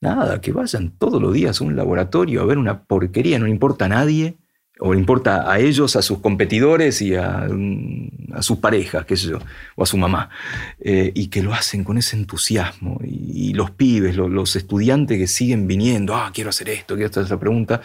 [0.02, 3.86] nada, que vayan todos los días a un laboratorio a ver una porquería, no importa
[3.86, 4.38] a nadie,
[4.82, 7.48] o le importa a ellos, a sus competidores y a,
[8.32, 9.40] a sus parejas, qué sé yo,
[9.76, 10.30] o a su mamá,
[10.80, 13.00] eh, y que lo hacen con ese entusiasmo.
[13.04, 17.40] Y, los pibes, los estudiantes que siguen viniendo, ah, quiero hacer esto, quiero hacer esa
[17.40, 17.82] pregunta,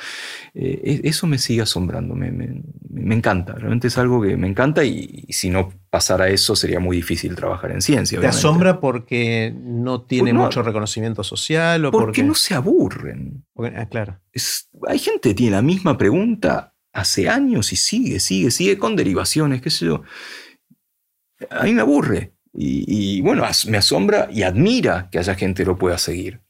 [0.54, 4.84] eh, e, eso me sigue asombrando, me, me, encanta, realmente es algo que me encanta
[4.84, 8.20] y, si no pasara eso sería muy difícil trabajar en ciencia.
[8.20, 11.86] ¿Te asombra porque no tiene mucho reconocimiento social?
[11.86, 13.44] O porque, porque no se aburren.
[13.76, 14.20] ah, claro.
[14.86, 19.60] hay gente que tiene la misma pregunta hace años y sigue, sigue, sigue con derivaciones,
[19.60, 20.04] qué sé yo.
[21.50, 22.32] A mí me aburre.
[22.56, 26.40] Y, bueno, me asombra y admira que haya gente que lo pueda seguir.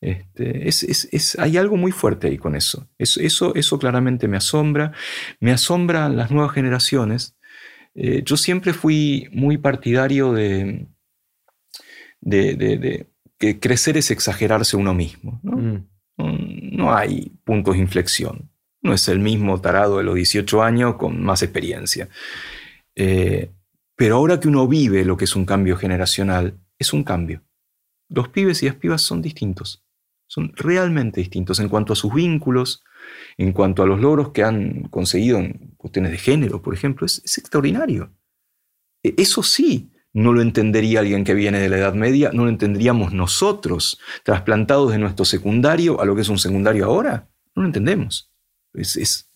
[0.00, 2.88] Este, es, hay algo muy fuerte ahí con eso.
[2.98, 3.52] eso.
[3.54, 4.92] Eso, claramente me asombra.
[5.40, 7.36] Me asombran las nuevas generaciones.
[7.96, 10.86] Eh, yo siempre fui muy partidario de,
[12.20, 15.40] de, que crecer es exagerarse uno mismo.
[15.42, 16.76] Mm.
[16.76, 18.53] no hay puntos de inflexión
[18.84, 22.08] no es el mismo tarado de los 18 años con más experiencia.
[22.94, 23.50] Eh,
[23.96, 27.42] pero ahora que uno vive lo que es un cambio generacional, es un cambio.
[28.08, 29.82] Los pibes y las pibas son distintos,
[30.26, 32.84] son realmente distintos en cuanto a sus vínculos,
[33.38, 37.22] en cuanto a los logros que han conseguido en cuestiones de género, por ejemplo, es,
[37.24, 38.12] es extraordinario.
[39.02, 42.50] E, eso sí, no lo entendería alguien que viene de la Edad Media, no lo
[42.50, 47.68] entenderíamos nosotros, trasplantados de nuestro secundario a lo que es un secundario ahora, no lo
[47.68, 48.33] entendemos.
[48.74, 49.30] Es,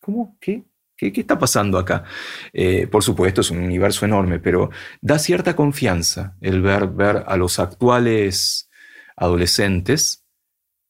[0.00, 0.36] ¿Cómo?
[0.40, 0.64] ¿Qué?
[0.96, 2.04] ¿Qué, está pasando acá?
[2.52, 7.36] Eh, por supuesto, es un universo enorme, pero da cierta confianza el ver, ver a
[7.36, 8.68] los actuales
[9.16, 10.24] adolescentes,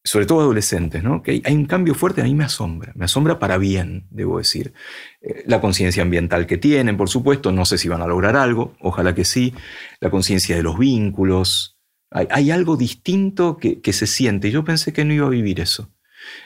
[0.03, 1.23] sobre todo adolescentes, ¿no?
[1.23, 4.73] que hay, un cambio fuerte, a mí me asombra, me asombra para bien, debo decir.
[5.21, 8.75] Eh, la conciencia ambiental que tienen, por supuesto, no sé si van a lograr algo,
[8.81, 9.55] ojalá que sí,
[10.01, 11.77] la conciencia de los vínculos,
[12.13, 15.93] hay, algo distinto que, que se siente, yo pensé que no iba a vivir eso.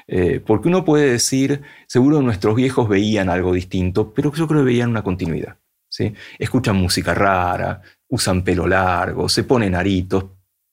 [0.07, 4.67] Eh, porque uno puede decir, seguro nuestros viejos veían algo distinto, pero yo creo que
[4.67, 5.59] veían una continuidad.
[5.89, 6.15] ¿sí?
[6.39, 10.27] Escuchan música rara, usan pelo largo, se ponen aritos,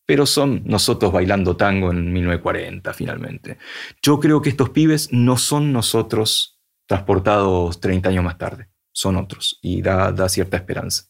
[0.05, 3.57] pero son nosotros bailando tango en 1940 finalmente.
[4.01, 9.59] Yo creo que estos pibes no son nosotros transportados 30 años más tarde, son otros
[9.61, 11.03] y da, da cierta esperanza.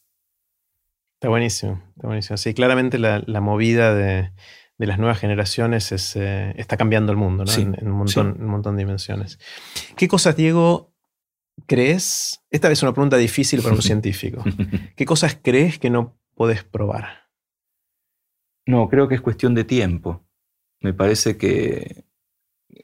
[1.15, 2.37] Está buenísimo, está buenísimo.
[2.37, 4.31] Sí, claramente la movida de,
[4.77, 7.53] de las nuevas generaciones eh, está cambiando el mundo, ¿no?
[7.53, 9.39] en, un montón, un montón de dimensiones.
[9.95, 10.91] ¿Qué cosas, Diego,
[11.67, 12.43] crees?
[12.49, 14.43] Esta vez es una pregunta difícil para un científico.
[14.95, 17.29] ¿Qué cosas crees que no puedes probar?
[18.65, 20.25] No, creo que es cuestión de tiempo.
[20.79, 22.05] Me parece que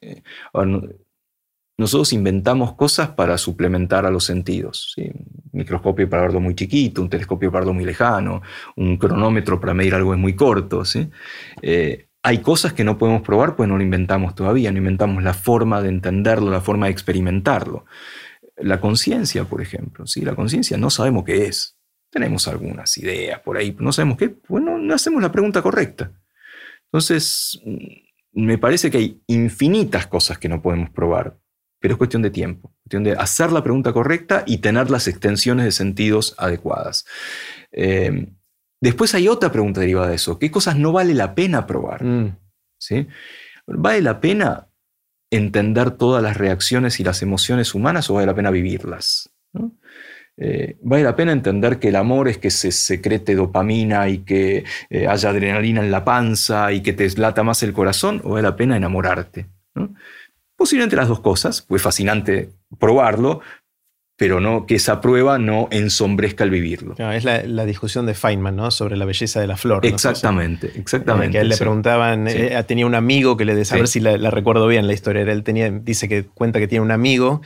[0.02, 0.24] eh,
[1.78, 4.96] nosotros inventamos cosas para suplementar a los sentidos.
[4.98, 8.42] Un microscopio para verlo muy chiquito, un telescopio para verlo muy lejano,
[8.76, 10.82] un cronómetro para medir algo es muy corto.
[11.62, 15.36] Eh, hay cosas que no podemos probar, pues no lo inventamos todavía, no inventamos la
[15.36, 17.86] forma de entenderlo, la forma de experimentarlo.
[18.58, 20.22] La conciencia, por ejemplo, ¿sí?
[20.22, 21.78] la conciencia no sabemos qué es.
[22.10, 26.12] Tenemos algunas ideas por ahí, no sabemos qué, pues no hacemos la pregunta correcta.
[26.86, 27.62] Entonces,
[28.32, 31.38] me parece que hay infinitas cosas que no podemos probar,
[31.80, 35.66] pero es cuestión de tiempo, cuestión de hacer la pregunta correcta y tener las extensiones
[35.66, 37.06] de sentidos adecuadas.
[37.72, 38.28] Eh,
[38.82, 42.04] después hay otra pregunta derivada de eso, ¿qué cosas no vale la pena probar?
[42.04, 42.38] Mm.
[42.80, 43.08] ¿Sí?
[43.66, 44.68] ¿Vale la pena
[45.30, 49.30] entender todas las reacciones y las emociones humanas o vale la pena vivirlas?
[50.38, 54.64] Eh, ¿Vale la pena entender que el amor es que se secrete dopamina y que
[54.90, 58.22] eh, haya adrenalina en la panza y que te lata más el corazón?
[58.24, 59.48] ¿O vale la pena enamorarte?
[60.58, 63.42] Posiblemente las dos cosas, pues fascinante probarlo,
[64.18, 66.96] pero no que esa prueba no ensombrezca el vivirlo.
[67.14, 68.72] es la, discusión de Feynman, ¿no?
[68.72, 69.86] Sobre la belleza de la flor.
[69.86, 71.34] Exactamente, exactamente.
[71.34, 74.00] que a él le preguntaban, eh, tenía un amigo que le decía, a ver si
[74.00, 77.42] la, la, recuerdo bien la historia, él tenía, dice que cuenta que tiene un amigo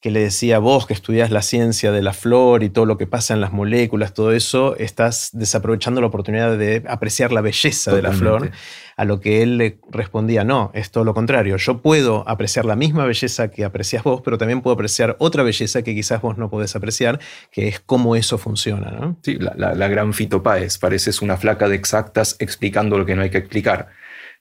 [0.00, 3.06] que le decía, vos que estudias la ciencia de la flor y todo lo que
[3.06, 8.02] pasa en las moléculas, todo eso, estás desaprovechando la oportunidad de apreciar la belleza de
[8.02, 8.50] la flor,
[8.96, 12.76] a lo que él le respondía, no, es todo lo contrario, yo puedo apreciar la
[12.76, 16.50] misma belleza que aprecias vos, pero también puedo apreciar otra belleza que quizás vos no
[16.50, 17.18] podés apreciar,
[17.50, 18.90] que es cómo eso funciona.
[18.90, 19.18] ¿no?
[19.22, 23.30] Sí, la, gran Fito Páez, pareces una flaca de exactas explicando lo que no hay
[23.30, 23.88] que explicar.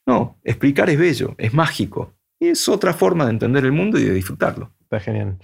[0.06, 4.04] No, explicar es bello, es mágico, y es otra forma de entender el mundo y
[4.04, 4.72] de disfrutarlo.
[4.96, 5.40] Está genial.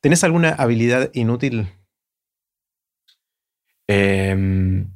[0.00, 1.68] ¿Tienes alguna habilidad inútil?
[3.86, 4.90] Em,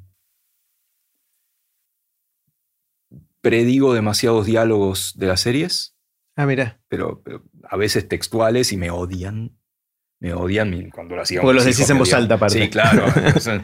[3.41, 5.97] predigo demasiados diálogos de las series.
[6.35, 6.81] Ah, mira.
[6.89, 7.23] Pero,
[7.63, 9.60] a veces textuales y me odian.
[10.21, 11.45] Me odian cuando lo hacíamos.
[11.45, 12.63] Porque los decís en voz alta, aparte.
[12.63, 13.07] Sí, claro.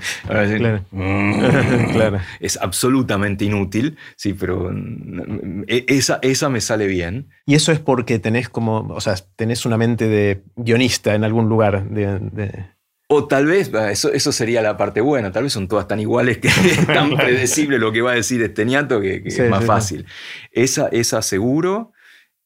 [1.92, 2.18] claro.
[2.40, 7.28] Es absolutamente inútil, sí, pero mm, e, esa, esa me sale bien.
[7.44, 11.50] Y eso es porque tenés como, o sea, tenés una mente de guionista en algún
[11.50, 11.90] lugar.
[11.90, 12.64] De,
[13.08, 16.38] O tal vez, eso, eso sería la parte buena, tal vez son todas tan iguales
[16.38, 20.06] que es tan predecible lo que va a decir este ñato que, es más fácil.
[20.52, 21.92] Esa, esa seguro.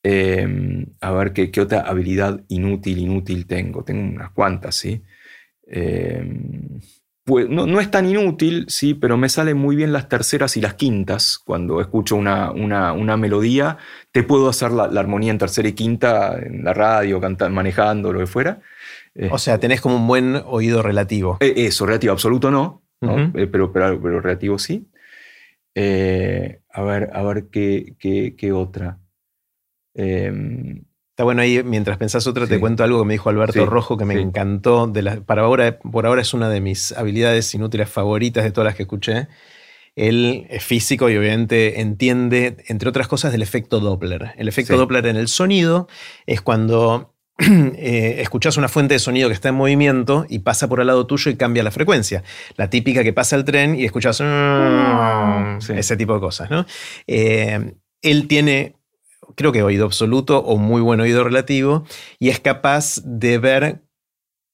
[0.02, 3.84] Em, a ver ¿qué, ¿qué, otra habilidad inútil, inútil tengo.
[3.84, 5.02] Tengo unas cuantas, ¿sí?
[5.66, 6.80] Em,
[7.24, 10.60] pues no, no, es tan inútil, sí, pero me salen muy bien las terceras y
[10.60, 11.38] las quintas.
[11.38, 13.76] Cuando escucho una, una, una melodía,
[14.10, 18.20] te puedo hacer la, armonía en tercera y quinta en la radio, cantando, manejando, lo
[18.20, 18.60] que fuera.
[19.30, 21.36] O sea, tenés como un buen oído relativo.
[21.40, 24.88] Eh, eso, relativo, absoluto no, eh, pero, pero, pero, relativo sí.
[25.74, 28.98] Eh, a ver, a ver qué, qué, qué otra.
[30.00, 30.84] Em,
[31.20, 34.06] Está bueno ahí, mientras pensás otra, te cuento algo que me dijo Alberto Rojo que
[34.06, 34.86] me encantó.
[34.86, 38.64] De la, para ahora, por ahora es una de mis habilidades inútiles favoritas de todas
[38.64, 39.28] las que escuché.
[39.96, 44.32] Él es físico y obviamente entiende, entre otras cosas, del efecto Doppler.
[44.38, 45.88] El efecto Doppler en el sonido
[46.24, 50.80] es cuando eh, escuchás una fuente de sonido que está en movimiento y pasa por
[50.80, 52.24] al lado tuyo y cambia la frecuencia.
[52.56, 54.22] La típica que pasa el tren y escuchás
[55.68, 56.50] ese tipo de cosas.
[56.50, 56.64] ¿no?
[57.06, 58.79] Eh, él tiene
[59.40, 61.86] creo que oído absoluto o muy buen oído relativo,
[62.18, 63.80] y es capaz de ver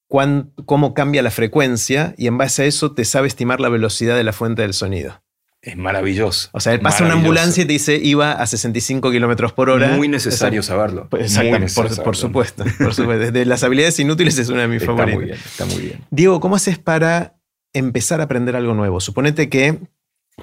[0.06, 4.22] cómo cambia la frecuencia y en base a eso te sabe estimar la velocidad de
[4.22, 5.24] la fuente del sonido.
[5.60, 6.50] Es maravilloso.
[6.52, 9.88] O sea, él pasa una ambulancia y te dice iba a 65 kilómetros por hora.
[9.96, 11.08] Muy necesario saberlo.
[11.18, 12.64] Exactamente, por, supuesto.
[12.78, 13.32] Por supuesto.
[13.32, 15.16] De las habilidades inútiles es una de mis está favoritas.
[15.16, 16.04] Muy bien, está muy bien.
[16.12, 17.40] Diego, ¿cómo haces para
[17.72, 19.00] empezar a aprender algo nuevo?
[19.00, 19.80] Suponete que,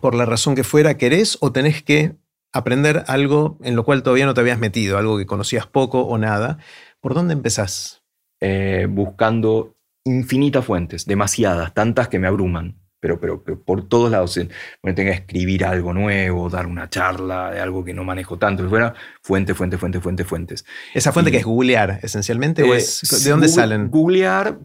[0.02, 2.18] por la razón que fuera, querés o tenés que
[2.54, 6.18] aprender algo en lo cual todavía no te habías metido, algo que conocías poco o
[6.18, 6.60] nada,
[7.02, 8.04] ¿por dónde empezás?
[8.40, 9.76] Eh, buscando
[10.06, 14.40] infinitas fuentes, demasiadas, tantas que me abruman, pero, pero, por todos lados.
[14.82, 18.68] Me tenga que escribir algo nuevo, dar una charla de algo que no manejo tanto,
[18.70, 20.66] fuera fuente, fuente, fuente, fuente, fuentes.
[20.94, 22.64] ¿Esa fuente que es googlear esencialmente?
[22.64, 23.90] ¿o es, ¿De dónde salen?
[23.90, 24.58] Googlear,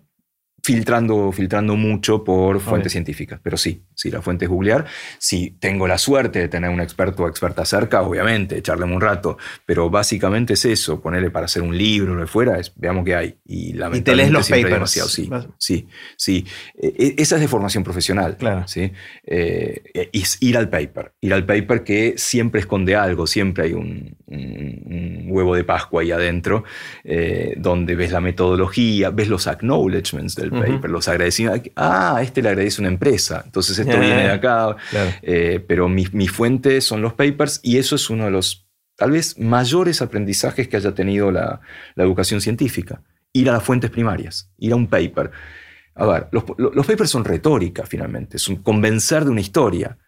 [0.62, 3.40] filtrando, filtrando mucho por fuentes científicas.
[3.42, 4.86] Pero sí, sí, la fuente es googlear.
[5.18, 9.38] Si tengo la suerte de tener un experto o experta cerca, obviamente, echarle un rato.
[9.64, 13.14] Pero básicamente es eso, ponerle para hacer un libro, lo de fuera, es, veamos qué
[13.14, 13.38] hay.
[13.44, 14.70] Y, y te lees los papers.
[14.70, 15.08] Demasiado.
[15.08, 16.46] Sí, sí, sí.
[16.76, 18.36] E, e, esa es de formación profesional.
[18.36, 18.66] Claro.
[18.66, 18.92] ¿sí?
[19.24, 19.82] Eh,
[20.12, 21.12] es ir al paper.
[21.20, 24.16] Ir al paper que siempre esconde algo, siempre hay un,
[25.30, 26.64] huevo de Pascua ahí adentro,
[27.04, 31.72] eh, donde ves la metodología, ves los acknowledgements del paper, los agradecimientos.
[31.76, 34.76] Ah, este le agradece una empresa, entonces esto viene de acá.
[35.22, 38.66] Eh, pero mi, mi, fuente son los papers y eso es uno de los
[38.96, 41.60] tal vez mayores aprendizajes que haya tenido la,
[41.94, 43.02] la educación científica.
[43.32, 45.30] Ir a las fuentes primarias, ir a un paper.
[45.94, 49.98] A ver, los, los papers son retórica finalmente, es un convencer de una historia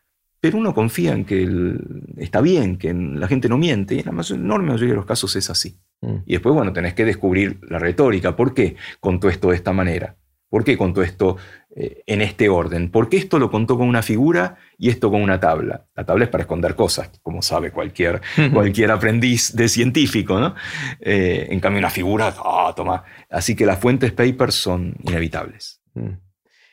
[0.40, 1.76] pero uno confía en que
[2.16, 5.36] está bien, que la gente no miente, y en la enorme mayoría de los casos
[5.36, 5.78] es así.
[6.00, 6.16] Mm.
[6.24, 8.34] Y después, bueno, tenés que descubrir la retórica.
[8.36, 10.16] ¿Por qué contó esto de esta manera?
[10.50, 11.36] ¿Por qué contó esto
[11.74, 12.90] eh, en este orden?
[12.90, 15.86] ¿Por qué esto lo contó con una figura y esto con una tabla?
[15.94, 18.20] La tabla es para esconder cosas, como sabe cualquier,
[18.52, 20.56] cualquier aprendiz de científico, ¿no?
[21.00, 23.04] Eh, en cambio, una figura, ah, toma.
[23.30, 25.80] Así que las fuentes papers son inevitables.
[25.94, 26.14] Mm.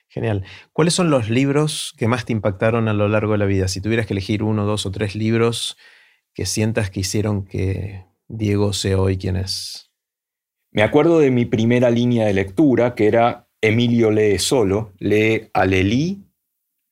[0.10, 0.44] Genial.
[0.74, 3.68] ¿Cuáles son los libros que más te impactaron a lo largo de la vida?
[3.68, 5.78] Si tuvieras que elegir uno, dos o tres libros
[6.34, 9.92] que sientas que hicieron que Diego sea hoy quien es.
[10.72, 15.66] Me acuerdo de mi primera línea de lectura, que era Emilio lee solo, lee a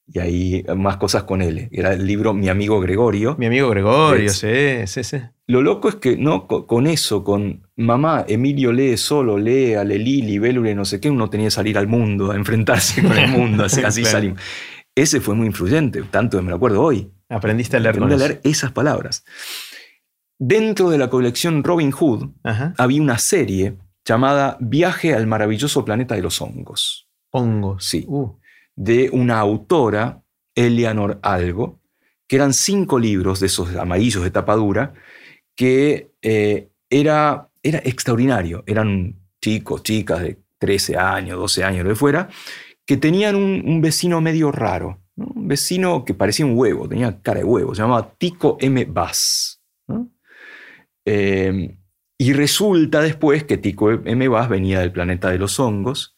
[0.08, 1.68] y ahí más cosas con él.
[1.72, 3.36] Era el libro Mi amigo Gregorio.
[3.40, 5.18] Mi amigo Gregorio, sí, sí, sí.
[5.48, 10.22] Lo loco es que no con eso, con mamá, Emilio lee solo, lee a Lelí,
[10.22, 13.64] Libélula no sé qué, uno tenía que salir al mundo, a enfrentarse con el mundo,
[13.64, 14.40] así, salimos.
[14.96, 17.12] Ese fue muy influyente, tanto que me lo acuerdo hoy.
[17.30, 19.24] Aprendiste a leer, Aprendí a leer esas palabras.
[20.38, 22.30] Dentro de la colección Robin Hood
[22.78, 27.10] había una serie llamada Viaje al maravilloso planeta de los hongos.
[27.32, 27.86] Hongos.
[27.86, 28.06] Sí.
[28.07, 28.38] Uh
[28.76, 30.22] de una autora,
[30.53, 31.82] Eleanor Algo,
[32.27, 34.94] que eran cinco libros de esos amarillos de tapadura,
[35.56, 38.64] que eh, era, era extraordinario.
[38.68, 42.30] Eran chicos, chicas de 13 años, 12 años, de fuera,
[42.86, 47.45] que tenían un, vecino medio raro, un vecino que parecía un huevo, tenía cara de
[47.45, 48.86] huevo, se llamaba Tico M.
[48.86, 49.61] Bass.
[51.07, 51.77] Eh,
[52.18, 54.28] y resulta después que Tico M.
[54.28, 56.16] Bass venía del planeta de los hongos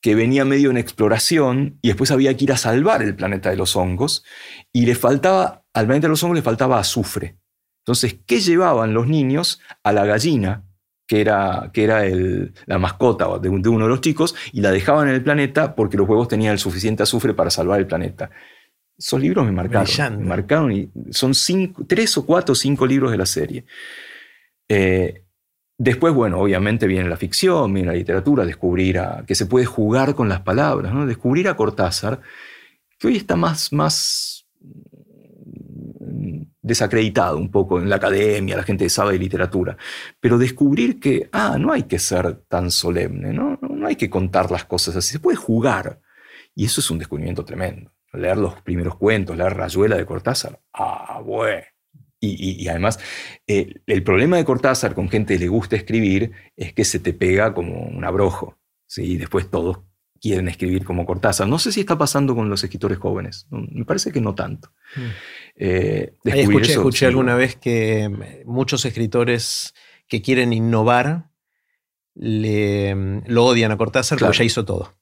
[0.00, 3.56] que venía medio en exploración y después había que ir a salvar el planeta de
[3.56, 4.24] los hongos
[4.72, 7.36] y le faltaba, al planeta de los hongos le faltaba azufre.
[7.80, 10.64] Entonces, ¿qué llevaban los niños a la gallina
[11.08, 12.02] que era, que era
[12.66, 15.96] la mascota de, de, uno de los chicos, y la dejaban en el planeta porque
[15.96, 18.30] los huevos tenían el suficiente azufre para salvar el planeta.
[18.96, 20.18] Esos libros me marcaron.
[20.18, 23.64] Me marcaron y son cinco, tres o cuatro o cinco libros de la serie.
[24.68, 25.24] Eh,
[25.78, 30.28] después, bueno, obviamente viene la ficción, viene la literatura, descubrir que se puede jugar con
[30.28, 31.06] las palabras, ¿no?
[31.06, 32.20] descubrir a Cortázar,
[32.98, 34.46] que hoy está más, más
[36.68, 39.76] desacreditado un poco en la academia, la gente sabe de literatura,
[40.20, 43.58] pero descubrir que, ah, no hay que ser tan solemne, ¿no?
[43.60, 46.00] no, hay que contar las cosas así, se puede jugar.
[46.54, 47.92] Y eso es un descubrimiento tremendo.
[48.12, 51.62] Leer los primeros cuentos, leer Rayuela de Cortázar, ah, bueno.
[52.20, 52.98] Y, además,
[53.46, 57.12] eh, el problema de Cortázar con gente que le gusta escribir es que se te
[57.12, 58.58] pega como un abrojo.
[58.86, 59.12] ¿sí?
[59.12, 59.78] Y después todos
[60.20, 61.48] quieren escribir como Cortázar.
[61.48, 63.46] No sé si está pasando con los escritores jóvenes.
[63.50, 64.72] Me parece que no tanto.
[64.96, 65.00] Mm.
[65.56, 69.74] Eh, escuché, alguna vez que mm, muchos escritores
[70.08, 71.30] que quieren innovar
[72.14, 74.97] le, mm, lo odian a Cortázar porque ya hizo todo.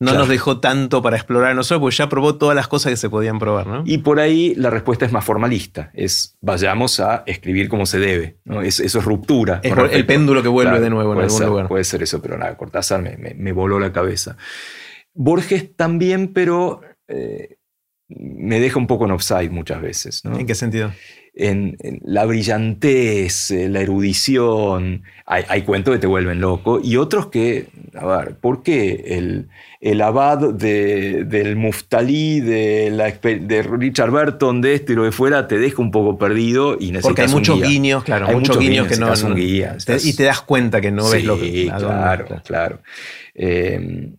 [0.00, 2.96] No nos dejó tanto para explorar a nosotros, porque ya probó todas las cosas que
[2.96, 3.82] se podían probar, ¿no?
[3.84, 8.38] Y por ahí la respuesta es más formalista, es vayamos a escribir como se debe,
[8.44, 8.62] ¿no?
[8.62, 9.60] eso es ruptura.
[9.62, 11.68] Es el péndulo que vuelve de nuevo en algún lugar.
[11.68, 14.36] Puede ser eso, pero nada, Cortázar me, voló la cabeza.
[15.14, 17.56] Borges también, pero eh,
[18.08, 20.24] me deja un poco en offside muchas veces.
[20.24, 20.38] ¿no?
[20.38, 20.92] ¿En qué sentido?
[21.38, 25.04] En, la brillantez, eh, la erudición.
[25.24, 29.48] Hay, cuentos que te vuelven loco y otros que, a ver, ¿por qué el,
[29.78, 35.46] el abad del Muftalí, de, la, de Richard Burton, de este y lo de fuera,
[35.46, 38.88] te deja un poco perdido y necesitas Porque hay muchos guiños, claro, hay muchos guiños,
[38.88, 39.12] que no.
[39.12, 41.66] Un guía, y te das cuenta que no ves lo que.
[41.66, 42.80] Claro, claro.
[43.34, 44.14] Eh,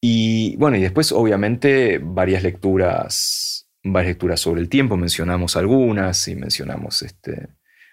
[0.00, 3.55] y bueno, y después, obviamente, varias lecturas
[3.92, 7.48] varias lecturas sobre el tiempo, mencionamos algunas y mencionamos este,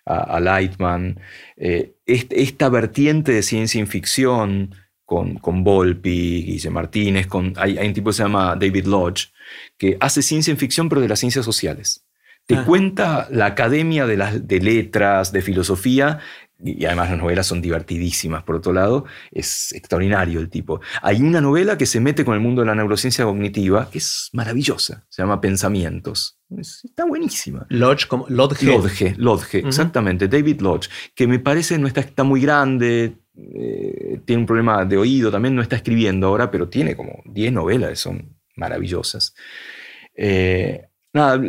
[0.05, 1.19] a, Lightman.
[1.57, 4.75] Eh, esta vertiente de ciencia y ficción
[5.05, 9.31] con, con Volpi, Guille Martínez, con, hay, un tipo que se llama David Lodge,
[9.77, 12.05] que hace ciencia y ficción pero de las ciencias sociales.
[12.45, 12.65] Te ah.
[12.65, 16.19] cuenta la academia de, las, de letras, de filosofía,
[16.59, 20.81] y además las novelas son divertidísimas, por otro lado, es extraordinario el tipo.
[21.01, 24.29] Hay una novela que se mete con el mundo de la neurociencia cognitiva, que es
[24.33, 26.39] maravillosa, se llama Pensamientos.
[26.49, 27.65] está buenísima.
[27.69, 28.63] Lodge, como Lodge.
[28.63, 34.41] Lodge, Lodge exactamente, David Lodge, que me parece no está, está muy grande, eh, tiene
[34.41, 37.95] un problema de oído, también no está escribiendo ahora, pero tiene como 10 novelas que
[37.95, 39.33] son maravillosas.
[40.15, 41.39] Eh, Nada,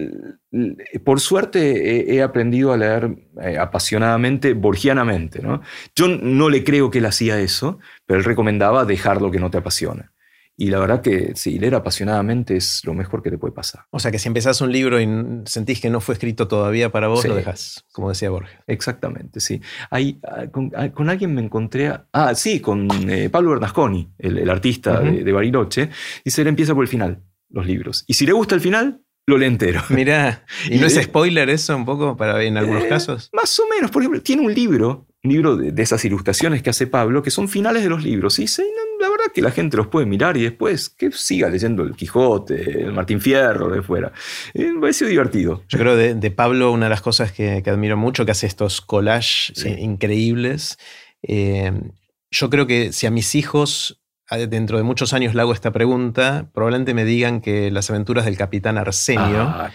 [1.05, 5.41] por suerte he, aprendido a leer eh, apasionadamente, borgianamente.
[5.41, 5.63] ¿no?
[5.95, 9.51] Yo no le creo que él hacía eso, pero él recomendaba dejar lo que no
[9.51, 10.13] te apasiona.
[10.57, 13.87] Y la verdad que sí, leer apasionadamente es lo mejor que te puede pasar.
[13.91, 15.09] O sea que si empezás un libro y
[15.47, 18.57] sentís que no fue escrito todavía para vos, lo dejas, como decía Borges.
[18.69, 19.61] Exactamente, sí.
[19.91, 20.45] Hay, ah,
[20.77, 25.33] ah, con, alguien me encontré, ah, sí, con eh, Pablo Bernasconi, el, artista de, de,
[25.33, 25.91] Bariloche,
[26.23, 28.05] y se le empieza por el final, los libros.
[28.07, 29.83] Y si le gusta el final, lo lee entero.
[29.91, 33.31] Mira, ¿y, no es spoiler eso un poco para en algunos eh, casos?
[33.33, 36.87] Más o menos, por ejemplo, tiene un libro, un libro de, esas ilustraciones que hace
[36.87, 38.39] Pablo, que son finales de los libros.
[38.39, 38.65] Y dice,
[39.01, 42.83] la verdad que la gente los puede mirar y después que siga leyendo el Quijote,
[42.83, 44.13] el Martín Fierro, de fuera.
[44.53, 45.63] Eh, me parece divertido.
[45.69, 48.81] Yo creo de, de Pablo una de las cosas que, admiro mucho, que hace estos
[48.81, 50.79] collages eh, increíbles.
[51.23, 56.49] yo creo que si a mis hijos dentro de muchos años le hago esta pregunta,
[56.53, 59.71] probablemente me digan que Las aventuras del capitán Arsenio ah,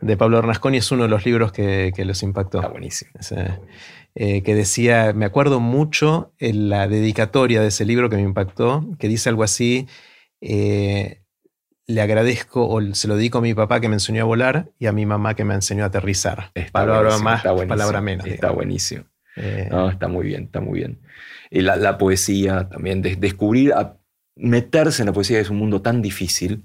[0.00, 2.58] de Pablo Bernasconi es uno de los libros que, que los impactó.
[2.58, 3.10] Está buenísimo.
[4.18, 8.88] Eh, que decía, me acuerdo mucho en la dedicatoria de ese libro que me impactó,
[8.98, 9.88] que dice algo así,
[10.40, 11.20] eh,
[11.86, 14.86] le agradezco o se lo dedico a mi papá que me enseñó a volar y
[14.86, 16.50] a mi mamá que me enseñó a aterrizar.
[16.72, 18.26] palabra más, palabra menos.
[18.26, 19.04] Está buenísimo.
[19.36, 20.98] Eh, está muy bien, está muy bien.
[21.50, 23.72] Y la, poesía también, descubrir,
[24.36, 26.64] meterse en la poesía es un mundo tan difícil,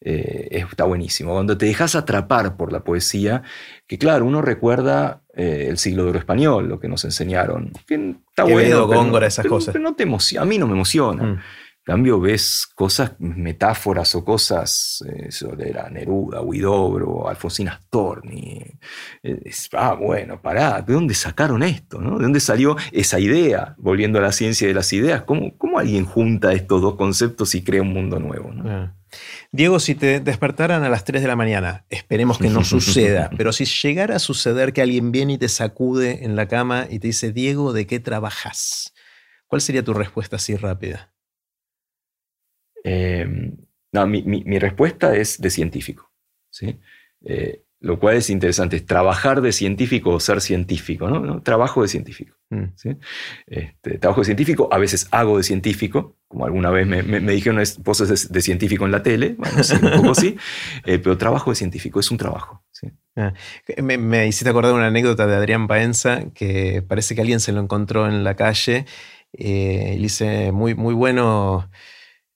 [0.00, 1.32] eh, está buenísimo.
[1.32, 3.42] Cuando te dejas atrapar por la poesía,
[3.86, 8.16] que claro, uno recuerda eh, el siglo de oro español, lo que nos enseñaron, que
[8.28, 8.86] está bueno.
[8.86, 9.74] Góngora, esas cosas.
[9.76, 11.22] no te emociona, a mí no me emociona.
[11.22, 11.38] Mm
[11.84, 18.62] cambio ves cosas, metáforas o cosas eh, sobre la Neruda, Huidobro, Alfonsín Astorni.
[19.22, 21.98] Eh, ah, bueno, pará, ¿de dónde sacaron esto?
[21.98, 23.74] ¿De dónde salió esa idea?
[23.78, 27.62] Volviendo a la ciencia de las ideas, ¿cómo, cómo alguien junta estos dos conceptos y
[27.62, 28.52] crea un mundo nuevo?
[29.50, 33.52] Diego, si te despertaran a las 3 de la mañana, esperemos que no suceda, pero
[33.52, 37.08] si llegara a suceder que alguien viene y te sacude en la cama y te
[37.08, 38.94] dice, Diego, ¿de qué trabajas?
[39.46, 41.11] ¿Cuál sería tu respuesta así rápida?
[42.84, 43.26] Eh,
[43.92, 46.10] no, mi, respuesta es de científico.
[46.50, 46.78] ¿sí?
[47.24, 51.08] Eh, lo cual es interesante, es trabajar de científico o ser científico.
[51.08, 51.42] ¿no?
[51.42, 52.36] Trabajo de científico.
[52.50, 52.64] Mm.
[53.46, 57.62] Este, trabajo de científico, a veces hago de científico, como alguna vez me, me, dijeron
[57.84, 60.36] cosas de, científico en la tele, bueno, sí, un poco sí,
[60.84, 62.62] eh, pero trabajo de científico, es un trabajo.
[63.16, 63.34] Ah,
[63.82, 68.06] me, hiciste acordar una anécdota de Adrián Paenza, que parece que alguien se lo encontró
[68.06, 68.86] en la calle
[69.32, 71.68] eh, y dice, muy, muy bueno.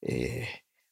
[0.06, 0.46] Eh,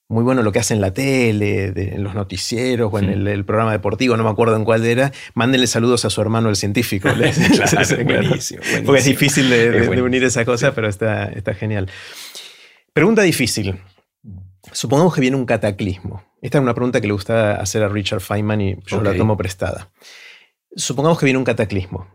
[0.09, 3.73] muy bueno lo que hace en la tele, en los noticieros o en el, programa
[3.73, 5.12] deportivo, no me acuerdo en cuál era.
[5.35, 7.09] Mándenle saludos a su hermano el científico.
[8.05, 11.89] buenísimo, Porque es difícil de, unir esa cosa, pero está, está genial.
[12.93, 13.81] Pregunta difícil.
[14.73, 16.23] Supongamos que viene un cataclismo.
[16.43, 19.36] Esta es una pregunta que le gusta hacer a Richard Feynman y yo la tomo
[19.36, 19.91] prestada.
[20.77, 22.09] Supongamos que viene un cataclismo,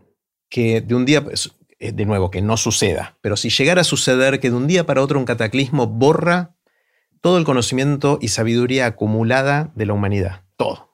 [0.48, 3.84] que de un día, pues, eh, de nuevo, que no suceda, pero si llegara a
[3.84, 6.56] suceder que de un día para otro un cataclismo borra
[7.20, 10.90] todo el conocimiento y sabiduría acumulada de la humanidad, todo.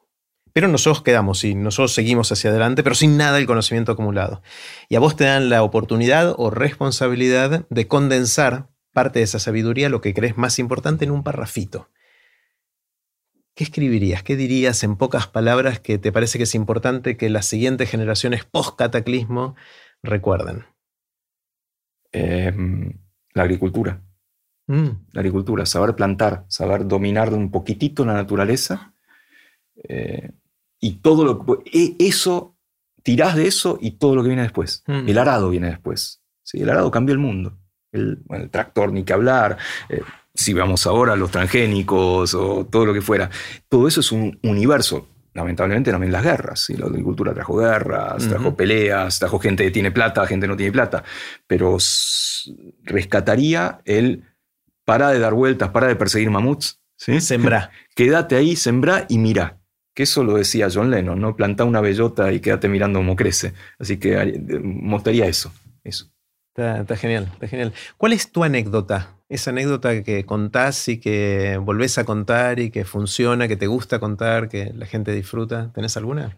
[0.52, 4.42] Pero nosotros quedamos y nosotros seguimos hacia adelante, pero sin nada del conocimiento acumulado.
[4.88, 9.90] Y a vos te dan la oportunidad o responsabilidad de condensar parte de esa sabiduría,
[9.90, 11.90] lo que crees más importante, en un parrafito.
[13.54, 14.22] ¿Qué escribirías?
[14.22, 18.44] ¿Qué dirías en pocas palabras que te parece que es importante que las siguientes generaciones
[18.44, 19.56] post-cataclismo
[20.02, 20.64] recuerden?
[22.12, 22.98] Em,
[23.34, 24.05] la agricultura.
[24.66, 24.88] Mm.
[25.12, 28.94] La agricultura, saber plantar, saber dominar un poquitito la naturaleza.
[29.88, 30.32] Eh,
[30.80, 32.56] y todo lo e, eso,
[33.02, 34.82] tirás de eso y todo lo que viene después.
[34.86, 35.08] Mm.
[35.08, 36.20] El arado viene después.
[36.42, 36.60] ¿sí?
[36.60, 37.58] El arado cambió el mundo.
[37.92, 39.56] El, tractor, ni que hablar.
[39.88, 40.02] Eh,
[40.34, 43.30] si vamos ahora a los transgénicos o todo lo que fuera.
[43.68, 46.70] Todo eso es un universo lamentablemente también las guerras.
[46.70, 50.56] Y la agricultura trajo guerras, trajo peleas, trajo gente que tiene plata, gente que no
[50.56, 51.04] tiene plata.
[51.46, 51.76] Pero
[52.84, 54.24] rescataría el
[54.86, 56.80] para de dar vueltas, para de perseguir mamuts.
[56.96, 57.20] ¿sí?
[57.20, 57.70] Sembrá.
[57.94, 59.58] Quédate ahí, sembrá y mira.
[59.92, 61.36] Que eso lo decía John Lennon, ¿no?
[61.36, 63.54] Planta una bellota y quédate mirando cómo crece.
[63.78, 65.50] Así que eh, mostraría eso.
[65.84, 66.10] eso.
[66.54, 67.72] Está, genial, está genial.
[67.96, 69.14] ¿Cuál es tu anécdota?
[69.30, 73.98] Esa anécdota que contás y que volvés a contar y que funciona, que te gusta
[73.98, 75.72] contar, que la gente disfruta.
[75.72, 76.36] ¿Tenés alguna?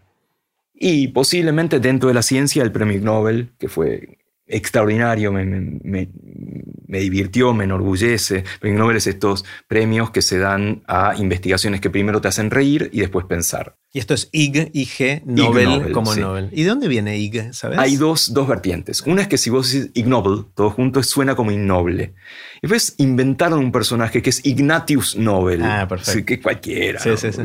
[0.73, 4.18] Y posiblemente dentro de la ciencia el premio Nobel, que fue
[4.49, 8.43] extraordinario, me, me, divirtió, me enorgullece.
[8.59, 12.89] Premio Nobel es estos premios que se dan a investigaciones que primero te hacen reír
[12.91, 13.77] y después pensar.
[13.93, 16.49] Y esto es IG, IG, Nobel, como Nobel.
[16.51, 17.79] ¿Y de dónde viene IG, sabes?
[17.79, 19.01] Hay dos, dos vertientes.
[19.01, 22.15] Una es que si vos decís Ig Nobel, todo junto suena como innoble.
[22.61, 25.61] Y después inventaron un personaje que es Ignatius Nobel.
[25.63, 26.25] Ah, perfecto.
[26.25, 26.99] Que cualquiera.
[26.99, 27.41] Sí, sí, sí.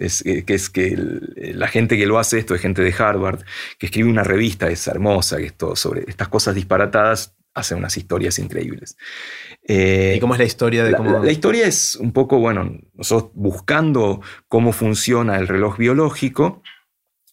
[0.00, 0.96] Es, que es que
[1.54, 3.40] la gente que lo hace esto es gente de Harvard,
[3.78, 7.96] que escribe una revista, es hermosa, que es todo sobre estas cosas disparatadas, hace unas
[7.96, 8.96] historias increíbles.
[9.62, 11.22] Eh, ¿Y cómo es la historia de cómo.?
[11.22, 16.62] La, historia es un poco, bueno, nosotros buscando cómo funciona el reloj biológico,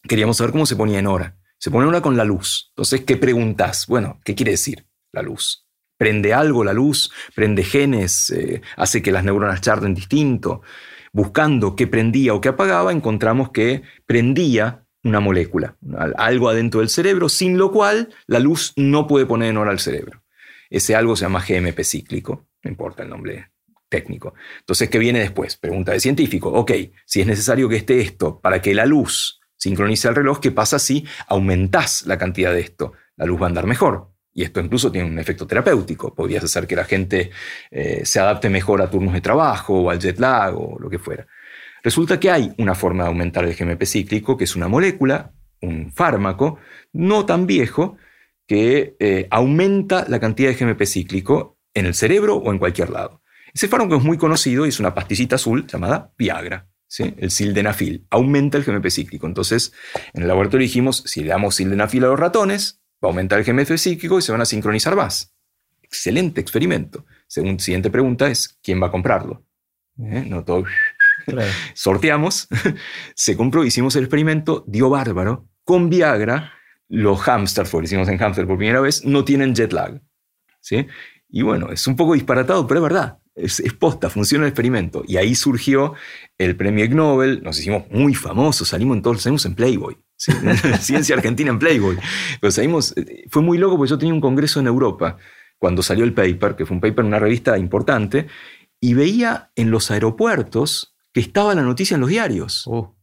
[0.02, 1.38] queríamos saber cómo se ponía en hora.
[1.58, 2.70] Se pone en hora con la luz.
[2.70, 3.86] Entonces, ¿qué preguntas?
[3.86, 5.66] Bueno, ¿qué quiere decir la luz?
[6.02, 7.12] ¿Prende algo la luz?
[7.32, 8.30] ¿Prende genes?
[8.30, 10.60] Eh, ¿Hace que las neuronas charlen distinto?
[11.12, 15.76] Buscando qué prendía o qué apagaba, encontramos que prendía una molécula,
[16.16, 19.78] algo adentro del cerebro, sin lo cual la luz no puede poner en hora al
[19.78, 20.24] cerebro.
[20.70, 23.52] Ese algo se llama GMP cíclico, no importa el nombre
[23.88, 24.34] técnico.
[24.58, 25.56] Entonces, ¿qué viene después?
[25.56, 26.48] Pregunta de científico.
[26.48, 26.72] Ok,
[27.06, 30.80] si es necesario que esté esto para que la luz sincronice el reloj, ¿qué pasa
[30.80, 32.92] si aumentás la cantidad de esto?
[33.14, 34.11] La luz va a andar mejor.
[34.34, 36.14] Y esto incluso tiene un efecto terapéutico.
[36.14, 37.30] Podrías hacer que la gente
[37.70, 40.98] eh, se adapte mejor a turnos de trabajo o al jet lag o lo que
[40.98, 41.26] fuera.
[41.82, 45.92] Resulta que hay una forma de aumentar el GMP cíclico, que es una molécula, un
[45.92, 46.58] fármaco,
[46.92, 47.96] no tan viejo,
[48.46, 53.22] que eh, aumenta la cantidad de GMP cíclico en el cerebro o en cualquier lado.
[53.52, 56.68] Ese fármaco es muy conocido y es una pastillita azul llamada Viagra.
[56.98, 59.26] El sildenafil aumenta el GMP cíclico.
[59.26, 59.72] Entonces,
[60.12, 63.44] en el laboratorio dijimos, si le damos sildenafil a los ratones, va a aumentar el
[63.44, 65.34] GMP cíclico y se van a sincronizar más.
[65.82, 67.04] Excelente experimento.
[67.26, 69.44] Según siguiente pregunta es, ¿quién va a comprarlo?
[69.98, 70.24] ¿Eh?
[70.26, 70.64] No todo...
[71.74, 72.48] Sorteamos,
[73.14, 75.48] se compró, hicimos el experimento, dio bárbaro.
[75.64, 76.52] Con Viagra
[76.88, 80.02] los hamsters, porque lo hicimos en hamster por primera vez, no tienen jet lag.
[80.60, 80.86] ¿sí?
[81.28, 83.18] Y bueno, es un poco disparatado, pero es verdad.
[83.34, 85.02] Es, posta, funciona el experimento.
[85.06, 85.94] Y ahí surgió
[86.36, 89.96] el premio Ig Nobel, nos hicimos muy famosos, salimos en todos, salimos en Playboy.
[90.80, 91.98] Ciencia Argentina en Playboy.
[92.40, 95.16] Pero salimos, eh, fue muy loco porque yo tenía un congreso en Europa
[95.58, 98.26] cuando salió el paper, que fue un paper en una revista importante,
[98.80, 102.64] y veía en los aeropuertos que estaba la noticia en los diarios.
[102.66, 102.96] Oh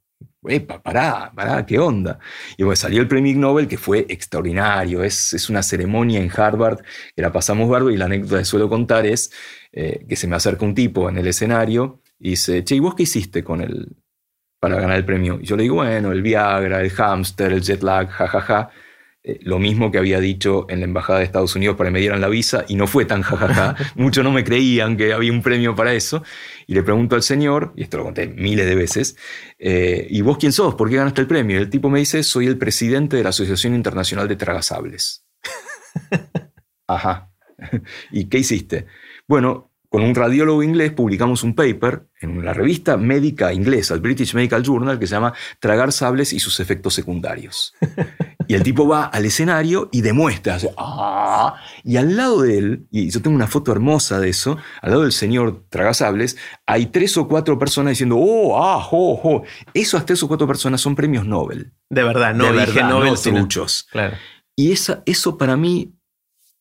[0.48, 2.20] epa, pará, pará, ¿qué onda?
[2.58, 6.82] Y bueno, salió el premio Nobel que fue extraordinario, es, es una ceremonia en Harvard
[7.16, 9.32] que la pasamos barbo y la anécdota que suelo contar es
[9.72, 12.96] eh, que se me acerca un tipo en el escenario y dice, che, ¿y vos
[12.96, 13.98] qué hiciste con el,
[14.60, 15.40] para ganar el premio?
[15.41, 18.69] Y yo le digo, bueno, el Viagra, el hámster, el jet lag, jajaja.
[19.23, 21.99] eh, lo mismo que había dicho en la Embajada de Estados Unidos para que me
[21.99, 23.76] dieran la visa y no fue tan jajaja.
[23.95, 26.23] Muchos no me creían que había un premio para eso.
[26.68, 29.18] Y le pregunto al señor, y esto lo conté miles de veces,
[29.57, 30.76] eh, ¿y vos quién sos?
[30.76, 31.57] ¿Por qué ganaste el premio?
[31.57, 35.26] Y el tipo me dice, soy el presidente de la Asociación Internacional de Tragasables.
[36.88, 37.31] Ajá.
[38.11, 38.86] ¿Y qué hiciste?
[39.27, 44.36] Bueno, con un radiólogo inglés publicamos un paper en la revista médica inglesa, el British
[44.36, 47.74] Medical Journal, que se llama Tragar sables y sus efectos secundarios.
[48.48, 51.56] Y el tipo va al escenario y demuestra, hace, ¡ah!
[51.84, 55.03] y al lado de él, y yo tengo una foto hermosa de eso, al lado
[55.03, 59.44] del señor Tragasables, hay tres o cuatro personas diciendo, ¡oh, ah, jo, jo!
[59.74, 61.74] Esas tres o cuatro personas son premios Nobel.
[61.90, 63.88] De verdad, no de dije verdad, Nobel, no sino- truchos.
[63.91, 64.16] Claro.
[64.56, 65.94] Y esa, eso para mí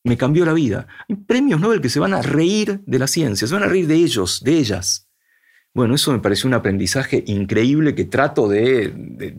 [0.09, 0.87] me cambió la vida.
[1.09, 3.87] Hay premios Nobel que se van a reír de la ciencia, se van a reír
[3.87, 5.09] de ellos, de ellas.
[5.75, 9.37] Bueno, eso me pareció un aprendizaje increíble que trato de,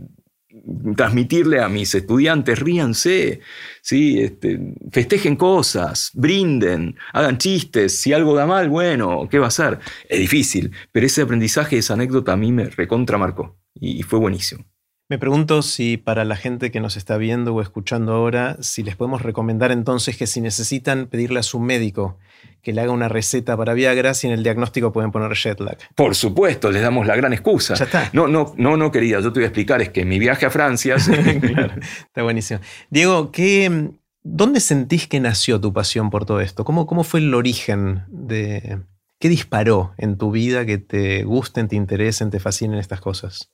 [0.95, 2.59] transmitirle a mis estudiantes.
[2.59, 3.41] Ríanse,
[3.81, 4.21] ¿sí?
[4.21, 7.99] Este, festejen cosas, brinden, hagan chistes.
[7.99, 9.79] Si algo da mal, bueno, ¿qué va a ser?
[10.07, 14.65] Es difícil, pero ese aprendizaje, esa anécdota a mí me recontramarcó y fue buenísimo.
[15.11, 18.95] Me pregunto si para la gente que nos está viendo o escuchando ahora, si les
[18.95, 22.19] podemos recomendar entonces que si necesitan pedirle a su médico
[22.61, 25.79] que le haga una receta para Viagra, si en el diagnóstico pueden poner jet lag.
[25.95, 27.73] Por supuesto, les damos la gran excusa.
[27.73, 28.09] Ya está.
[28.13, 30.51] No, no, no, no, querida, yo te voy a explicar, es que mi viaje a
[30.51, 30.97] Francia,
[31.41, 32.59] Claro, está buenísimo.
[32.91, 33.89] Diego, ¿qué,
[34.21, 36.63] ¿dónde sentís que nació tu pasión por todo esto?
[36.63, 38.81] ¿Cómo, cómo fue el origen de...
[39.19, 43.49] ¿Qué disparó en tu vida que te gusten, te interesen, te fascinen estas cosas?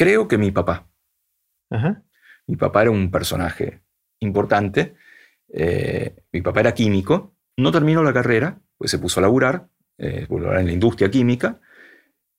[0.00, 0.90] Creo que mi papá.
[1.68, 2.02] Ajá.
[2.46, 3.82] Mi papá era un personaje
[4.20, 4.94] importante.
[5.52, 9.68] Eh, mi papá era químico, no terminó la carrera, pues se puso a laburar,
[9.98, 11.60] eh, en la industria química.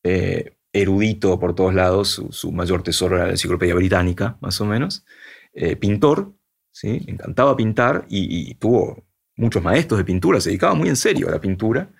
[0.04, 4.66] Eh, erudito por todos lados, su, su, mayor tesoro era la enciclopedia británica, más o
[4.66, 5.06] menos.
[5.54, 6.34] Eh, pintor,
[6.72, 7.00] ¿sí?
[7.02, 9.06] le encantaba pintar y, y tuvo
[9.36, 11.92] muchos maestros de pintura, se dedicaba muy en serio a la pintura.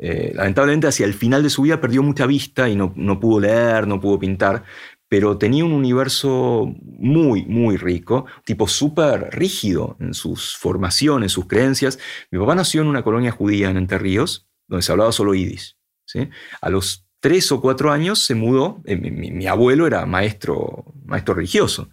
[0.00, 3.40] Eh, lamentablemente hacia el final de su vida perdió mucha vista y no, no, pudo
[3.40, 4.62] leer, no pudo pintar,
[5.08, 11.98] pero tenía un universo muy, muy rico, tipo súper rígido en sus formaciones, sus creencias.
[12.30, 15.76] Mi papá nació en una colonia judía en Entre Ríos, donde se hablaba solo yiddish.
[16.04, 16.28] ¿sí?
[16.60, 21.34] A los tres o cuatro años se mudó, eh, mi, mi, abuelo era maestro, maestro
[21.34, 21.90] religioso.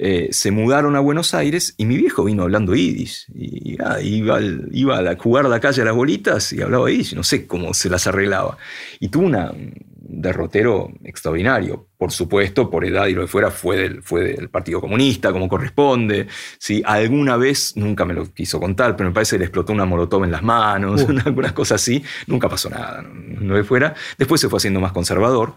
[0.00, 3.26] Eh, se mudaron a Buenos Aires y mi viejo vino hablando yiddish.
[3.34, 6.62] Y, ah, iba, al, iba a la, jugar a la calle a las bolitas y
[6.62, 7.16] hablaba yiddish.
[7.16, 8.56] No sé cómo se las arreglaba.
[9.00, 11.88] Y tuvo una, un derrotero extraordinario.
[11.98, 15.48] Por supuesto, por edad y lo de fuera, fue del, fue del Partido Comunista, como
[15.48, 16.28] corresponde.
[16.58, 16.80] ¿sí?
[16.86, 20.22] Alguna vez, nunca me lo quiso contar, pero me parece que le explotó una molotov
[20.22, 21.16] en las manos, uh.
[21.26, 22.04] algunas cosas así.
[22.28, 23.94] Nunca pasó nada, no, no fuera.
[24.16, 25.56] Después se fue haciendo más conservador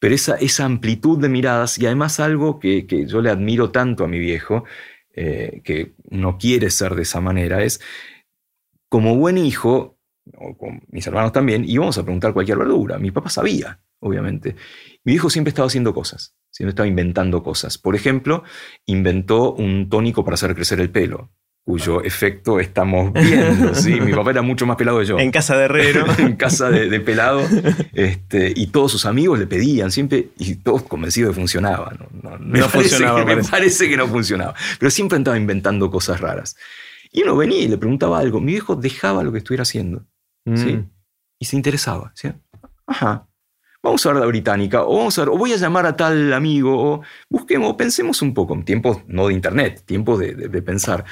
[0.00, 4.02] pero esa, esa, amplitud de miradas y además algo que, que yo le admiro tanto
[4.02, 4.64] a mi viejo,
[5.14, 7.80] eh, que no quiere ser de esa manera, es
[8.88, 9.98] como buen hijo,
[10.36, 10.56] o
[10.88, 12.98] mis hermanos también, íbamos a preguntar cualquier verdura.
[12.98, 14.56] Mi papá sabía, obviamente.
[15.04, 17.78] Mi viejo siempre estaba haciendo cosas, siempre estaba inventando cosas.
[17.78, 18.42] Por ejemplo,
[18.86, 21.30] inventó un tónico para hacer crecer el pelo
[21.64, 23.74] cuyo efecto estamos viendo.
[23.74, 24.00] ¿sí?
[24.00, 25.18] Mi papá era mucho más pelado que yo.
[25.18, 26.06] En casa de herrero.
[26.18, 27.42] en casa de, de pelado.
[27.92, 31.92] Este, y todos sus amigos le pedían siempre, y todos convencidos de que funcionaba.
[31.98, 34.54] No, no, me, no parece funcionaba, que, me parece que no funcionaba.
[34.78, 36.56] Pero siempre andaba inventando cosas raras.
[37.12, 38.40] Y uno venía y le preguntaba algo.
[38.40, 40.06] Mi viejo dejaba lo que estuviera haciendo.
[40.44, 40.56] Mm.
[40.56, 40.84] ¿sí?
[41.38, 42.12] Y se interesaba.
[42.14, 42.28] ¿sí?
[42.86, 43.26] Ajá.
[43.82, 46.34] Vamos a ver la británica, o vamos a ver, o voy a llamar a tal
[46.34, 50.62] amigo, o busquemos, pensemos un poco, en tiempos no de internet, tiempos de, de, de
[50.62, 51.06] pensar.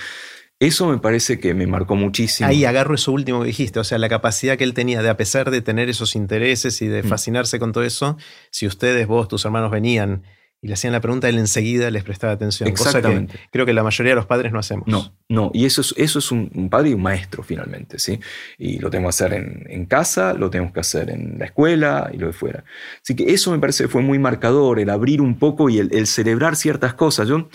[0.60, 2.48] Eso me parece que me marcó muchísimo.
[2.48, 5.16] Ahí agarro eso último que dijiste, o sea, la capacidad que él tenía de, a
[5.16, 7.60] pesar de tener esos intereses y de fascinarse mm.
[7.60, 8.16] con todo eso,
[8.50, 10.24] si ustedes, vos, tus hermanos venían
[10.60, 12.68] y le hacían la pregunta, él enseguida les prestaba atención.
[12.68, 13.34] Exactamente.
[13.34, 14.88] Cosa que creo que la mayoría de los padres no hacemos.
[14.88, 18.18] No, no, y eso es, eso es un, un padre y un maestro finalmente, ¿sí?
[18.58, 22.10] Y lo tenemos que hacer en, en, casa, lo tenemos que hacer en la escuela
[22.12, 22.64] y lo de fuera.
[23.00, 25.94] Así que eso me parece que fue muy marcador, el abrir un poco y el,
[25.94, 27.28] el celebrar ciertas cosas.
[27.28, 27.48] Yo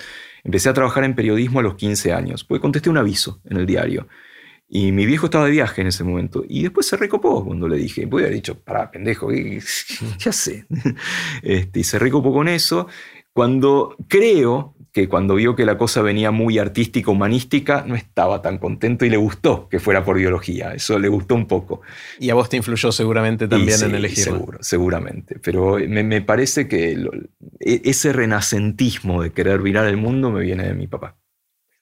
[0.43, 3.65] Empecé a trabajar en periodismo a los 15 años, porque contesté un aviso en el
[3.65, 4.07] diario.
[4.67, 6.43] Y mi viejo estaba de viaje en ese momento.
[6.47, 8.05] Y después se recopó cuando le dije.
[8.05, 9.61] Voy haber dicho, pará, pendejo, ¿qué,
[10.21, 10.65] qué hace?
[11.43, 12.87] Este, y se recopó con eso.
[13.33, 18.59] Cuando creo que cuando vio que la cosa venía muy artística, humanística, no estaba tan
[18.59, 20.73] contento y le gustó que fuera por biología.
[20.73, 21.81] Eso le gustó un poco.
[22.19, 24.25] Y a vos te influyó seguramente también sí, en elegir.
[24.25, 25.39] Seguro, seguramente.
[25.39, 27.11] Pero me, me parece que lo,
[27.59, 31.17] ese renacentismo de querer virar el mundo me viene de mi papá.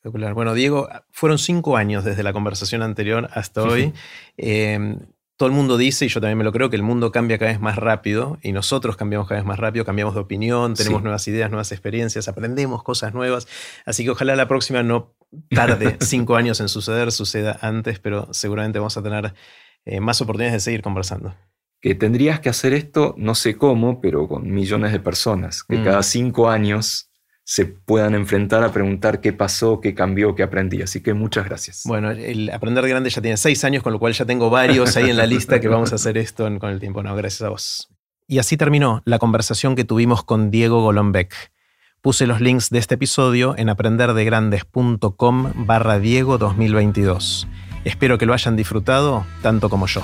[0.03, 3.93] Bueno, Diego, fueron cinco años desde la conversación anterior hasta hoy.
[4.37, 4.97] eh,
[5.41, 7.49] todo el mundo dice, y yo también me lo creo, que el mundo cambia cada
[7.49, 11.27] vez más rápido y nosotros cambiamos cada vez más rápido, cambiamos de opinión, tenemos nuevas
[11.27, 13.47] ideas, nuevas experiencias, aprendemos cosas nuevas.
[13.83, 15.15] Así que ojalá la próxima no
[15.49, 19.33] tarde cinco años en suceder, suceda antes, pero seguramente vamos a tener
[19.85, 21.33] eh, más oportunidades de seguir conversando.
[21.79, 25.83] Que tendrías que hacer esto, no sé cómo, pero con millones de personas, que mm.
[25.83, 27.09] cada cinco años
[27.51, 30.81] se puedan enfrentar a preguntar qué pasó, qué cambió, qué aprendí.
[30.81, 31.81] Así que muchas gracias.
[31.83, 34.95] Bueno, el Aprender de Grande ya tiene seis años, con lo cual ya tengo varios
[34.95, 37.03] ahí en la lista que vamos a hacer esto con el tiempo.
[37.03, 37.89] No, gracias a vos.
[38.25, 41.51] Y así terminó la conversación que tuvimos con Diego Golombek.
[41.99, 47.49] Puse los links de este episodio en aprenderdegrandes.com barra Diego 2022.
[47.83, 50.03] Espero que lo hayan disfrutado tanto como yo.